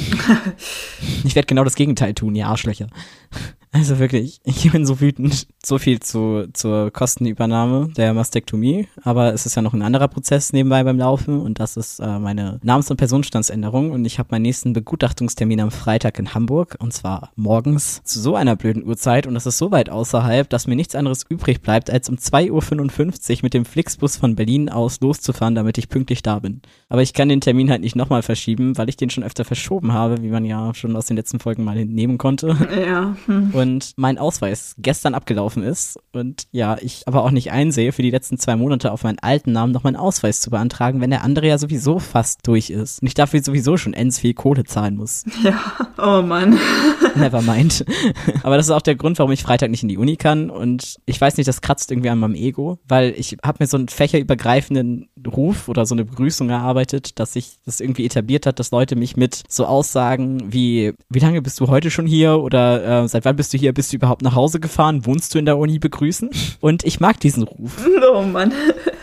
ich 1.25 1.35
werde 1.35 1.47
genau 1.47 1.65
das 1.65 1.75
Gegenteil 1.75 2.15
tun, 2.15 2.35
ihr 2.35 2.47
Arschlöcher. 2.47 2.89
Also 3.75 3.99
wirklich, 3.99 4.41
ich 4.45 4.71
bin 4.71 4.87
so 4.87 5.01
wütend. 5.01 5.49
So 5.65 5.79
viel 5.79 5.99
zu, 5.99 6.47
zur 6.53 6.93
Kostenübernahme 6.93 7.89
der 7.97 8.15
Mastektomie. 8.15 8.87
Aber 9.03 9.35
es 9.35 9.47
ist 9.47 9.57
ja 9.57 9.63
noch 9.63 9.75
ein 9.75 9.83
anderer 9.83 10.09
Prozess 10.09 10.53
nebenbei 10.53 10.85
beim 10.85 10.99
Laufen 10.99 11.41
und 11.41 11.59
das 11.59 11.77
ist 11.77 11.99
äh, 11.99 12.19
meine 12.19 12.61
Namens- 12.63 12.91
und 12.91 12.99
Personenstandsänderung. 12.99 13.91
Und 13.91 14.05
ich 14.05 14.19
habe 14.19 14.29
meinen 14.31 14.43
nächsten 14.43 14.75
Begutachtungstermin 14.75 15.61
am 15.61 15.71
Freitag 15.73 16.19
in 16.21 16.35
Hamburg 16.35 16.77
und 16.79 16.93
zwar 16.93 17.33
morgens 17.35 18.01
zu 18.05 18.21
so 18.21 18.37
einer 18.37 18.55
blöden 18.55 18.87
Uhrzeit 18.87 19.27
und 19.27 19.35
das 19.35 19.47
ist 19.47 19.59
so 19.59 19.73
weit 19.73 19.91
außerhalb, 19.91 20.49
dass 20.49 20.69
mir 20.69 20.77
nichts 20.77 20.95
anderes 20.95 21.25
übrig 21.29 21.61
bleibt, 21.61 21.91
als 21.91 22.09
um 22.09 22.17
2.55 22.17 23.33
Uhr 23.33 23.39
mit 23.43 23.55
dem 23.55 23.65
Flixbus 23.65 24.17
von 24.17 24.37
Berlin 24.37 24.69
aus 24.69 25.01
loszufahren, 25.01 25.57
damit 25.57 25.79
ich 25.79 25.89
pünktlich 25.89 26.23
da 26.23 26.39
bin. 26.39 26.63
Aber 26.89 27.03
ich 27.03 27.13
kann 27.13 27.29
den 27.29 27.41
Termin 27.41 27.71
halt 27.71 27.81
nicht 27.81 27.97
nochmal 27.97 28.23
verschieben, 28.23 28.79
weil 28.79 28.89
ich 28.89 28.97
den 28.97 29.11
schon 29.11 29.25
öfter 29.25 29.45
verschoben 29.45 29.93
habe, 29.93 30.23
wie 30.23 30.29
man 30.29 30.45
ja 30.45 30.73
schon 30.75 30.95
aus 30.95 31.07
den 31.07 31.17
letzten 31.17 31.41
Folgen 31.41 31.65
mal 31.65 31.77
entnehmen 31.77 32.19
konnte. 32.19 32.57
Ja. 32.87 33.17
Hm. 33.27 33.51
Und 33.65 33.95
mein 33.97 34.19
Ausweis 34.19 34.75
gestern 34.77 35.15
abgelaufen 35.15 35.63
ist 35.63 35.99
und 36.13 36.47
ja, 36.53 36.77
ich 36.83 37.05
aber 37.07 37.25
auch 37.25 37.31
nicht 37.31 37.51
einsehe, 37.51 37.93
für 37.93 38.03
die 38.03 38.11
letzten 38.11 38.39
zwei 38.39 38.57
Monate 38.57 38.93
auf 38.93 39.05
meinen 39.05 39.19
alten 39.21 39.53
Namen 39.53 39.73
noch 39.73 39.85
meinen 39.85 39.97
Ausweis 39.97 40.43
zu 40.43 40.51
beantragen, 40.51 41.01
wenn 41.01 41.09
der 41.09 41.25
andere 41.25 41.49
ja 41.49 41.57
sowieso 41.57 41.99
fast 41.99 42.47
durch 42.47 42.69
ist. 42.69 43.01
Und 43.01 43.09
ich 43.09 43.15
dafür 43.15 43.43
sowieso 43.43 43.79
schon 43.79 43.95
ends 43.95 44.19
viel 44.19 44.35
Kohle 44.35 44.65
zahlen 44.65 44.97
muss. 44.97 45.25
Ja. 45.45 45.61
Oh 45.99 46.23
Mann. 46.23 46.59
Never 47.17 47.43
mind. 47.43 47.85
Aber 48.43 48.57
das 48.57 48.67
ist 48.67 48.71
auch 48.71 48.81
der 48.81 48.95
Grund, 48.95 49.19
warum 49.19 49.31
ich 49.31 49.43
Freitag 49.43 49.71
nicht 49.71 49.83
in 49.83 49.91
die 49.91 49.99
Uni 49.99 50.17
kann. 50.17 50.49
Und 50.49 50.97
ich 51.05 51.21
weiß 51.21 51.37
nicht, 51.37 51.47
das 51.47 51.61
kratzt 51.61 51.91
irgendwie 51.91 52.09
an 52.09 52.19
meinem 52.19 52.35
Ego, 52.35 52.79
weil 52.89 53.13
ich 53.17 53.37
habe 53.45 53.59
mir 53.61 53.67
so 53.67 53.77
einen 53.77 53.89
fächerübergreifenden 53.89 55.11
Ruf 55.27 55.69
oder 55.69 55.85
so 55.85 55.95
eine 55.95 56.07
Begrüßung 56.07 56.49
erarbeitet, 56.49 57.19
dass 57.19 57.35
sich 57.35 57.59
das 57.67 57.81
irgendwie 57.81 58.07
etabliert 58.07 58.47
hat, 58.47 58.59
dass 58.59 58.71
Leute 58.71 58.97
mich 58.97 59.19
mit 59.19 59.43
so 59.49 59.67
Aussagen 59.67 60.51
wie, 60.51 60.95
wie 61.11 61.19
lange 61.19 61.43
bist 61.43 61.61
du 61.61 61.69
heute 61.69 61.91
schon 61.91 62.07
hier 62.07 62.41
oder 62.41 63.05
äh, 63.05 63.09
seit 63.09 63.25
wann 63.25 63.37
bist 63.37 63.53
du 63.53 63.54
hier, 63.59 63.73
bist 63.73 63.93
du 63.93 63.97
überhaupt 63.97 64.23
nach 64.23 64.35
Hause 64.35 64.61
gefahren, 64.61 65.07
wohnst 65.07 65.35
du 65.35 65.39
in 65.39 65.45
der 65.45 65.59
Uni 65.59 65.79
begrüßen? 65.79 66.31
Und 66.61 66.85
ich 66.85 67.01
mag 67.01 67.21
diesen 67.21 67.43
Ruf. 67.43 67.85
Oh 68.15 68.23
Mann. 68.23 68.53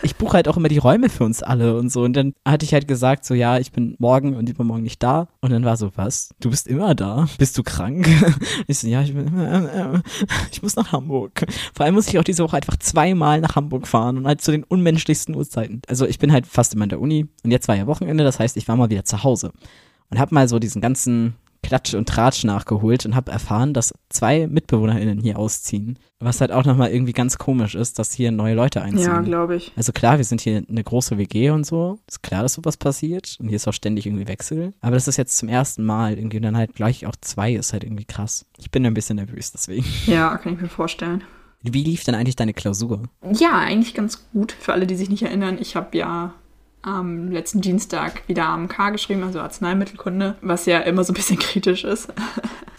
Ich 0.02 0.16
buche 0.16 0.34
halt 0.34 0.48
auch 0.48 0.56
immer 0.56 0.68
die 0.68 0.78
Räume 0.78 1.10
für 1.10 1.24
uns 1.24 1.42
alle 1.42 1.76
und 1.76 1.90
so. 1.90 2.02
Und 2.02 2.14
dann 2.14 2.34
hatte 2.46 2.64
ich 2.64 2.72
halt 2.72 2.88
gesagt, 2.88 3.24
so 3.24 3.34
ja, 3.34 3.58
ich 3.58 3.72
bin 3.72 3.94
morgen 3.98 4.36
und 4.36 4.48
übermorgen 4.48 4.84
nicht 4.84 5.02
da. 5.02 5.28
Und 5.40 5.50
dann 5.50 5.64
war 5.64 5.76
so, 5.76 5.90
was? 5.96 6.30
Du 6.40 6.50
bist 6.50 6.66
immer 6.66 6.94
da? 6.94 7.26
Bist 7.36 7.58
du 7.58 7.62
krank? 7.62 8.08
Ich 8.68 8.78
so, 8.78 8.86
ja, 8.86 9.02
ich 9.02 9.12
bin 9.12 9.26
immer, 9.26 9.94
äh, 9.94 10.00
ich 10.50 10.62
muss 10.62 10.76
nach 10.76 10.92
Hamburg. 10.92 11.44
Vor 11.74 11.84
allem 11.84 11.94
muss 11.94 12.08
ich 12.08 12.18
auch 12.18 12.24
diese 12.24 12.44
Woche 12.44 12.56
einfach 12.56 12.76
zweimal 12.76 13.40
nach 13.40 13.56
Hamburg 13.56 13.86
fahren 13.88 14.16
und 14.18 14.26
halt 14.26 14.40
zu 14.40 14.50
den 14.50 14.64
unmenschlichsten 14.64 15.34
Uhrzeiten. 15.34 15.82
Also 15.88 16.06
ich 16.06 16.18
bin 16.18 16.32
halt 16.32 16.46
fast 16.46 16.74
immer 16.74 16.84
in 16.84 16.90
der 16.90 17.00
Uni 17.00 17.26
und 17.44 17.50
jetzt 17.50 17.68
war 17.68 17.76
ja 17.76 17.86
Wochenende, 17.86 18.24
das 18.24 18.38
heißt, 18.38 18.56
ich 18.56 18.68
war 18.68 18.76
mal 18.76 18.90
wieder 18.90 19.04
zu 19.04 19.24
Hause 19.24 19.52
und 20.10 20.18
habe 20.18 20.34
mal 20.34 20.46
so 20.48 20.58
diesen 20.58 20.80
ganzen 20.80 21.34
Klatsch 21.62 21.94
und 21.94 22.08
Tratsch 22.08 22.44
nachgeholt 22.44 23.06
und 23.06 23.14
habe 23.14 23.30
erfahren, 23.30 23.72
dass 23.72 23.94
zwei 24.08 24.46
MitbewohnerInnen 24.46 25.20
hier 25.20 25.38
ausziehen. 25.38 25.98
Was 26.18 26.40
halt 26.40 26.52
auch 26.52 26.64
nochmal 26.64 26.90
irgendwie 26.90 27.12
ganz 27.12 27.38
komisch 27.38 27.74
ist, 27.74 27.98
dass 27.98 28.12
hier 28.12 28.30
neue 28.30 28.54
Leute 28.54 28.82
einziehen. 28.82 29.06
Ja, 29.06 29.20
glaube 29.20 29.56
ich. 29.56 29.72
Also 29.76 29.92
klar, 29.92 30.18
wir 30.18 30.24
sind 30.24 30.40
hier 30.40 30.62
eine 30.68 30.84
große 30.84 31.18
WG 31.18 31.50
und 31.50 31.64
so. 31.64 31.98
Ist 32.06 32.22
klar, 32.22 32.42
dass 32.42 32.54
sowas 32.54 32.76
passiert. 32.76 33.36
Und 33.40 33.48
hier 33.48 33.56
ist 33.56 33.66
auch 33.66 33.72
ständig 33.72 34.06
irgendwie 34.06 34.28
Wechsel. 34.28 34.72
Aber 34.80 34.94
das 34.94 35.08
ist 35.08 35.16
jetzt 35.16 35.38
zum 35.38 35.48
ersten 35.48 35.84
Mal 35.84 36.18
irgendwie 36.18 36.36
und 36.36 36.44
dann 36.44 36.56
halt 36.56 36.74
gleich 36.74 37.06
auch 37.06 37.16
zwei 37.20 37.52
ist 37.52 37.72
halt 37.72 37.84
irgendwie 37.84 38.04
krass. 38.04 38.46
Ich 38.58 38.70
bin 38.70 38.84
ein 38.86 38.94
bisschen 38.94 39.16
nervös 39.16 39.52
deswegen. 39.52 39.86
Ja, 40.06 40.36
kann 40.36 40.54
ich 40.54 40.60
mir 40.60 40.68
vorstellen. 40.68 41.24
Wie 41.62 41.84
lief 41.84 42.02
denn 42.04 42.16
eigentlich 42.16 42.36
deine 42.36 42.54
Klausur? 42.54 43.04
Ja, 43.32 43.58
eigentlich 43.58 43.94
ganz 43.94 44.28
gut. 44.32 44.52
Für 44.52 44.72
alle, 44.72 44.86
die 44.86 44.96
sich 44.96 45.08
nicht 45.08 45.22
erinnern, 45.22 45.58
ich 45.60 45.76
habe 45.76 45.96
ja 45.96 46.34
am 46.82 47.30
letzten 47.30 47.60
Dienstag 47.60 48.22
wieder 48.26 48.46
AMK 48.46 48.92
geschrieben, 48.92 49.22
also 49.22 49.40
Arzneimittelkunde, 49.40 50.36
was 50.40 50.66
ja 50.66 50.80
immer 50.80 51.04
so 51.04 51.12
ein 51.12 51.16
bisschen 51.16 51.38
kritisch 51.40 51.84
ist. 51.84 52.12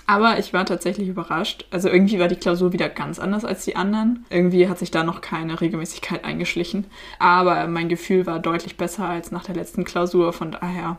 Aber 0.05 0.37
ich 0.37 0.53
war 0.53 0.65
tatsächlich 0.65 1.07
überrascht. 1.07 1.65
Also 1.71 1.87
irgendwie 1.89 2.19
war 2.19 2.27
die 2.27 2.35
Klausur 2.35 2.73
wieder 2.73 2.89
ganz 2.89 3.19
anders 3.19 3.45
als 3.45 3.63
die 3.63 3.77
anderen. 3.77 4.25
Irgendwie 4.29 4.67
hat 4.67 4.77
sich 4.77 4.91
da 4.91 5.03
noch 5.03 5.21
keine 5.21 5.61
Regelmäßigkeit 5.61 6.25
eingeschlichen. 6.25 6.85
Aber 7.19 7.67
mein 7.67 7.87
Gefühl 7.87 8.25
war 8.25 8.39
deutlich 8.39 8.75
besser 8.75 9.07
als 9.07 9.31
nach 9.31 9.45
der 9.45 9.55
letzten 9.55 9.85
Klausur. 9.85 10.33
Von 10.33 10.51
daher, 10.51 10.97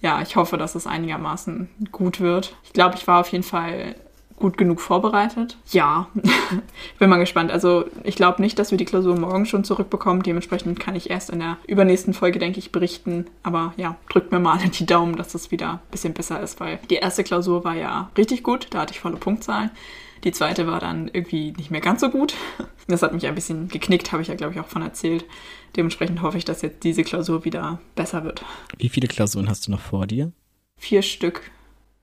ja, 0.00 0.20
ich 0.20 0.34
hoffe, 0.34 0.56
dass 0.56 0.74
es 0.74 0.88
einigermaßen 0.88 1.68
gut 1.92 2.20
wird. 2.20 2.56
Ich 2.64 2.72
glaube, 2.72 2.96
ich 2.96 3.06
war 3.06 3.20
auf 3.20 3.28
jeden 3.28 3.44
Fall 3.44 3.94
gut 4.40 4.58
genug 4.58 4.80
vorbereitet? 4.80 5.56
Ja, 5.70 6.08
ich 6.14 6.94
bin 6.98 7.08
mal 7.08 7.18
gespannt. 7.18 7.52
Also 7.52 7.84
ich 8.02 8.16
glaube 8.16 8.42
nicht, 8.42 8.58
dass 8.58 8.72
wir 8.72 8.78
die 8.78 8.84
Klausur 8.84 9.16
morgen 9.16 9.46
schon 9.46 9.62
zurückbekommen. 9.62 10.22
Dementsprechend 10.22 10.80
kann 10.80 10.96
ich 10.96 11.10
erst 11.10 11.30
in 11.30 11.38
der 11.38 11.58
übernächsten 11.68 12.14
Folge, 12.14 12.40
denke 12.40 12.58
ich, 12.58 12.72
berichten. 12.72 13.26
Aber 13.44 13.72
ja, 13.76 13.96
drückt 14.08 14.32
mir 14.32 14.40
mal 14.40 14.58
die 14.58 14.86
Daumen, 14.86 15.16
dass 15.16 15.34
es 15.34 15.52
wieder 15.52 15.74
ein 15.74 15.90
bisschen 15.92 16.14
besser 16.14 16.40
ist, 16.40 16.58
weil 16.58 16.80
die 16.90 16.96
erste 16.96 17.22
Klausur 17.22 17.62
war 17.62 17.76
ja 17.76 18.10
richtig 18.18 18.42
gut. 18.42 18.68
Da 18.70 18.80
hatte 18.80 18.94
ich 18.94 19.00
volle 19.00 19.16
Punktzahlen. 19.16 19.70
Die 20.24 20.32
zweite 20.32 20.66
war 20.66 20.80
dann 20.80 21.08
irgendwie 21.12 21.52
nicht 21.52 21.70
mehr 21.70 21.80
ganz 21.80 22.00
so 22.00 22.10
gut. 22.10 22.34
Das 22.86 23.02
hat 23.02 23.12
mich 23.12 23.24
ein 23.24 23.36
bisschen 23.36 23.68
geknickt, 23.68 24.10
habe 24.10 24.20
ich 24.20 24.26
ja, 24.26 24.34
glaube 24.34 24.52
ich, 24.52 24.58
auch 24.58 24.66
von 24.66 24.82
erzählt. 24.82 25.24
Dementsprechend 25.76 26.22
hoffe 26.22 26.38
ich, 26.38 26.44
dass 26.44 26.60
jetzt 26.60 26.82
diese 26.82 27.04
Klausur 27.04 27.44
wieder 27.44 27.78
besser 27.94 28.24
wird. 28.24 28.44
Wie 28.78 28.88
viele 28.88 29.06
Klausuren 29.06 29.48
hast 29.48 29.68
du 29.68 29.70
noch 29.70 29.78
vor 29.78 30.08
dir? 30.08 30.32
Vier 30.76 31.02
Stück. 31.02 31.52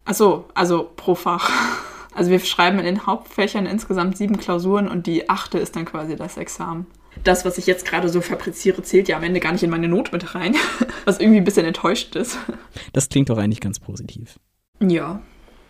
Achso, 0.06 0.46
also 0.54 0.90
pro 0.96 1.14
Fach. 1.14 1.52
Also 2.18 2.32
wir 2.32 2.40
schreiben 2.40 2.80
in 2.80 2.86
den 2.86 3.06
Hauptfächern 3.06 3.68
insgesamt 3.68 4.18
sieben 4.18 4.40
Klausuren 4.40 4.88
und 4.88 5.06
die 5.06 5.30
achte 5.30 5.60
ist 5.60 5.76
dann 5.76 5.86
quasi 5.86 6.16
das 6.16 6.36
Examen. 6.36 6.88
Das, 7.24 7.46
was 7.46 7.60
ich 7.60 7.68
jetzt 7.68 7.86
gerade 7.86 8.10
so 8.10 8.22
fabriziere, 8.22 8.82
zählt 8.82 9.08
ja 9.08 9.18
am 9.18 9.24
Ende 9.24 9.40
gar 9.40 9.52
nicht 9.52 9.62
in 9.62 9.70
meine 9.70 9.88
Not 9.88 10.12
mit 10.12 10.34
rein, 10.34 10.56
was 11.06 11.20
irgendwie 11.20 11.38
ein 11.38 11.44
bisschen 11.44 11.68
enttäuscht 11.68 12.16
ist. 12.16 12.40
Das 12.92 13.10
klingt 13.10 13.30
doch 13.30 13.38
eigentlich 13.38 13.62
ganz 13.62 13.80
positiv. 13.80 14.40
Ja. 14.80 15.22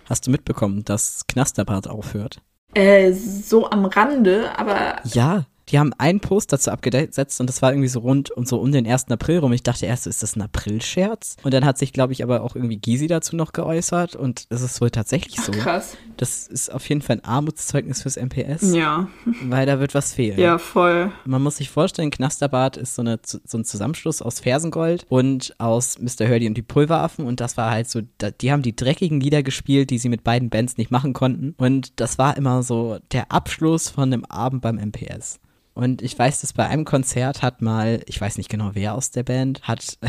Hast 0.06 0.26
du 0.26 0.32
mitbekommen, 0.32 0.86
dass 0.86 1.28
Knasterbart 1.28 1.90
aufhört? 1.90 2.42
Äh, 2.74 3.12
so 3.12 3.70
am 3.70 3.84
Rande, 3.84 4.58
aber. 4.58 5.02
Ja, 5.04 5.48
die 5.70 5.80
haben 5.80 5.94
einen 5.98 6.20
Post 6.20 6.54
dazu 6.54 6.72
abgesetzt 6.72 7.40
und 7.40 7.48
das 7.48 7.62
war 7.62 7.72
irgendwie 7.72 7.90
so 7.90 8.00
rund 8.00 8.32
und 8.32 8.48
so 8.48 8.60
um 8.60 8.72
den 8.72 8.88
1. 8.88 9.10
April 9.10 9.40
rum. 9.40 9.54
Ich 9.54 9.64
dachte 9.64 9.86
erst, 9.86 10.08
ist 10.08 10.24
das 10.24 10.36
ein 10.36 10.42
April-Scherz? 10.42 11.36
Und 11.44 11.54
dann 11.54 11.66
hat 11.66 11.78
sich, 11.78 11.94
glaube 11.94 12.14
ich, 12.14 12.24
aber 12.24 12.42
auch 12.42 12.56
irgendwie 12.56 12.78
Gysi 12.78 13.08
dazu 13.08 13.36
noch 13.36 13.54
geäußert 13.54 14.16
und 14.16 14.46
es 14.50 14.62
ist 14.62 14.80
wohl 14.80 14.92
tatsächlich 14.92 15.40
so. 15.42 15.52
Ach, 15.56 15.64
krass. 15.64 15.98
Das 16.16 16.48
ist 16.48 16.72
auf 16.72 16.88
jeden 16.88 17.02
Fall 17.02 17.18
ein 17.18 17.26
Armutszeugnis 17.26 18.02
fürs 18.02 18.16
MPS. 18.16 18.74
Ja. 18.74 19.08
Weil 19.44 19.66
da 19.66 19.80
wird 19.80 19.94
was 19.94 20.14
fehlen. 20.14 20.40
Ja, 20.40 20.58
voll. 20.58 21.12
Man 21.26 21.42
muss 21.42 21.58
sich 21.58 21.70
vorstellen, 21.70 22.12
Knasterbart 22.12 22.78
ist 22.78 22.96
so, 22.96 23.02
eine, 23.02 23.20
so 23.24 23.58
ein 23.58 23.66
Zusammenschluss 23.66 24.22
aus 24.22 24.40
Fersengold 24.40 25.06
und 25.10 25.54
aus 25.60 26.00
Mr. 26.00 26.28
Hurdy 26.28 26.48
und 26.48 26.56
die 26.56 26.62
Pulveraffen 26.62 27.26
und 27.26 27.40
das 27.40 27.58
war 27.58 27.72
halt 27.72 27.90
so, 27.90 28.02
die 28.42 28.52
haben 28.52 28.62
die 28.62 28.76
dreckigen 28.76 29.20
Lieder 29.20 29.44
gespielt, 29.44 29.90
die 29.90 29.98
sie 29.98 30.10
mit 30.10 30.24
beiden 30.24 30.50
Bands 30.50 30.78
nicht 30.78 30.92
machen 30.92 31.14
konnten 31.14 31.56
und 31.58 32.00
das 32.00 32.18
war 32.18 32.38
immer 32.38 32.64
so 32.64 32.98
der 33.12 33.32
Abschluss 33.32 33.90
von 33.90 34.12
einem 34.12 34.26
Abend 34.26 34.62
beim 34.62 34.78
MPS. 34.78 35.40
Und 35.78 36.02
ich 36.02 36.18
weiß, 36.18 36.42
dass 36.42 36.54
bei 36.54 36.66
einem 36.66 36.86
Konzert 36.86 37.44
hat 37.44 37.62
mal, 37.62 38.02
ich 38.08 38.20
weiß 38.20 38.40
nicht 38.40 38.50
genau 38.50 38.72
wer 38.74 38.96
aus 38.96 39.12
der 39.12 39.22
Band, 39.22 39.62
hat, 39.62 40.00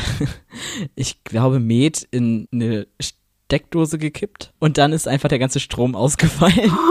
ich 0.94 1.24
glaube, 1.24 1.60
Med 1.60 2.08
in 2.10 2.48
eine 2.50 2.86
Steckdose 2.98 3.98
gekippt 3.98 4.54
und 4.60 4.78
dann 4.78 4.94
ist 4.94 5.06
einfach 5.06 5.28
der 5.28 5.38
ganze 5.38 5.60
Strom 5.60 5.94
ausgefallen. 5.94 6.72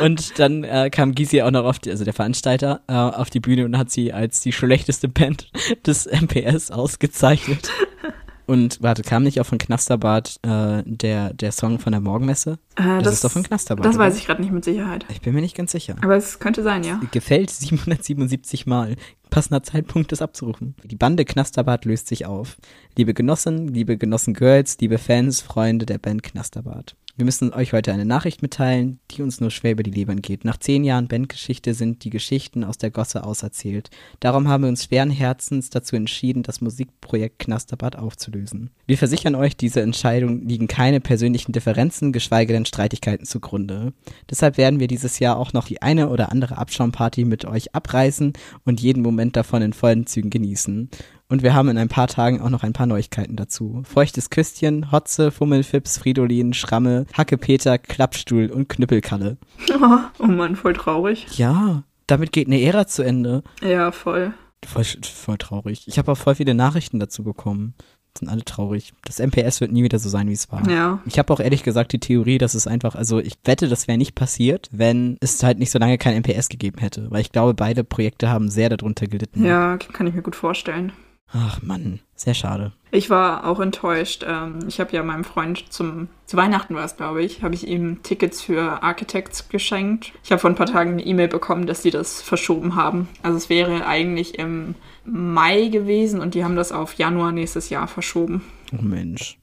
Und 0.00 0.40
dann 0.40 0.64
äh, 0.64 0.90
kam 0.90 1.14
Gysi 1.14 1.42
auch 1.42 1.52
noch 1.52 1.64
auf 1.64 1.78
die, 1.78 1.88
also 1.88 2.02
der 2.02 2.12
Veranstalter, 2.12 2.80
äh, 2.88 2.94
auf 2.94 3.30
die 3.30 3.38
Bühne 3.38 3.64
und 3.64 3.78
hat 3.78 3.92
sie 3.92 4.12
als 4.12 4.40
die 4.40 4.50
schlechteste 4.50 5.06
Band 5.06 5.52
des 5.86 6.06
MPS 6.06 6.72
ausgezeichnet. 6.72 7.70
Und 8.46 8.82
warte, 8.82 9.02
kam 9.02 9.22
nicht 9.22 9.40
auch 9.40 9.46
von 9.46 9.58
Knasterbart 9.58 10.38
äh, 10.42 10.82
der, 10.84 11.32
der 11.32 11.52
Song 11.52 11.78
von 11.78 11.92
der 11.92 12.00
Morgenmesse? 12.00 12.58
Äh, 12.76 13.02
das, 13.02 13.14
ist 13.14 13.24
doch 13.24 13.30
von 13.30 13.42
Knasterbart. 13.42 13.86
Das 13.86 13.96
oder? 13.96 14.04
weiß 14.04 14.18
ich 14.18 14.26
gerade 14.26 14.42
nicht 14.42 14.52
mit 14.52 14.64
Sicherheit. 14.64 15.06
Ich 15.08 15.22
bin 15.22 15.34
mir 15.34 15.40
nicht 15.40 15.56
ganz 15.56 15.72
sicher. 15.72 15.96
Aber 16.02 16.16
es 16.16 16.38
könnte 16.38 16.62
sein, 16.62 16.84
ja. 16.84 17.00
Gefällt 17.10 17.50
777 17.50 18.66
Mal. 18.66 18.96
Passender 19.30 19.62
Zeitpunkt, 19.62 20.12
das 20.12 20.22
abzurufen. 20.22 20.74
Die 20.84 20.96
Bande 20.96 21.24
Knasterbart 21.24 21.86
löst 21.86 22.08
sich 22.08 22.26
auf. 22.26 22.56
Liebe 22.96 23.14
Genossen, 23.14 23.68
liebe 23.68 23.96
Genossen 23.96 24.34
Girls, 24.34 24.76
liebe 24.78 24.98
Fans, 24.98 25.40
Freunde 25.40 25.86
der 25.86 25.98
Band 25.98 26.22
Knasterbart. 26.22 26.96
Wir 27.16 27.24
müssen 27.24 27.54
euch 27.54 27.72
heute 27.72 27.92
eine 27.92 28.04
Nachricht 28.04 28.42
mitteilen, 28.42 28.98
die 29.12 29.22
uns 29.22 29.40
nur 29.40 29.52
schwer 29.52 29.70
über 29.70 29.84
die 29.84 29.92
Leber 29.92 30.16
geht. 30.16 30.44
Nach 30.44 30.56
zehn 30.56 30.82
Jahren 30.82 31.06
Bandgeschichte 31.06 31.72
sind 31.72 32.02
die 32.02 32.10
Geschichten 32.10 32.64
aus 32.64 32.76
der 32.76 32.90
Gosse 32.90 33.22
auserzählt. 33.22 33.90
Darum 34.18 34.48
haben 34.48 34.64
wir 34.64 34.68
uns 34.68 34.82
schweren 34.82 35.10
Herzens 35.10 35.70
dazu 35.70 35.94
entschieden, 35.94 36.42
das 36.42 36.60
Musikprojekt 36.60 37.38
Knasterbad 37.38 37.94
aufzulösen. 37.94 38.70
Wir 38.88 38.98
versichern 38.98 39.36
euch, 39.36 39.56
diese 39.56 39.80
Entscheidung 39.80 40.44
liegen 40.44 40.66
keine 40.66 41.00
persönlichen 41.00 41.52
Differenzen, 41.52 42.12
geschweige 42.12 42.52
denn 42.52 42.66
Streitigkeiten 42.66 43.26
zugrunde. 43.26 43.92
Deshalb 44.28 44.56
werden 44.56 44.80
wir 44.80 44.88
dieses 44.88 45.20
Jahr 45.20 45.36
auch 45.36 45.52
noch 45.52 45.68
die 45.68 45.82
eine 45.82 46.08
oder 46.08 46.32
andere 46.32 46.58
Abschaumparty 46.58 47.26
mit 47.26 47.44
euch 47.44 47.76
abreißen 47.76 48.32
und 48.64 48.80
jeden 48.80 49.04
Moment 49.04 49.36
davon 49.36 49.62
in 49.62 49.72
vollen 49.72 50.08
Zügen 50.08 50.30
genießen. 50.30 50.90
Und 51.28 51.42
wir 51.42 51.54
haben 51.54 51.68
in 51.68 51.78
ein 51.78 51.88
paar 51.88 52.06
Tagen 52.06 52.40
auch 52.40 52.50
noch 52.50 52.62
ein 52.62 52.74
paar 52.74 52.86
Neuigkeiten 52.86 53.36
dazu. 53.36 53.82
Feuchtes 53.84 54.28
Küsschen, 54.30 54.92
Hotze, 54.92 55.30
Fummelfips, 55.30 55.98
Fridolin, 55.98 56.52
Schramme, 56.52 57.06
Hackepeter, 57.14 57.78
Klappstuhl 57.78 58.50
und 58.50 58.68
Knüppelkalle. 58.68 59.38
Oh, 59.70 59.98
oh 60.18 60.26
Mann, 60.26 60.54
voll 60.54 60.74
traurig. 60.74 61.26
Ja, 61.38 61.84
damit 62.06 62.32
geht 62.32 62.46
eine 62.46 62.60
Ära 62.60 62.86
zu 62.86 63.02
Ende. 63.02 63.42
Ja, 63.62 63.90
voll. 63.90 64.34
Voll, 64.66 64.84
voll 64.84 65.38
traurig. 65.38 65.88
Ich 65.88 65.98
habe 65.98 66.12
auch 66.12 66.18
voll 66.18 66.34
viele 66.34 66.54
Nachrichten 66.54 67.00
dazu 67.00 67.22
bekommen. 67.22 67.74
Sind 68.16 68.28
alle 68.28 68.44
traurig. 68.44 68.92
Das 69.04 69.18
MPS 69.18 69.60
wird 69.60 69.72
nie 69.72 69.82
wieder 69.82 69.98
so 69.98 70.08
sein, 70.08 70.28
wie 70.28 70.34
es 70.34 70.52
war. 70.52 70.68
Ja. 70.70 71.00
Ich 71.04 71.18
habe 71.18 71.32
auch 71.32 71.40
ehrlich 71.40 71.64
gesagt 71.64 71.92
die 71.92 71.98
Theorie, 71.98 72.38
dass 72.38 72.54
es 72.54 72.68
einfach, 72.68 72.94
also 72.94 73.18
ich 73.18 73.34
wette, 73.44 73.68
das 73.68 73.88
wäre 73.88 73.98
nicht 73.98 74.14
passiert, 74.14 74.68
wenn 74.70 75.16
es 75.20 75.42
halt 75.42 75.58
nicht 75.58 75.72
so 75.72 75.80
lange 75.80 75.98
kein 75.98 76.16
MPS 76.20 76.48
gegeben 76.48 76.78
hätte. 76.78 77.10
Weil 77.10 77.22
ich 77.22 77.32
glaube, 77.32 77.54
beide 77.54 77.82
Projekte 77.82 78.28
haben 78.28 78.50
sehr 78.50 78.68
darunter 78.68 79.08
gelitten. 79.08 79.44
Ja, 79.44 79.78
kann 79.78 80.06
ich 80.06 80.14
mir 80.14 80.22
gut 80.22 80.36
vorstellen. 80.36 80.92
Ach 81.36 81.60
Mann, 81.62 81.98
sehr 82.14 82.34
schade. 82.34 82.72
Ich 82.92 83.10
war 83.10 83.44
auch 83.44 83.58
enttäuscht. 83.58 84.24
Ähm, 84.26 84.60
ich 84.68 84.78
habe 84.78 84.92
ja 84.92 85.02
meinem 85.02 85.24
Freund 85.24 85.72
zum 85.72 86.08
zu 86.26 86.36
Weihnachten 86.36 86.76
war 86.76 86.84
es, 86.84 86.96
glaube 86.96 87.24
ich, 87.24 87.42
habe 87.42 87.54
ich 87.56 87.66
ihm 87.66 88.02
Tickets 88.04 88.40
für 88.40 88.84
Architects 88.84 89.48
geschenkt. 89.48 90.12
Ich 90.22 90.30
habe 90.30 90.38
vor 90.38 90.48
ein 90.48 90.54
paar 90.54 90.66
Tagen 90.66 90.92
eine 90.92 91.04
E-Mail 91.04 91.26
bekommen, 91.26 91.66
dass 91.66 91.82
die 91.82 91.90
das 91.90 92.22
verschoben 92.22 92.76
haben. 92.76 93.08
Also 93.24 93.36
es 93.36 93.48
wäre 93.48 93.84
eigentlich 93.84 94.38
im 94.38 94.76
Mai 95.04 95.66
gewesen 95.68 96.20
und 96.20 96.34
die 96.34 96.44
haben 96.44 96.54
das 96.54 96.70
auf 96.70 96.94
Januar 96.94 97.32
nächstes 97.32 97.68
Jahr 97.68 97.88
verschoben. 97.88 98.42
Oh 98.72 98.82
Mensch. 98.82 99.38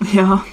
Ja, 0.12 0.44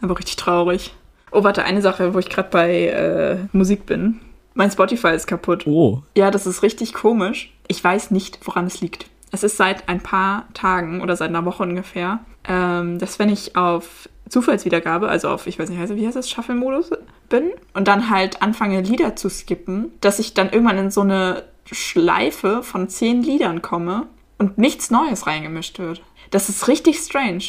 aber 0.00 0.18
richtig 0.18 0.34
traurig. 0.34 0.92
Oh, 1.30 1.44
warte, 1.44 1.62
eine 1.62 1.80
Sache, 1.80 2.12
wo 2.12 2.18
ich 2.18 2.28
gerade 2.28 2.48
bei 2.50 2.86
äh, 2.88 3.38
Musik 3.52 3.86
bin. 3.86 4.20
Mein 4.54 4.70
Spotify 4.70 5.08
ist 5.08 5.26
kaputt. 5.26 5.66
Oh. 5.66 6.02
Ja, 6.16 6.32
das 6.32 6.46
ist 6.46 6.62
richtig 6.62 6.92
komisch. 6.92 7.52
Ich 7.68 7.82
weiß 7.82 8.10
nicht, 8.10 8.38
woran 8.44 8.66
es 8.66 8.80
liegt. 8.80 9.06
Es 9.36 9.42
ist 9.42 9.58
seit 9.58 9.86
ein 9.90 10.00
paar 10.00 10.48
Tagen 10.54 11.02
oder 11.02 11.14
seit 11.14 11.28
einer 11.28 11.44
Woche 11.44 11.62
ungefähr, 11.62 12.20
ähm, 12.48 12.98
dass 12.98 13.18
wenn 13.18 13.28
ich 13.28 13.54
auf 13.54 14.08
Zufallswiedergabe, 14.30 15.10
also 15.10 15.28
auf, 15.28 15.46
ich 15.46 15.58
weiß 15.58 15.68
nicht, 15.68 15.78
wie 15.94 16.06
heißt 16.06 16.16
das, 16.16 16.30
Shuffle-Modus 16.30 16.90
bin 17.28 17.50
und 17.74 17.86
dann 17.86 18.08
halt 18.08 18.40
anfange, 18.40 18.80
Lieder 18.80 19.14
zu 19.14 19.28
skippen, 19.28 19.92
dass 20.00 20.20
ich 20.20 20.32
dann 20.32 20.48
irgendwann 20.48 20.78
in 20.78 20.90
so 20.90 21.02
eine 21.02 21.44
Schleife 21.70 22.62
von 22.62 22.88
zehn 22.88 23.22
Liedern 23.22 23.60
komme 23.60 24.06
und 24.38 24.56
nichts 24.56 24.90
Neues 24.90 25.26
reingemischt 25.26 25.78
wird. 25.78 26.02
Das 26.30 26.48
ist 26.48 26.66
richtig 26.66 26.96
strange. 26.96 27.42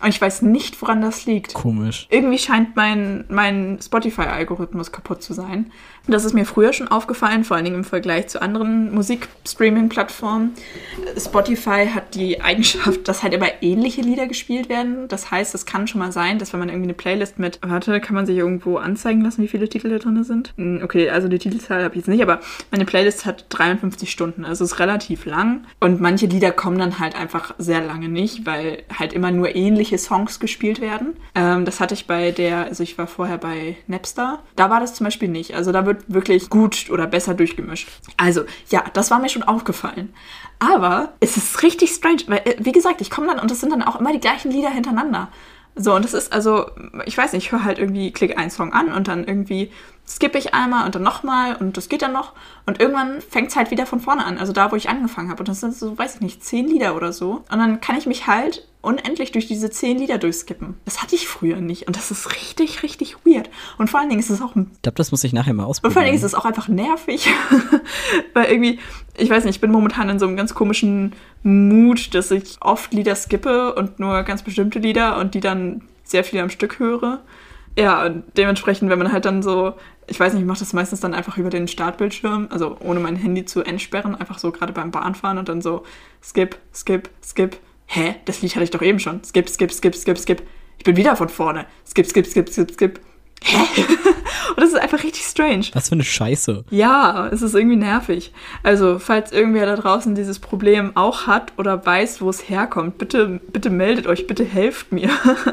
Und 0.00 0.08
ich 0.08 0.20
weiß 0.20 0.40
nicht, 0.40 0.80
woran 0.80 1.02
das 1.02 1.26
liegt. 1.26 1.52
Komisch. 1.52 2.06
Irgendwie 2.10 2.38
scheint 2.38 2.76
mein, 2.76 3.26
mein 3.28 3.78
Spotify-Algorithmus 3.82 4.90
kaputt 4.90 5.22
zu 5.22 5.34
sein. 5.34 5.70
Das 6.08 6.24
ist 6.24 6.34
mir 6.34 6.44
früher 6.44 6.72
schon 6.72 6.88
aufgefallen, 6.88 7.42
vor 7.44 7.56
allen 7.56 7.64
Dingen 7.64 7.78
im 7.78 7.84
Vergleich 7.84 8.28
zu 8.28 8.40
anderen 8.40 8.94
Musikstreaming-Plattformen. 8.94 10.54
Spotify 11.18 11.86
hat 11.92 12.14
die 12.14 12.40
Eigenschaft, 12.40 13.08
dass 13.08 13.22
halt 13.22 13.34
immer 13.34 13.48
ähnliche 13.60 14.02
Lieder 14.02 14.26
gespielt 14.26 14.68
werden. 14.68 15.08
Das 15.08 15.30
heißt, 15.30 15.54
es 15.54 15.66
kann 15.66 15.88
schon 15.88 15.98
mal 15.98 16.12
sein, 16.12 16.38
dass 16.38 16.52
wenn 16.52 16.60
man 16.60 16.68
irgendwie 16.68 16.86
eine 16.86 16.94
Playlist 16.94 17.38
mit, 17.38 17.58
warte, 17.62 18.00
kann 18.00 18.14
man 18.14 18.26
sich 18.26 18.36
irgendwo 18.36 18.76
anzeigen 18.76 19.22
lassen, 19.22 19.42
wie 19.42 19.48
viele 19.48 19.68
Titel 19.68 19.88
da 19.90 19.98
drin 19.98 20.22
sind? 20.24 20.52
Hm, 20.56 20.80
Okay, 20.82 21.10
also 21.10 21.26
die 21.28 21.38
Titelzahl 21.38 21.82
habe 21.82 21.94
ich 21.94 22.02
jetzt 22.02 22.08
nicht, 22.08 22.22
aber 22.22 22.40
meine 22.70 22.84
Playlist 22.84 23.26
hat 23.26 23.46
53 23.48 24.10
Stunden, 24.10 24.44
also 24.44 24.64
ist 24.64 24.78
relativ 24.78 25.24
lang. 25.24 25.64
Und 25.80 26.00
manche 26.00 26.26
Lieder 26.26 26.52
kommen 26.52 26.78
dann 26.78 26.98
halt 27.00 27.16
einfach 27.16 27.54
sehr 27.58 27.80
lange 27.84 28.08
nicht, 28.08 28.46
weil 28.46 28.84
halt 28.96 29.12
immer 29.12 29.32
nur 29.32 29.56
ähnliche 29.56 29.98
Songs 29.98 30.38
gespielt 30.38 30.80
werden. 30.80 31.16
Ähm, 31.34 31.64
das 31.64 31.80
hatte 31.80 31.94
ich 31.94 32.06
bei 32.06 32.30
der, 32.30 32.66
also 32.66 32.82
ich 32.82 32.96
war 32.98 33.06
vorher 33.06 33.38
bei 33.38 33.76
Napster. 33.88 34.40
Da 34.54 34.70
war 34.70 34.80
das 34.80 34.94
zum 34.94 35.04
Beispiel 35.04 35.28
nicht. 35.28 35.54
Also 35.54 35.72
da 35.72 35.86
wird 35.96 36.04
wirklich 36.12 36.50
gut 36.50 36.90
oder 36.90 37.06
besser 37.06 37.34
durchgemischt. 37.34 37.88
Also 38.16 38.44
ja, 38.70 38.84
das 38.92 39.10
war 39.10 39.18
mir 39.18 39.28
schon 39.28 39.42
aufgefallen. 39.42 40.12
Aber 40.58 41.12
es 41.20 41.36
ist 41.36 41.62
richtig 41.62 41.90
strange, 41.90 42.22
weil, 42.28 42.38
äh, 42.44 42.56
wie 42.58 42.72
gesagt, 42.72 43.00
ich 43.00 43.10
komme 43.10 43.26
dann 43.26 43.38
und 43.38 43.50
das 43.50 43.60
sind 43.60 43.70
dann 43.70 43.82
auch 43.82 44.00
immer 44.00 44.12
die 44.12 44.20
gleichen 44.20 44.50
Lieder 44.50 44.70
hintereinander. 44.70 45.28
So, 45.78 45.94
und 45.94 46.04
das 46.06 46.14
ist 46.14 46.32
also, 46.32 46.70
ich 47.04 47.18
weiß 47.18 47.34
nicht, 47.34 47.46
ich 47.46 47.52
höre 47.52 47.62
halt 47.62 47.78
irgendwie, 47.78 48.10
klicke 48.10 48.38
einen 48.38 48.50
Song 48.50 48.72
an 48.72 48.94
und 48.94 49.08
dann 49.08 49.24
irgendwie 49.24 49.70
skippe 50.08 50.38
ich 50.38 50.54
einmal 50.54 50.86
und 50.86 50.94
dann 50.94 51.02
nochmal 51.02 51.56
und 51.56 51.76
das 51.76 51.90
geht 51.90 52.00
dann 52.00 52.14
noch. 52.14 52.32
Und 52.64 52.80
irgendwann 52.80 53.20
fängt 53.20 53.50
es 53.50 53.56
halt 53.56 53.70
wieder 53.70 53.84
von 53.84 54.00
vorne 54.00 54.24
an, 54.24 54.38
also 54.38 54.54
da, 54.54 54.72
wo 54.72 54.76
ich 54.76 54.88
angefangen 54.88 55.28
habe. 55.28 55.40
Und 55.40 55.48
das 55.48 55.60
sind 55.60 55.74
so, 55.74 55.98
weiß 55.98 56.14
ich 56.14 56.20
nicht, 56.22 56.42
zehn 56.42 56.66
Lieder 56.66 56.96
oder 56.96 57.12
so. 57.12 57.44
Und 57.50 57.58
dann 57.58 57.82
kann 57.82 57.98
ich 57.98 58.06
mich 58.06 58.26
halt 58.26 58.66
unendlich 58.86 59.32
durch 59.32 59.46
diese 59.46 59.68
zehn 59.68 59.98
Lieder 59.98 60.18
durchskippen. 60.18 60.76
Das 60.84 61.02
hatte 61.02 61.16
ich 61.16 61.26
früher 61.26 61.60
nicht. 61.60 61.88
Und 61.88 61.96
das 61.96 62.10
ist 62.10 62.34
richtig, 62.36 62.82
richtig 62.82 63.16
weird. 63.24 63.50
Und 63.78 63.90
vor 63.90 63.98
allen 64.00 64.08
Dingen 64.08 64.20
ist 64.20 64.30
es 64.30 64.40
auch 64.40 64.54
Ich 64.54 64.82
glaube, 64.82 64.96
das 64.96 65.10
muss 65.10 65.24
ich 65.24 65.32
nachher 65.32 65.54
mal 65.54 65.64
und 65.64 65.74
vor 65.76 65.84
allen 65.84 65.94
Dingen 65.94 66.14
ausprobieren. 66.14 66.14
ist 66.14 66.22
es 66.22 66.34
auch 66.34 66.44
einfach 66.44 66.68
nervig. 66.68 67.28
Weil 68.34 68.46
irgendwie, 68.46 68.78
ich 69.16 69.28
weiß 69.28 69.44
nicht, 69.44 69.56
ich 69.56 69.60
bin 69.60 69.72
momentan 69.72 70.08
in 70.08 70.18
so 70.18 70.26
einem 70.26 70.36
ganz 70.36 70.54
komischen 70.54 71.14
Mut, 71.42 72.14
dass 72.14 72.30
ich 72.30 72.56
oft 72.60 72.94
Lieder 72.94 73.16
skippe 73.16 73.74
und 73.74 73.98
nur 73.98 74.22
ganz 74.22 74.42
bestimmte 74.42 74.78
Lieder 74.78 75.18
und 75.18 75.34
die 75.34 75.40
dann 75.40 75.82
sehr 76.04 76.22
viel 76.22 76.38
am 76.38 76.50
Stück 76.50 76.78
höre. 76.78 77.22
Ja, 77.76 78.06
und 78.06 78.24
dementsprechend, 78.36 78.88
wenn 78.88 78.98
man 78.98 79.12
halt 79.12 79.24
dann 79.24 79.42
so, 79.42 79.74
ich 80.06 80.18
weiß 80.18 80.32
nicht, 80.32 80.42
ich 80.42 80.46
mache 80.46 80.60
das 80.60 80.72
meistens 80.72 81.00
dann 81.00 81.12
einfach 81.12 81.36
über 81.36 81.50
den 81.50 81.68
Startbildschirm, 81.68 82.48
also 82.50 82.76
ohne 82.80 83.00
mein 83.00 83.16
Handy 83.16 83.44
zu 83.44 83.62
entsperren, 83.62 84.14
einfach 84.14 84.38
so 84.38 84.52
gerade 84.52 84.72
beim 84.72 84.92
Bahnfahren 84.92 85.38
und 85.38 85.48
dann 85.48 85.60
so 85.60 85.82
skip, 86.22 86.56
skip, 86.72 87.10
skip. 87.22 87.58
Hä? 87.86 88.16
Das 88.24 88.42
Lied 88.42 88.54
hatte 88.54 88.64
ich 88.64 88.70
doch 88.70 88.82
eben 88.82 88.98
schon. 88.98 89.22
Skip, 89.24 89.48
skip, 89.48 89.72
skip, 89.72 89.94
skip, 89.94 90.18
skip. 90.18 90.42
Ich 90.78 90.84
bin 90.84 90.96
wieder 90.96 91.16
von 91.16 91.28
vorne. 91.28 91.66
Skip, 91.86 92.06
skip, 92.06 92.26
skip, 92.26 92.48
skip, 92.48 92.70
skip. 92.72 93.00
Hä? 93.42 93.58
und 94.50 94.56
das 94.56 94.70
ist 94.70 94.78
einfach 94.78 95.02
richtig 95.02 95.22
strange. 95.24 95.66
Was 95.72 95.88
für 95.88 95.94
eine 95.94 96.04
Scheiße. 96.04 96.64
Ja, 96.70 97.28
es 97.28 97.42
ist 97.42 97.54
irgendwie 97.54 97.76
nervig. 97.76 98.32
Also, 98.62 98.98
falls 98.98 99.32
irgendwer 99.32 99.66
da 99.66 99.76
draußen 99.76 100.14
dieses 100.14 100.38
Problem 100.38 100.96
auch 100.96 101.26
hat 101.26 101.52
oder 101.58 101.84
weiß, 101.84 102.20
wo 102.20 102.30
es 102.30 102.48
herkommt, 102.48 102.98
bitte, 102.98 103.40
bitte 103.52 103.70
meldet 103.70 104.06
euch, 104.06 104.26
bitte 104.26 104.44
helft 104.44 104.92
mir. 104.92 105.10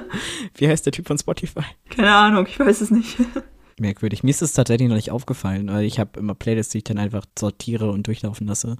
Wie 0.55 0.67
heißt 0.67 0.85
der 0.85 0.93
Typ 0.93 1.07
von 1.07 1.17
Spotify? 1.17 1.63
Keine 1.89 2.13
Ahnung, 2.13 2.47
ich 2.47 2.59
weiß 2.59 2.81
es 2.81 2.91
nicht. 2.91 3.17
Merkwürdig. 3.79 4.23
Mir 4.23 4.29
ist 4.29 4.41
es 4.41 4.53
tatsächlich 4.53 4.89
noch 4.89 4.95
nicht 4.95 5.11
aufgefallen. 5.11 5.67
weil 5.71 5.85
Ich 5.85 5.99
habe 5.99 6.19
immer 6.19 6.35
Playlists, 6.35 6.71
die 6.71 6.79
ich 6.79 6.83
dann 6.83 6.99
einfach 6.99 7.25
sortiere 7.37 7.91
und 7.91 8.07
durchlaufen 8.07 8.47
lasse. 8.47 8.77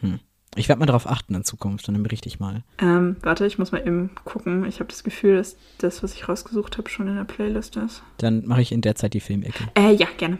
Hm. 0.00 0.20
Ich 0.56 0.68
werde 0.68 0.80
mal 0.80 0.86
darauf 0.86 1.08
achten 1.08 1.34
in 1.34 1.44
Zukunft, 1.44 1.86
dann 1.86 2.02
berichte 2.02 2.28
ich 2.28 2.40
mal. 2.40 2.64
Ähm, 2.78 3.16
warte, 3.22 3.46
ich 3.46 3.58
muss 3.58 3.70
mal 3.70 3.86
eben 3.86 4.10
gucken. 4.24 4.64
Ich 4.64 4.80
habe 4.80 4.90
das 4.90 5.04
Gefühl, 5.04 5.36
dass 5.36 5.56
das, 5.78 6.02
was 6.02 6.14
ich 6.14 6.28
rausgesucht 6.28 6.76
habe, 6.76 6.90
schon 6.90 7.06
in 7.06 7.14
der 7.14 7.24
Playlist 7.24 7.76
ist. 7.76 8.02
Dann 8.18 8.44
mache 8.46 8.62
ich 8.62 8.72
in 8.72 8.80
der 8.80 8.96
Zeit 8.96 9.14
die 9.14 9.20
Filmecke. 9.20 9.68
Äh, 9.76 9.94
ja, 9.94 10.08
gerne. 10.18 10.38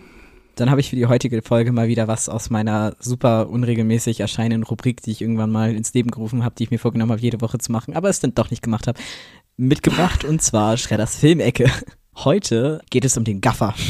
Dann 0.57 0.69
habe 0.69 0.81
ich 0.81 0.91
für 0.91 0.97
die 0.97 1.07
heutige 1.07 1.43
Folge 1.43 1.71
mal 1.71 1.89
wieder 1.89 2.09
was 2.09 2.29
aus 2.29 2.51
meiner 2.51 2.97
super 2.99 3.49
unregelmäßig 3.49 4.21
erscheinenden 4.21 4.65
Rubrik, 4.65 5.01
die 5.01 5.13
ich 5.13 5.23
irgendwann 5.23 5.51
mal 5.51 5.75
ins 5.75 5.95
Leben 5.95 6.11
gerufen 6.11 6.45
habe, 6.45 6.57
die 6.57 6.65
ich 6.65 6.71
mir 6.73 6.79
vorgenommen 6.79 7.13
habe, 7.13 7.23
jede 7.23 7.41
Woche 7.41 7.59
zu 7.59 7.71
machen, 7.71 7.95
aber 7.95 8.09
es 8.09 8.21
dann 8.21 8.35
doch 8.35 8.51
nicht 8.51 8.63
gemacht 8.63 8.89
habe, 8.89 9.01
mitgebracht 9.57 10.25
und 10.25 10.43
zwar 10.43 10.77
Schredders 10.77 11.17
Filmecke. 11.17 11.71
Heute 12.25 12.83
geht 12.91 13.07
es 13.07 13.17
um 13.17 13.25
den 13.25 13.41
Gaffer. 13.41 13.75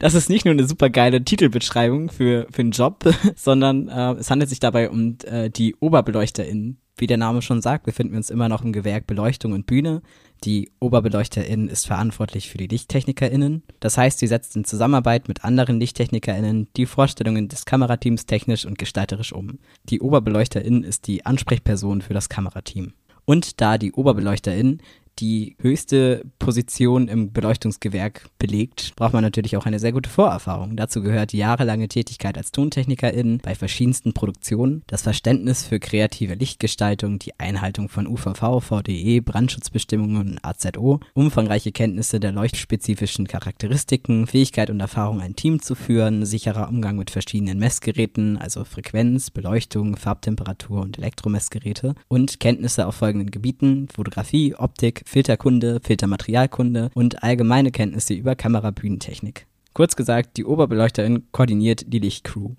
Das 0.00 0.14
ist 0.14 0.30
nicht 0.30 0.44
nur 0.44 0.52
eine 0.52 0.66
super 0.66 0.88
geile 0.90 1.22
Titelbeschreibung 1.22 2.10
für, 2.10 2.46
für 2.50 2.62
einen 2.62 2.70
Job, 2.72 3.04
sondern 3.36 3.88
äh, 3.88 4.12
es 4.14 4.30
handelt 4.30 4.48
sich 4.48 4.60
dabei 4.60 4.90
um 4.90 5.16
äh, 5.24 5.50
die 5.50 5.76
OberbeleuchterInnen. 5.78 6.78
Wie 6.96 7.06
der 7.06 7.16
Name 7.16 7.42
schon 7.42 7.60
sagt, 7.60 7.84
befinden 7.84 8.12
wir 8.12 8.18
uns 8.18 8.30
immer 8.30 8.48
noch 8.48 8.64
im 8.64 8.72
Gewerk 8.72 9.06
Beleuchtung 9.06 9.52
und 9.52 9.66
Bühne. 9.66 10.02
Die 10.44 10.70
OberbeleuchterInnen 10.80 11.68
ist 11.68 11.86
verantwortlich 11.86 12.48
für 12.48 12.58
die 12.58 12.66
LichttechnikerInnen. 12.66 13.62
Das 13.80 13.98
heißt, 13.98 14.18
sie 14.18 14.26
setzt 14.26 14.56
in 14.56 14.64
Zusammenarbeit 14.64 15.28
mit 15.28 15.44
anderen 15.44 15.78
LichttechnikerInnen 15.80 16.68
die 16.76 16.86
Vorstellungen 16.86 17.48
des 17.48 17.66
Kamerateams 17.66 18.26
technisch 18.26 18.64
und 18.64 18.78
gestalterisch 18.78 19.32
um. 19.32 19.58
Die 19.84 20.00
OberbeleuchterInnen 20.00 20.82
ist 20.82 21.06
die 21.06 21.26
Ansprechperson 21.26 22.02
für 22.02 22.14
das 22.14 22.28
Kamerateam. 22.28 22.94
Und 23.24 23.60
da 23.60 23.76
die 23.76 23.92
OberbeleuchterInnen 23.92 24.80
die 25.18 25.56
höchste 25.60 26.24
Position 26.38 27.08
im 27.08 27.32
Beleuchtungsgewerk 27.32 28.28
belegt, 28.38 28.92
braucht 28.96 29.12
man 29.12 29.24
natürlich 29.24 29.56
auch 29.56 29.66
eine 29.66 29.78
sehr 29.78 29.92
gute 29.92 30.08
Vorerfahrung. 30.08 30.76
Dazu 30.76 31.02
gehört 31.02 31.32
jahrelange 31.32 31.88
Tätigkeit 31.88 32.36
als 32.36 32.52
Tontechnikerin 32.52 33.38
bei 33.42 33.54
verschiedensten 33.54 34.12
Produktionen, 34.12 34.82
das 34.86 35.02
Verständnis 35.02 35.64
für 35.64 35.80
kreative 35.80 36.34
Lichtgestaltung, 36.34 37.18
die 37.18 37.38
Einhaltung 37.38 37.88
von 37.88 38.06
UVV, 38.06 38.60
VDE, 38.60 39.20
Brandschutzbestimmungen 39.20 40.32
und 40.32 40.44
AZO, 40.44 41.00
umfangreiche 41.14 41.72
Kenntnisse 41.72 42.20
der 42.20 42.32
leuchtspezifischen 42.32 43.26
Charakteristiken, 43.26 44.26
Fähigkeit 44.26 44.70
und 44.70 44.80
Erfahrung, 44.80 45.20
ein 45.20 45.36
Team 45.36 45.60
zu 45.60 45.74
führen, 45.74 46.24
sicherer 46.24 46.68
Umgang 46.68 46.96
mit 46.96 47.10
verschiedenen 47.10 47.58
Messgeräten, 47.58 48.36
also 48.38 48.64
Frequenz, 48.64 49.30
Beleuchtung, 49.30 49.96
Farbtemperatur 49.96 50.80
und 50.80 50.98
Elektromessgeräte 50.98 51.94
und 52.08 52.40
Kenntnisse 52.40 52.86
auf 52.86 52.94
folgenden 52.94 53.30
Gebieten, 53.30 53.88
Fotografie, 53.92 54.54
Optik, 54.54 55.02
Filterkunde, 55.08 55.80
Filtermaterialkunde 55.82 56.90
und 56.92 57.22
allgemeine 57.22 57.70
Kenntnisse 57.70 58.12
über 58.12 58.36
Kamerabühnentechnik. 58.36 59.46
Kurz 59.72 59.96
gesagt, 59.96 60.36
die 60.36 60.44
Oberbeleuchterin 60.44 61.28
koordiniert 61.32 61.84
die 61.86 61.98
Lichtcrew. 61.98 62.50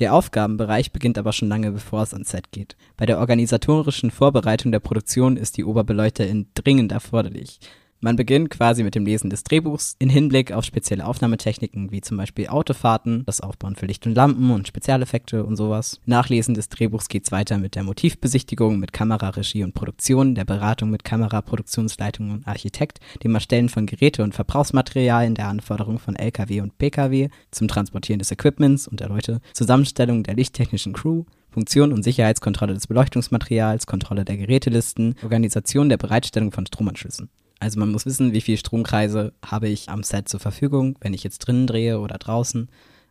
Der 0.00 0.12
Aufgabenbereich 0.12 0.90
beginnt 0.90 1.16
aber 1.16 1.32
schon 1.32 1.48
lange 1.48 1.70
bevor 1.70 2.02
es 2.02 2.12
ans 2.12 2.30
Set 2.30 2.50
geht. 2.50 2.76
Bei 2.96 3.06
der 3.06 3.20
organisatorischen 3.20 4.10
Vorbereitung 4.10 4.72
der 4.72 4.80
Produktion 4.80 5.36
ist 5.36 5.56
die 5.56 5.64
Oberbeleuchterin 5.64 6.48
dringend 6.54 6.90
erforderlich. 6.90 7.60
Man 8.04 8.16
beginnt 8.16 8.50
quasi 8.50 8.82
mit 8.82 8.96
dem 8.96 9.06
Lesen 9.06 9.30
des 9.30 9.44
Drehbuchs 9.44 9.94
in 10.00 10.08
Hinblick 10.08 10.50
auf 10.50 10.64
spezielle 10.64 11.06
Aufnahmetechniken 11.06 11.92
wie 11.92 12.00
zum 12.00 12.16
Beispiel 12.16 12.48
Autofahrten, 12.48 13.22
das 13.26 13.40
Aufbauen 13.40 13.76
für 13.76 13.86
Licht 13.86 14.04
und 14.08 14.16
Lampen 14.16 14.50
und 14.50 14.66
Spezialeffekte 14.66 15.44
und 15.44 15.54
sowas. 15.54 16.00
Nachlesen 16.04 16.54
des 16.54 16.68
Drehbuchs 16.68 17.06
geht's 17.06 17.30
weiter 17.30 17.58
mit 17.58 17.76
der 17.76 17.84
Motivbesichtigung, 17.84 18.80
mit 18.80 18.92
Kamera, 18.92 19.28
Regie 19.28 19.62
und 19.62 19.74
Produktion, 19.74 20.34
der 20.34 20.44
Beratung 20.44 20.90
mit 20.90 21.04
Kamera, 21.04 21.42
Produktionsleitung 21.42 22.32
und 22.32 22.48
Architekt, 22.48 22.98
dem 23.22 23.36
Erstellen 23.36 23.68
von 23.68 23.86
Geräte 23.86 24.24
und 24.24 24.34
Verbrauchsmaterialien, 24.34 25.36
der 25.36 25.46
Anforderung 25.46 26.00
von 26.00 26.16
LKW 26.16 26.60
und 26.60 26.78
PKW, 26.78 27.28
zum 27.52 27.68
Transportieren 27.68 28.18
des 28.18 28.32
Equipments 28.32 28.88
und 28.88 28.98
der 28.98 29.10
Leute, 29.10 29.40
Zusammenstellung 29.52 30.24
der 30.24 30.34
lichttechnischen 30.34 30.92
Crew, 30.92 31.22
Funktion 31.50 31.92
und 31.92 32.02
Sicherheitskontrolle 32.02 32.74
des 32.74 32.88
Beleuchtungsmaterials, 32.88 33.86
Kontrolle 33.86 34.24
der 34.24 34.38
Gerätelisten, 34.38 35.14
Organisation 35.22 35.88
der 35.88 35.98
Bereitstellung 35.98 36.50
von 36.50 36.66
Stromanschlüssen. 36.66 37.28
Also 37.62 37.78
man 37.78 37.92
muss 37.92 38.06
wissen, 38.06 38.32
wie 38.32 38.40
viele 38.40 38.58
Stromkreise 38.58 39.32
habe 39.40 39.68
ich 39.68 39.88
am 39.88 40.02
Set 40.02 40.28
zur 40.28 40.40
Verfügung, 40.40 40.98
wenn 41.00 41.14
ich 41.14 41.22
jetzt 41.22 41.38
drinnen 41.38 41.68
drehe 41.68 42.00
oder 42.00 42.18
draußen. 42.18 42.68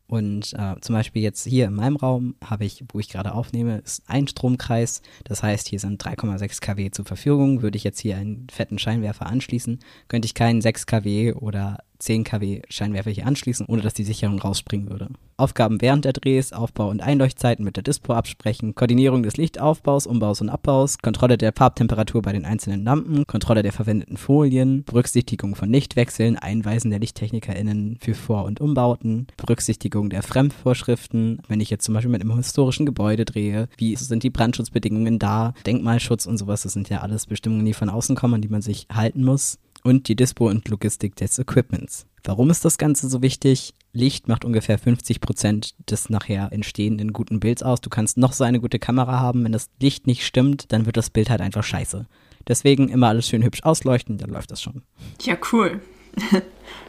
Und 0.07 0.51
äh, 0.51 0.75
zum 0.81 0.93
Beispiel 0.93 1.21
jetzt 1.21 1.47
hier 1.47 1.67
in 1.67 1.73
meinem 1.73 1.95
Raum 1.95 2.35
habe 2.43 2.65
ich, 2.65 2.83
wo 2.91 2.99
ich 2.99 3.07
gerade 3.07 3.33
aufnehme, 3.33 3.77
ist 3.77 4.03
ein 4.07 4.27
Stromkreis. 4.27 5.03
Das 5.23 5.41
heißt, 5.41 5.69
hier 5.69 5.79
sind 5.79 6.03
3,6 6.03 6.59
kW 6.59 6.91
zur 6.91 7.05
Verfügung. 7.05 7.61
Würde 7.61 7.77
ich 7.77 7.85
jetzt 7.85 8.01
hier 8.01 8.17
einen 8.17 8.47
fetten 8.51 8.77
Scheinwerfer 8.77 9.25
anschließen, 9.25 9.79
könnte 10.09 10.25
ich 10.25 10.33
keinen 10.33 10.59
6 10.59 10.85
kW 10.85 11.31
oder 11.31 11.77
10 12.01 12.23
kW 12.23 12.61
Scheinwerfer 12.69 13.11
hier 13.11 13.27
anschließen, 13.27 13.65
ohne 13.67 13.81
dass 13.81 13.93
die 13.93 14.03
Sicherung 14.03 14.39
rausspringen 14.39 14.89
würde. 14.89 15.09
Aufgaben 15.37 15.81
während 15.81 16.05
der 16.05 16.13
Drehs, 16.13 16.53
Aufbau 16.53 16.89
und 16.89 17.01
Einleuchtzeiten 17.01 17.65
mit 17.65 17.75
der 17.75 17.83
Dispo 17.83 18.13
absprechen, 18.13 18.75
Koordinierung 18.75 19.23
des 19.23 19.37
Lichtaufbaus, 19.37 20.05
Umbaus 20.05 20.41
und 20.41 20.49
Abbaus, 20.49 20.99
Kontrolle 20.99 21.37
der 21.37 21.51
Farbtemperatur 21.51 22.21
bei 22.21 22.31
den 22.31 22.45
einzelnen 22.45 22.83
Lampen, 22.83 23.25
Kontrolle 23.25 23.63
der 23.63 23.71
verwendeten 23.71 24.17
Folien, 24.17 24.83
Berücksichtigung 24.83 25.55
von 25.55 25.71
Lichtwechseln, 25.71 26.37
Einweisen 26.37 26.91
der 26.91 26.99
LichttechnikerInnen 26.99 27.97
für 27.99 28.13
Vor- 28.13 28.45
und 28.45 28.61
Umbauten, 28.61 29.27
Berücksichtigung 29.37 30.09
der 30.09 30.21
Fremdvorschriften, 30.21 31.41
wenn 31.47 31.59
ich 31.59 31.69
jetzt 31.69 31.85
zum 31.85 31.95
Beispiel 31.95 32.11
mit 32.11 32.21
einem 32.21 32.35
historischen 32.35 32.85
Gebäude 32.85 33.25
drehe, 33.25 33.67
wie 33.77 33.95
sind 33.95 34.23
die 34.23 34.29
Brandschutzbedingungen 34.29 35.17
da, 35.17 35.53
Denkmalschutz 35.65 36.27
und 36.27 36.37
sowas, 36.37 36.63
das 36.63 36.73
sind 36.73 36.89
ja 36.89 36.99
alles 36.99 37.25
Bestimmungen, 37.25 37.65
die 37.65 37.73
von 37.73 37.89
außen 37.89 38.15
kommen, 38.15 38.35
an 38.35 38.41
die 38.41 38.49
man 38.49 38.61
sich 38.61 38.87
halten 38.91 39.23
muss 39.23 39.57
und 39.83 40.07
die 40.07 40.15
Dispo 40.15 40.49
und 40.49 40.67
Logistik 40.69 41.15
des 41.15 41.39
Equipments. 41.39 42.05
Warum 42.23 42.49
ist 42.49 42.63
das 42.65 42.77
Ganze 42.77 43.09
so 43.09 43.21
wichtig? 43.21 43.73
Licht 43.93 44.27
macht 44.27 44.45
ungefähr 44.45 44.77
50 44.77 45.21
Prozent 45.21 45.75
des 45.89 46.09
nachher 46.09 46.51
entstehenden 46.51 47.13
guten 47.13 47.39
Bilds 47.39 47.63
aus. 47.63 47.81
Du 47.81 47.89
kannst 47.89 48.17
noch 48.17 48.33
so 48.33 48.43
eine 48.43 48.59
gute 48.59 48.79
Kamera 48.79 49.19
haben, 49.19 49.43
wenn 49.43 49.51
das 49.51 49.69
Licht 49.79 50.07
nicht 50.07 50.25
stimmt, 50.25 50.71
dann 50.71 50.85
wird 50.85 50.97
das 50.97 51.09
Bild 51.09 51.29
halt 51.29 51.41
einfach 51.41 51.63
scheiße. 51.63 52.05
Deswegen 52.47 52.89
immer 52.89 53.07
alles 53.07 53.27
schön 53.27 53.43
hübsch 53.43 53.63
ausleuchten, 53.63 54.17
dann 54.17 54.29
läuft 54.29 54.51
das 54.51 54.61
schon. 54.61 54.83
Ja, 55.21 55.37
cool. 55.51 55.81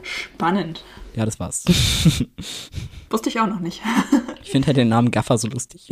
Spannend. 0.02 0.84
Ja, 1.14 1.24
das 1.24 1.38
war's. 1.40 1.64
Wusste 3.10 3.28
ich 3.28 3.40
auch 3.40 3.46
noch 3.46 3.60
nicht. 3.60 3.82
ich 4.42 4.50
finde 4.50 4.66
halt 4.66 4.76
den 4.76 4.88
Namen 4.88 5.10
Gaffer 5.10 5.38
so 5.38 5.48
lustig. 5.48 5.88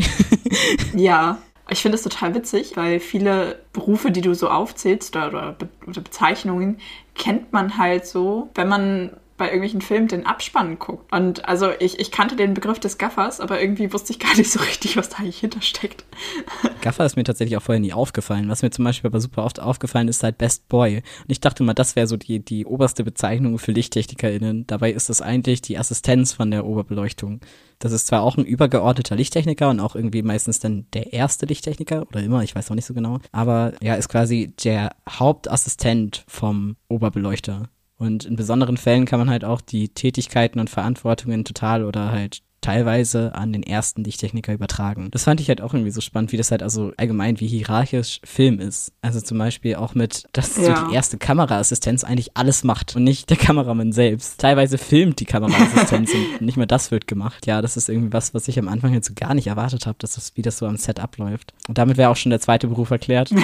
ja, 0.94 1.38
ich 1.70 1.82
finde 1.82 1.96
es 1.96 2.02
total 2.02 2.34
witzig, 2.34 2.76
weil 2.76 3.00
viele 3.00 3.60
Berufe, 3.72 4.10
die 4.10 4.20
du 4.20 4.34
so 4.34 4.48
aufzählst 4.48 5.14
oder, 5.14 5.28
oder, 5.28 5.52
Be 5.52 5.68
oder 5.86 6.00
Bezeichnungen, 6.00 6.78
kennt 7.14 7.52
man 7.52 7.78
halt 7.78 8.06
so, 8.06 8.50
wenn 8.54 8.68
man 8.68 9.16
bei 9.40 9.46
irgendwelchen 9.46 9.80
Filmen 9.80 10.06
den 10.06 10.26
Abspann 10.26 10.78
guckt. 10.78 11.10
Und 11.10 11.48
also 11.48 11.70
ich, 11.80 11.98
ich 11.98 12.12
kannte 12.12 12.36
den 12.36 12.52
Begriff 12.52 12.78
des 12.78 12.98
Gaffers, 12.98 13.40
aber 13.40 13.58
irgendwie 13.58 13.90
wusste 13.90 14.12
ich 14.12 14.18
gar 14.18 14.36
nicht 14.36 14.52
so 14.52 14.60
richtig, 14.60 14.98
was 14.98 15.08
da 15.08 15.16
eigentlich 15.16 15.38
hintersteckt. 15.38 16.04
Gaffer 16.82 17.06
ist 17.06 17.16
mir 17.16 17.24
tatsächlich 17.24 17.56
auch 17.56 17.62
vorher 17.62 17.80
nie 17.80 17.94
aufgefallen. 17.94 18.50
Was 18.50 18.60
mir 18.60 18.70
zum 18.70 18.84
Beispiel 18.84 19.08
aber 19.08 19.18
super 19.18 19.46
oft 19.46 19.58
aufgefallen 19.58 20.08
ist, 20.08 20.22
halt 20.22 20.36
Best 20.36 20.68
Boy. 20.68 20.96
Und 20.96 21.30
ich 21.30 21.40
dachte 21.40 21.62
mal, 21.62 21.72
das 21.72 21.96
wäre 21.96 22.06
so 22.06 22.18
die, 22.18 22.44
die 22.44 22.66
oberste 22.66 23.02
Bezeichnung 23.02 23.58
für 23.58 23.72
LichttechnikerInnen. 23.72 24.66
Dabei 24.66 24.92
ist 24.92 25.08
das 25.08 25.22
eigentlich 25.22 25.62
die 25.62 25.78
Assistenz 25.78 26.34
von 26.34 26.50
der 26.50 26.66
Oberbeleuchtung. 26.66 27.40
Das 27.78 27.92
ist 27.92 28.08
zwar 28.08 28.20
auch 28.20 28.36
ein 28.36 28.44
übergeordneter 28.44 29.16
Lichttechniker 29.16 29.70
und 29.70 29.80
auch 29.80 29.96
irgendwie 29.96 30.20
meistens 30.20 30.60
dann 30.60 30.84
der 30.92 31.14
erste 31.14 31.46
Lichttechniker 31.46 32.06
oder 32.08 32.22
immer, 32.22 32.42
ich 32.42 32.54
weiß 32.54 32.70
auch 32.70 32.74
nicht 32.74 32.84
so 32.84 32.92
genau. 32.92 33.20
Aber 33.32 33.72
ja, 33.80 33.94
ist 33.94 34.10
quasi 34.10 34.52
der 34.62 34.94
Hauptassistent 35.08 36.24
vom 36.28 36.76
Oberbeleuchter. 36.88 37.70
Und 38.00 38.24
in 38.24 38.34
besonderen 38.34 38.78
Fällen 38.78 39.04
kann 39.04 39.18
man 39.18 39.28
halt 39.28 39.44
auch 39.44 39.60
die 39.60 39.90
Tätigkeiten 39.90 40.58
und 40.58 40.70
Verantwortungen 40.70 41.44
total 41.44 41.84
oder 41.84 42.10
halt 42.10 42.40
teilweise 42.60 43.34
an 43.34 43.52
den 43.52 43.62
ersten 43.62 44.04
Lichttechniker 44.04 44.52
übertragen. 44.52 45.08
Das 45.10 45.24
fand 45.24 45.40
ich 45.40 45.48
halt 45.48 45.60
auch 45.60 45.74
irgendwie 45.74 45.90
so 45.90 46.00
spannend, 46.00 46.32
wie 46.32 46.36
das 46.36 46.50
halt 46.50 46.62
also 46.62 46.92
allgemein 46.96 47.40
wie 47.40 47.46
hierarchisch 47.46 48.20
Film 48.24 48.60
ist. 48.60 48.92
Also 49.02 49.20
zum 49.20 49.38
Beispiel 49.38 49.76
auch 49.76 49.94
mit, 49.94 50.24
dass 50.32 50.56
ja. 50.56 50.76
so 50.76 50.88
die 50.88 50.94
erste 50.94 51.18
Kameraassistenz 51.18 52.04
eigentlich 52.04 52.36
alles 52.36 52.64
macht 52.64 52.96
und 52.96 53.04
nicht 53.04 53.30
der 53.30 53.36
Kameramann 53.36 53.92
selbst. 53.92 54.40
Teilweise 54.40 54.78
filmt 54.78 55.20
die 55.20 55.24
Kameraassistenz 55.24 56.12
und 56.40 56.42
nicht 56.42 56.56
mal 56.56 56.66
das 56.66 56.90
wird 56.90 57.06
gemacht. 57.06 57.46
Ja, 57.46 57.62
das 57.62 57.76
ist 57.76 57.88
irgendwie 57.88 58.12
was, 58.12 58.34
was 58.34 58.48
ich 58.48 58.58
am 58.58 58.68
Anfang 58.68 58.92
jetzt 58.92 59.08
so 59.08 59.14
gar 59.14 59.34
nicht 59.34 59.46
erwartet 59.46 59.86
habe, 59.86 59.96
dass 59.98 60.14
das, 60.14 60.36
wie 60.36 60.42
das 60.42 60.58
so 60.58 60.66
am 60.66 60.76
Set 60.76 61.00
abläuft. 61.00 61.54
Und 61.68 61.78
damit 61.78 61.96
wäre 61.96 62.10
auch 62.10 62.16
schon 62.16 62.30
der 62.30 62.40
zweite 62.40 62.68
Beruf 62.68 62.90
erklärt. 62.90 63.30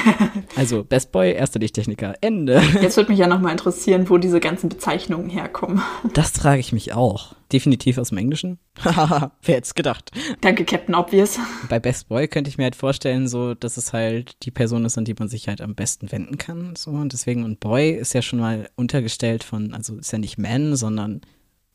Also 0.55 0.85
Best 0.85 1.13
Boy, 1.13 1.33
erster 1.33 1.59
Lichttechniker, 1.59 2.15
Ende. 2.21 2.63
Jetzt 2.81 2.97
würde 2.97 3.11
mich 3.11 3.19
ja 3.19 3.27
nochmal 3.27 3.53
interessieren, 3.53 4.09
wo 4.09 4.17
diese 4.17 4.41
ganzen 4.41 4.69
Bezeichnungen 4.69 5.29
herkommen. 5.29 5.83
Das 6.15 6.31
frage 6.31 6.61
ich 6.61 6.73
mich 6.73 6.95
auch. 6.95 7.36
Definitiv 7.53 7.99
aus 7.99 8.09
dem 8.09 8.19
Englischen. 8.19 8.59
Haha, 8.85 9.33
wer 9.43 9.57
hätte 9.57 9.67
es 9.67 9.75
gedacht? 9.75 10.11
Danke, 10.41 10.65
Captain 10.65 10.95
Obvious. 10.95 11.39
Bei 11.69 11.79
Best 11.79 12.09
Boy 12.09 12.27
könnte 12.27 12.51
ich 12.51 12.59
mir 12.59 12.65
halt 12.65 12.77
vorstellen, 12.77 13.29
so, 13.29 13.55
dass 13.55 13.77
es 13.77 13.93
halt 13.93 14.37
die 14.45 14.51
Person 14.51 14.85
ist, 14.85 14.99
an 14.99 15.05
die 15.05 15.15
man 15.15 15.29
sich 15.29 15.47
halt 15.49 15.61
am 15.61 15.75
besten 15.75 16.11
wenden 16.11 16.39
kann. 16.39 16.75
So, 16.77 16.91
und 16.91 17.13
deswegen, 17.13 17.45
und 17.45 17.61
Boy 17.61 17.91
ist 17.91 18.15
ja 18.15 18.23
schon 18.23 18.41
mal 18.41 18.69
untergestellt 18.75 19.45
von, 19.45 19.75
also 19.75 19.97
ist 19.97 20.13
ja 20.13 20.19
nicht 20.19 20.39
Man, 20.39 20.75
sondern, 20.77 21.21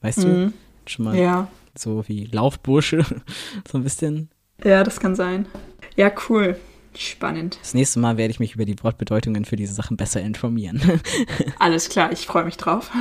weißt 0.01 0.19
mhm. 0.19 0.23
du, 0.23 0.53
schon 0.85 1.05
mal 1.05 1.17
ja. 1.17 1.47
so 1.77 2.03
wie 2.07 2.25
Laufbursche, 2.25 3.05
so 3.71 3.77
ein 3.77 3.83
bisschen. 3.83 4.29
Ja, 4.63 4.83
das 4.83 4.99
kann 4.99 5.15
sein. 5.15 5.45
Ja, 5.95 6.11
cool. 6.29 6.57
Spannend. 6.93 7.57
Das 7.61 7.73
nächste 7.73 7.99
Mal 7.99 8.17
werde 8.17 8.31
ich 8.31 8.39
mich 8.39 8.55
über 8.55 8.65
die 8.65 8.75
Wortbedeutungen 8.81 9.45
für 9.45 9.55
diese 9.55 9.73
Sachen 9.73 9.95
besser 9.95 10.19
informieren. 10.19 10.81
Alles 11.59 11.87
klar, 11.87 12.11
ich 12.11 12.27
freue 12.27 12.43
mich 12.43 12.57
drauf. 12.57 12.91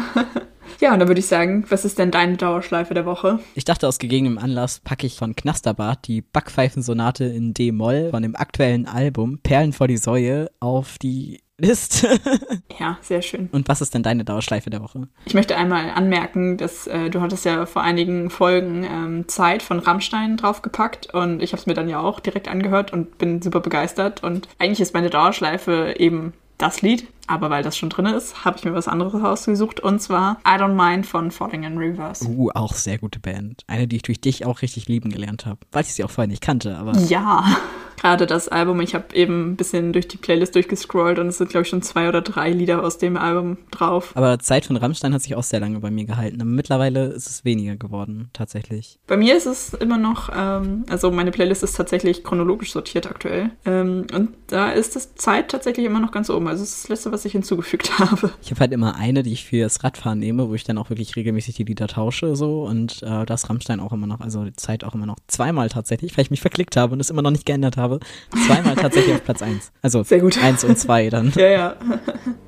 Ja, 0.81 0.93
und 0.93 0.99
dann 0.99 1.09
würde 1.09 1.21
ich 1.21 1.27
sagen, 1.27 1.65
was 1.69 1.85
ist 1.85 1.99
denn 1.99 2.11
deine 2.11 2.37
Dauerschleife 2.37 2.95
der 2.95 3.07
Woche? 3.07 3.41
Ich 3.55 3.65
dachte, 3.65 3.89
aus 3.89 3.99
gegebenem 3.99 4.39
Anlass 4.39 4.81
packe 4.81 5.07
ich 5.07 5.17
von 5.17 5.37
Knasterbart 5.37 6.07
die 6.07 6.23
Backpfeifensonate 6.23 7.25
in 7.25 7.55
D-Moll 7.55 8.11
von 8.11 8.23
dem 8.23 8.37
aktuellen 8.37 8.87
Album 8.87 9.39
Perlen 9.43 9.73
vor 9.73 9.89
die 9.89 9.97
Säue 9.97 10.51
auf 10.61 10.99
die 10.99 11.41
Liste. 11.61 12.09
ja, 12.79 12.99
sehr 13.03 13.23
schön. 13.23 13.49
Und 13.53 13.69
was 13.69 13.81
ist 13.81 13.95
denn 13.95 14.03
deine 14.03 14.25
Dauerschleife 14.25 14.71
der 14.71 14.83
Woche? 14.83 15.09
Ich 15.27 15.35
möchte 15.35 15.57
einmal 15.57 15.91
anmerken, 15.91 16.57
dass 16.57 16.87
äh, 16.87 17.11
du 17.11 17.21
hattest 17.21 17.45
ja 17.45 17.67
vor 17.67 17.83
einigen 17.83 18.31
Folgen 18.31 18.85
ähm, 18.85 19.29
Zeit 19.29 19.63
von 19.63 19.79
Rammstein 19.79 20.37
draufgepackt 20.37 21.13
und 21.13 21.43
ich 21.43 21.53
habe 21.53 21.61
es 21.61 21.67
mir 21.67 21.75
dann 21.75 21.89
ja 21.89 22.01
auch 22.01 22.21
direkt 22.21 22.49
angehört 22.49 22.93
und 22.93 23.19
bin 23.19 23.43
super 23.43 23.61
begeistert 23.61 24.25
und 24.25 24.49
eigentlich 24.59 24.81
ist 24.81 24.95
meine 24.95 25.11
Dauerschleife 25.11 25.95
eben 25.99 26.33
das 26.59 26.83
Lied, 26.83 27.07
aber 27.31 27.49
weil 27.49 27.63
das 27.63 27.79
schon 27.79 27.91
drin 27.91 28.07
ist, 28.07 28.45
habe 28.45 28.59
ich 28.59 28.65
mir 28.65 28.75
was 28.75 28.89
anderes 28.89 29.23
ausgesucht 29.23 29.81
und 29.81 30.03
zwar 30.03 30.39
I 30.47 30.61
Don't 30.61 30.75
Mind 30.75 31.07
von 31.07 31.31
Falling 31.31 31.63
in 31.63 31.79
Reverse. 31.79 32.27
Uh, 32.27 32.51
auch 32.55 32.75
sehr 32.75 32.99
gute 32.99 33.21
Band. 33.21 33.63
Eine, 33.69 33.87
die 33.87 33.97
ich 33.97 34.03
durch 34.03 34.21
dich 34.21 34.45
auch 34.45 34.63
richtig 34.63 34.89
lieben 34.89 35.11
gelernt 35.11 35.47
habe, 35.47 35.61
weil 35.71 35.83
ich 35.83 35.95
sie 35.95 36.03
auch 36.05 36.11
vorher 36.11 36.29
nicht 36.29 36.43
kannte, 36.43 36.77
aber. 36.77 36.97
Ja 36.99 37.45
gerade 38.01 38.27
das 38.27 38.49
Album. 38.49 38.81
Ich 38.81 38.95
habe 38.95 39.15
eben 39.15 39.51
ein 39.51 39.57
bisschen 39.57 39.93
durch 39.93 40.09
die 40.09 40.17
Playlist 40.17 40.55
durchgescrollt 40.55 41.19
und 41.19 41.29
es 41.29 41.39
sind, 41.39 41.51
glaube 41.51 41.63
ich, 41.63 41.69
schon 41.69 41.83
zwei 41.83 42.09
oder 42.09 42.23
drei 42.23 42.51
Lieder 42.51 42.83
aus 42.83 42.99
dem 42.99 43.17
Album 43.17 43.59
drauf. 43.71 44.13
Aber 44.15 44.39
Zeit 44.39 44.65
von 44.65 44.77
Rammstein 44.77 45.15
hat 45.15 45.23
sich 45.23 45.35
auch 45.35 45.43
sehr 45.43 45.61
lange 45.61 45.81
bei 45.81 45.91
mir 45.91 46.05
gehalten. 46.05 46.41
Aber 46.41 46.51
mittlerweile 46.51 47.07
ist 47.07 47.29
es 47.29 47.45
weniger 47.45 47.77
geworden, 47.77 48.31
tatsächlich. 48.33 48.99
Bei 49.07 49.17
mir 49.17 49.37
ist 49.37 49.47
es 49.47 49.75
immer 49.75 49.99
noch, 49.99 50.31
ähm, 50.35 50.85
also 50.89 51.11
meine 51.11 51.31
Playlist 51.31 51.63
ist 51.63 51.77
tatsächlich 51.77 52.25
chronologisch 52.25 52.73
sortiert 52.73 53.07
aktuell. 53.07 53.51
Ähm, 53.67 54.07
und 54.15 54.31
da 54.47 54.71
ist 54.71 54.97
das 54.97 55.15
Zeit 55.15 55.51
tatsächlich 55.51 55.87
immer 55.87 56.01
noch 56.01 56.13
ganz 56.13 56.31
oben. 56.31 56.49
Also 56.49 56.63
das 56.63 56.89
Letzte, 56.89 57.13
was 57.13 57.20
ich 57.25 57.33
hinzugefügt 57.33 57.99
habe. 57.99 58.31
Ich 58.43 58.51
habe 58.51 58.61
halt 58.61 58.73
immer 58.73 58.95
eine, 58.95 59.23
die 59.23 59.33
ich 59.33 59.45
fürs 59.45 59.83
Radfahren 59.85 60.19
nehme, 60.19 60.49
wo 60.49 60.55
ich 60.55 60.65
dann 60.65 60.79
auch 60.79 60.91
wirklich 60.91 61.17
regelmäßig 61.17 61.57
die 61.57 61.65
Lieder 61.65 61.89
tausche 61.89 62.37
so 62.37 62.63
und 62.65 63.03
äh, 63.03 63.27
das 63.27 63.51
Rammstein 63.51 63.81
auch 63.81 63.93
immer 63.93 64.07
noch, 64.07 64.21
also 64.21 64.45
die 64.45 64.55
Zeit 64.55 64.85
auch 64.85 64.95
immer 64.95 65.07
noch 65.07 65.17
zweimal 65.27 65.69
tatsächlich, 65.69 66.17
weil 66.17 66.23
ich 66.23 66.31
mich 66.31 66.41
verklickt 66.41 66.77
habe 66.77 66.93
und 66.93 67.01
es 67.01 67.11
immer 67.11 67.23
noch 67.23 67.31
nicht 67.31 67.47
geändert 67.47 67.77
habe 67.77 67.81
habe. 67.81 68.01
Zweimal 68.47 68.77
tatsächlich 68.77 69.15
auf 69.15 69.25
Platz 69.25 69.43
1. 69.43 69.73
Also 69.83 70.03
Sehr 70.03 70.21
gut. 70.21 70.43
1 70.43 70.65
und 70.65 70.79
2 70.79 71.11
dann. 71.11 71.33
Ja, 71.41 71.49
ja. 71.49 71.77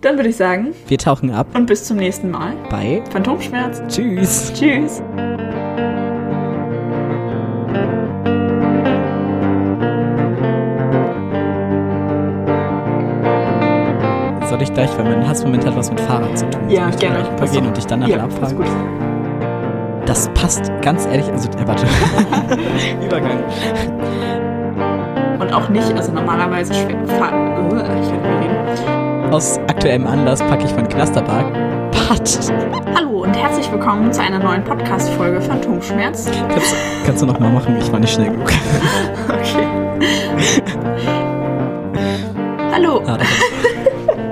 Dann 0.02 0.16
würde 0.16 0.28
ich 0.28 0.36
sagen, 0.36 0.74
wir 0.86 0.98
tauchen 0.98 1.30
ab. 1.30 1.46
Und 1.54 1.66
bis 1.66 1.84
zum 1.84 1.96
nächsten 1.96 2.30
Mal. 2.30 2.54
Bei 2.68 3.02
Phantomschmerz. 3.10 3.80
Tschüss. 3.88 4.52
Tschüss. 4.54 5.00
Soll 14.52 14.60
ich 14.60 14.74
gleich, 14.74 14.90
weil 14.98 15.04
mein 15.04 15.26
Hassmoment 15.26 15.64
hat 15.64 15.74
was 15.74 15.88
mit 15.88 15.98
Fahrrad 15.98 16.36
zu 16.36 16.44
tun. 16.50 16.68
Ja, 16.68 16.90
gerne. 16.90 17.20
Ich 17.22 17.36
gleich 17.36 17.52
gehen 17.52 17.66
und 17.66 17.74
dich 17.74 17.86
dann 17.86 18.00
nachher 18.00 18.18
ja, 18.18 18.24
abfragen. 18.24 18.62
Das 20.04 20.28
passt 20.34 20.70
ganz 20.82 21.06
ehrlich, 21.06 21.26
also, 21.32 21.48
äh, 21.48 21.66
warte. 21.66 21.86
Übergang 23.06 23.44
auch 25.52 25.68
nicht, 25.68 25.92
also 25.94 26.12
normalerweise 26.12 26.72
schwer, 26.72 26.96
ich 27.02 27.18
kann 27.18 27.60
reden 28.40 29.32
aus 29.32 29.58
aktuellem 29.68 30.06
Anlass 30.06 30.40
packe 30.40 30.64
ich 30.64 30.72
von 30.72 30.86
Knasterpark. 30.86 31.46
Pat. 31.92 32.52
Hallo 32.94 33.22
und 33.22 33.34
herzlich 33.34 33.70
willkommen 33.72 34.12
zu 34.12 34.22
einer 34.22 34.38
neuen 34.38 34.64
Podcast-Folge 34.64 35.40
Phantomschmerz. 35.40 36.30
Kannst, 36.48 36.76
kannst 37.06 37.22
du 37.22 37.26
noch 37.26 37.38
mal 37.38 37.50
machen? 37.50 37.76
Ich 37.78 37.90
war 37.90 38.00
nicht 38.00 38.12
schnell 38.12 38.30
genug. 38.30 38.50
Okay. 39.28 39.66
Hallo. 42.72 43.02
Ah, 43.06 43.18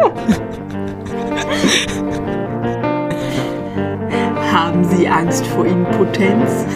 Haben 4.52 4.84
Sie 4.84 5.08
Angst 5.08 5.46
vor 5.46 5.66
Impotenz? 5.66 6.66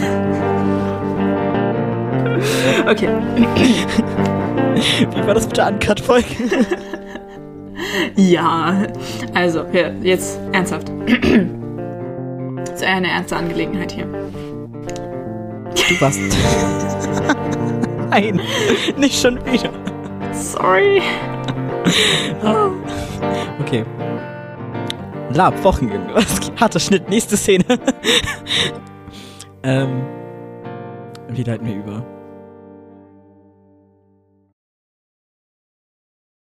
Okay. 2.87 3.09
Wie 4.75 5.27
war 5.27 5.33
das 5.33 5.47
mit 5.47 5.57
der 5.57 5.67
Uncut-Folge? 5.67 6.25
Ja, 8.15 8.83
also, 9.33 9.65
ja, 9.71 9.89
jetzt 10.01 10.39
ernsthaft. 10.51 10.91
Das 12.57 12.75
ist 12.75 12.81
eher 12.81 12.95
eine 12.95 13.09
ernste 13.09 13.35
Angelegenheit 13.35 13.91
hier. 13.91 14.05
Du 14.05 16.01
warst. 16.01 16.19
Nein, 18.09 18.41
nicht 18.97 19.21
schon 19.21 19.37
wieder. 19.45 19.69
Sorry. 20.31 21.01
Okay. 23.59 23.85
Lab, 25.33 25.63
Wochenende. 25.63 26.15
Harter 26.59 26.79
Schnitt, 26.79 27.09
nächste 27.09 27.37
Szene. 27.37 27.65
ähm. 29.63 30.05
Wie 31.29 31.43
leiten 31.43 31.67
wir 31.67 31.75
über? 31.75 32.14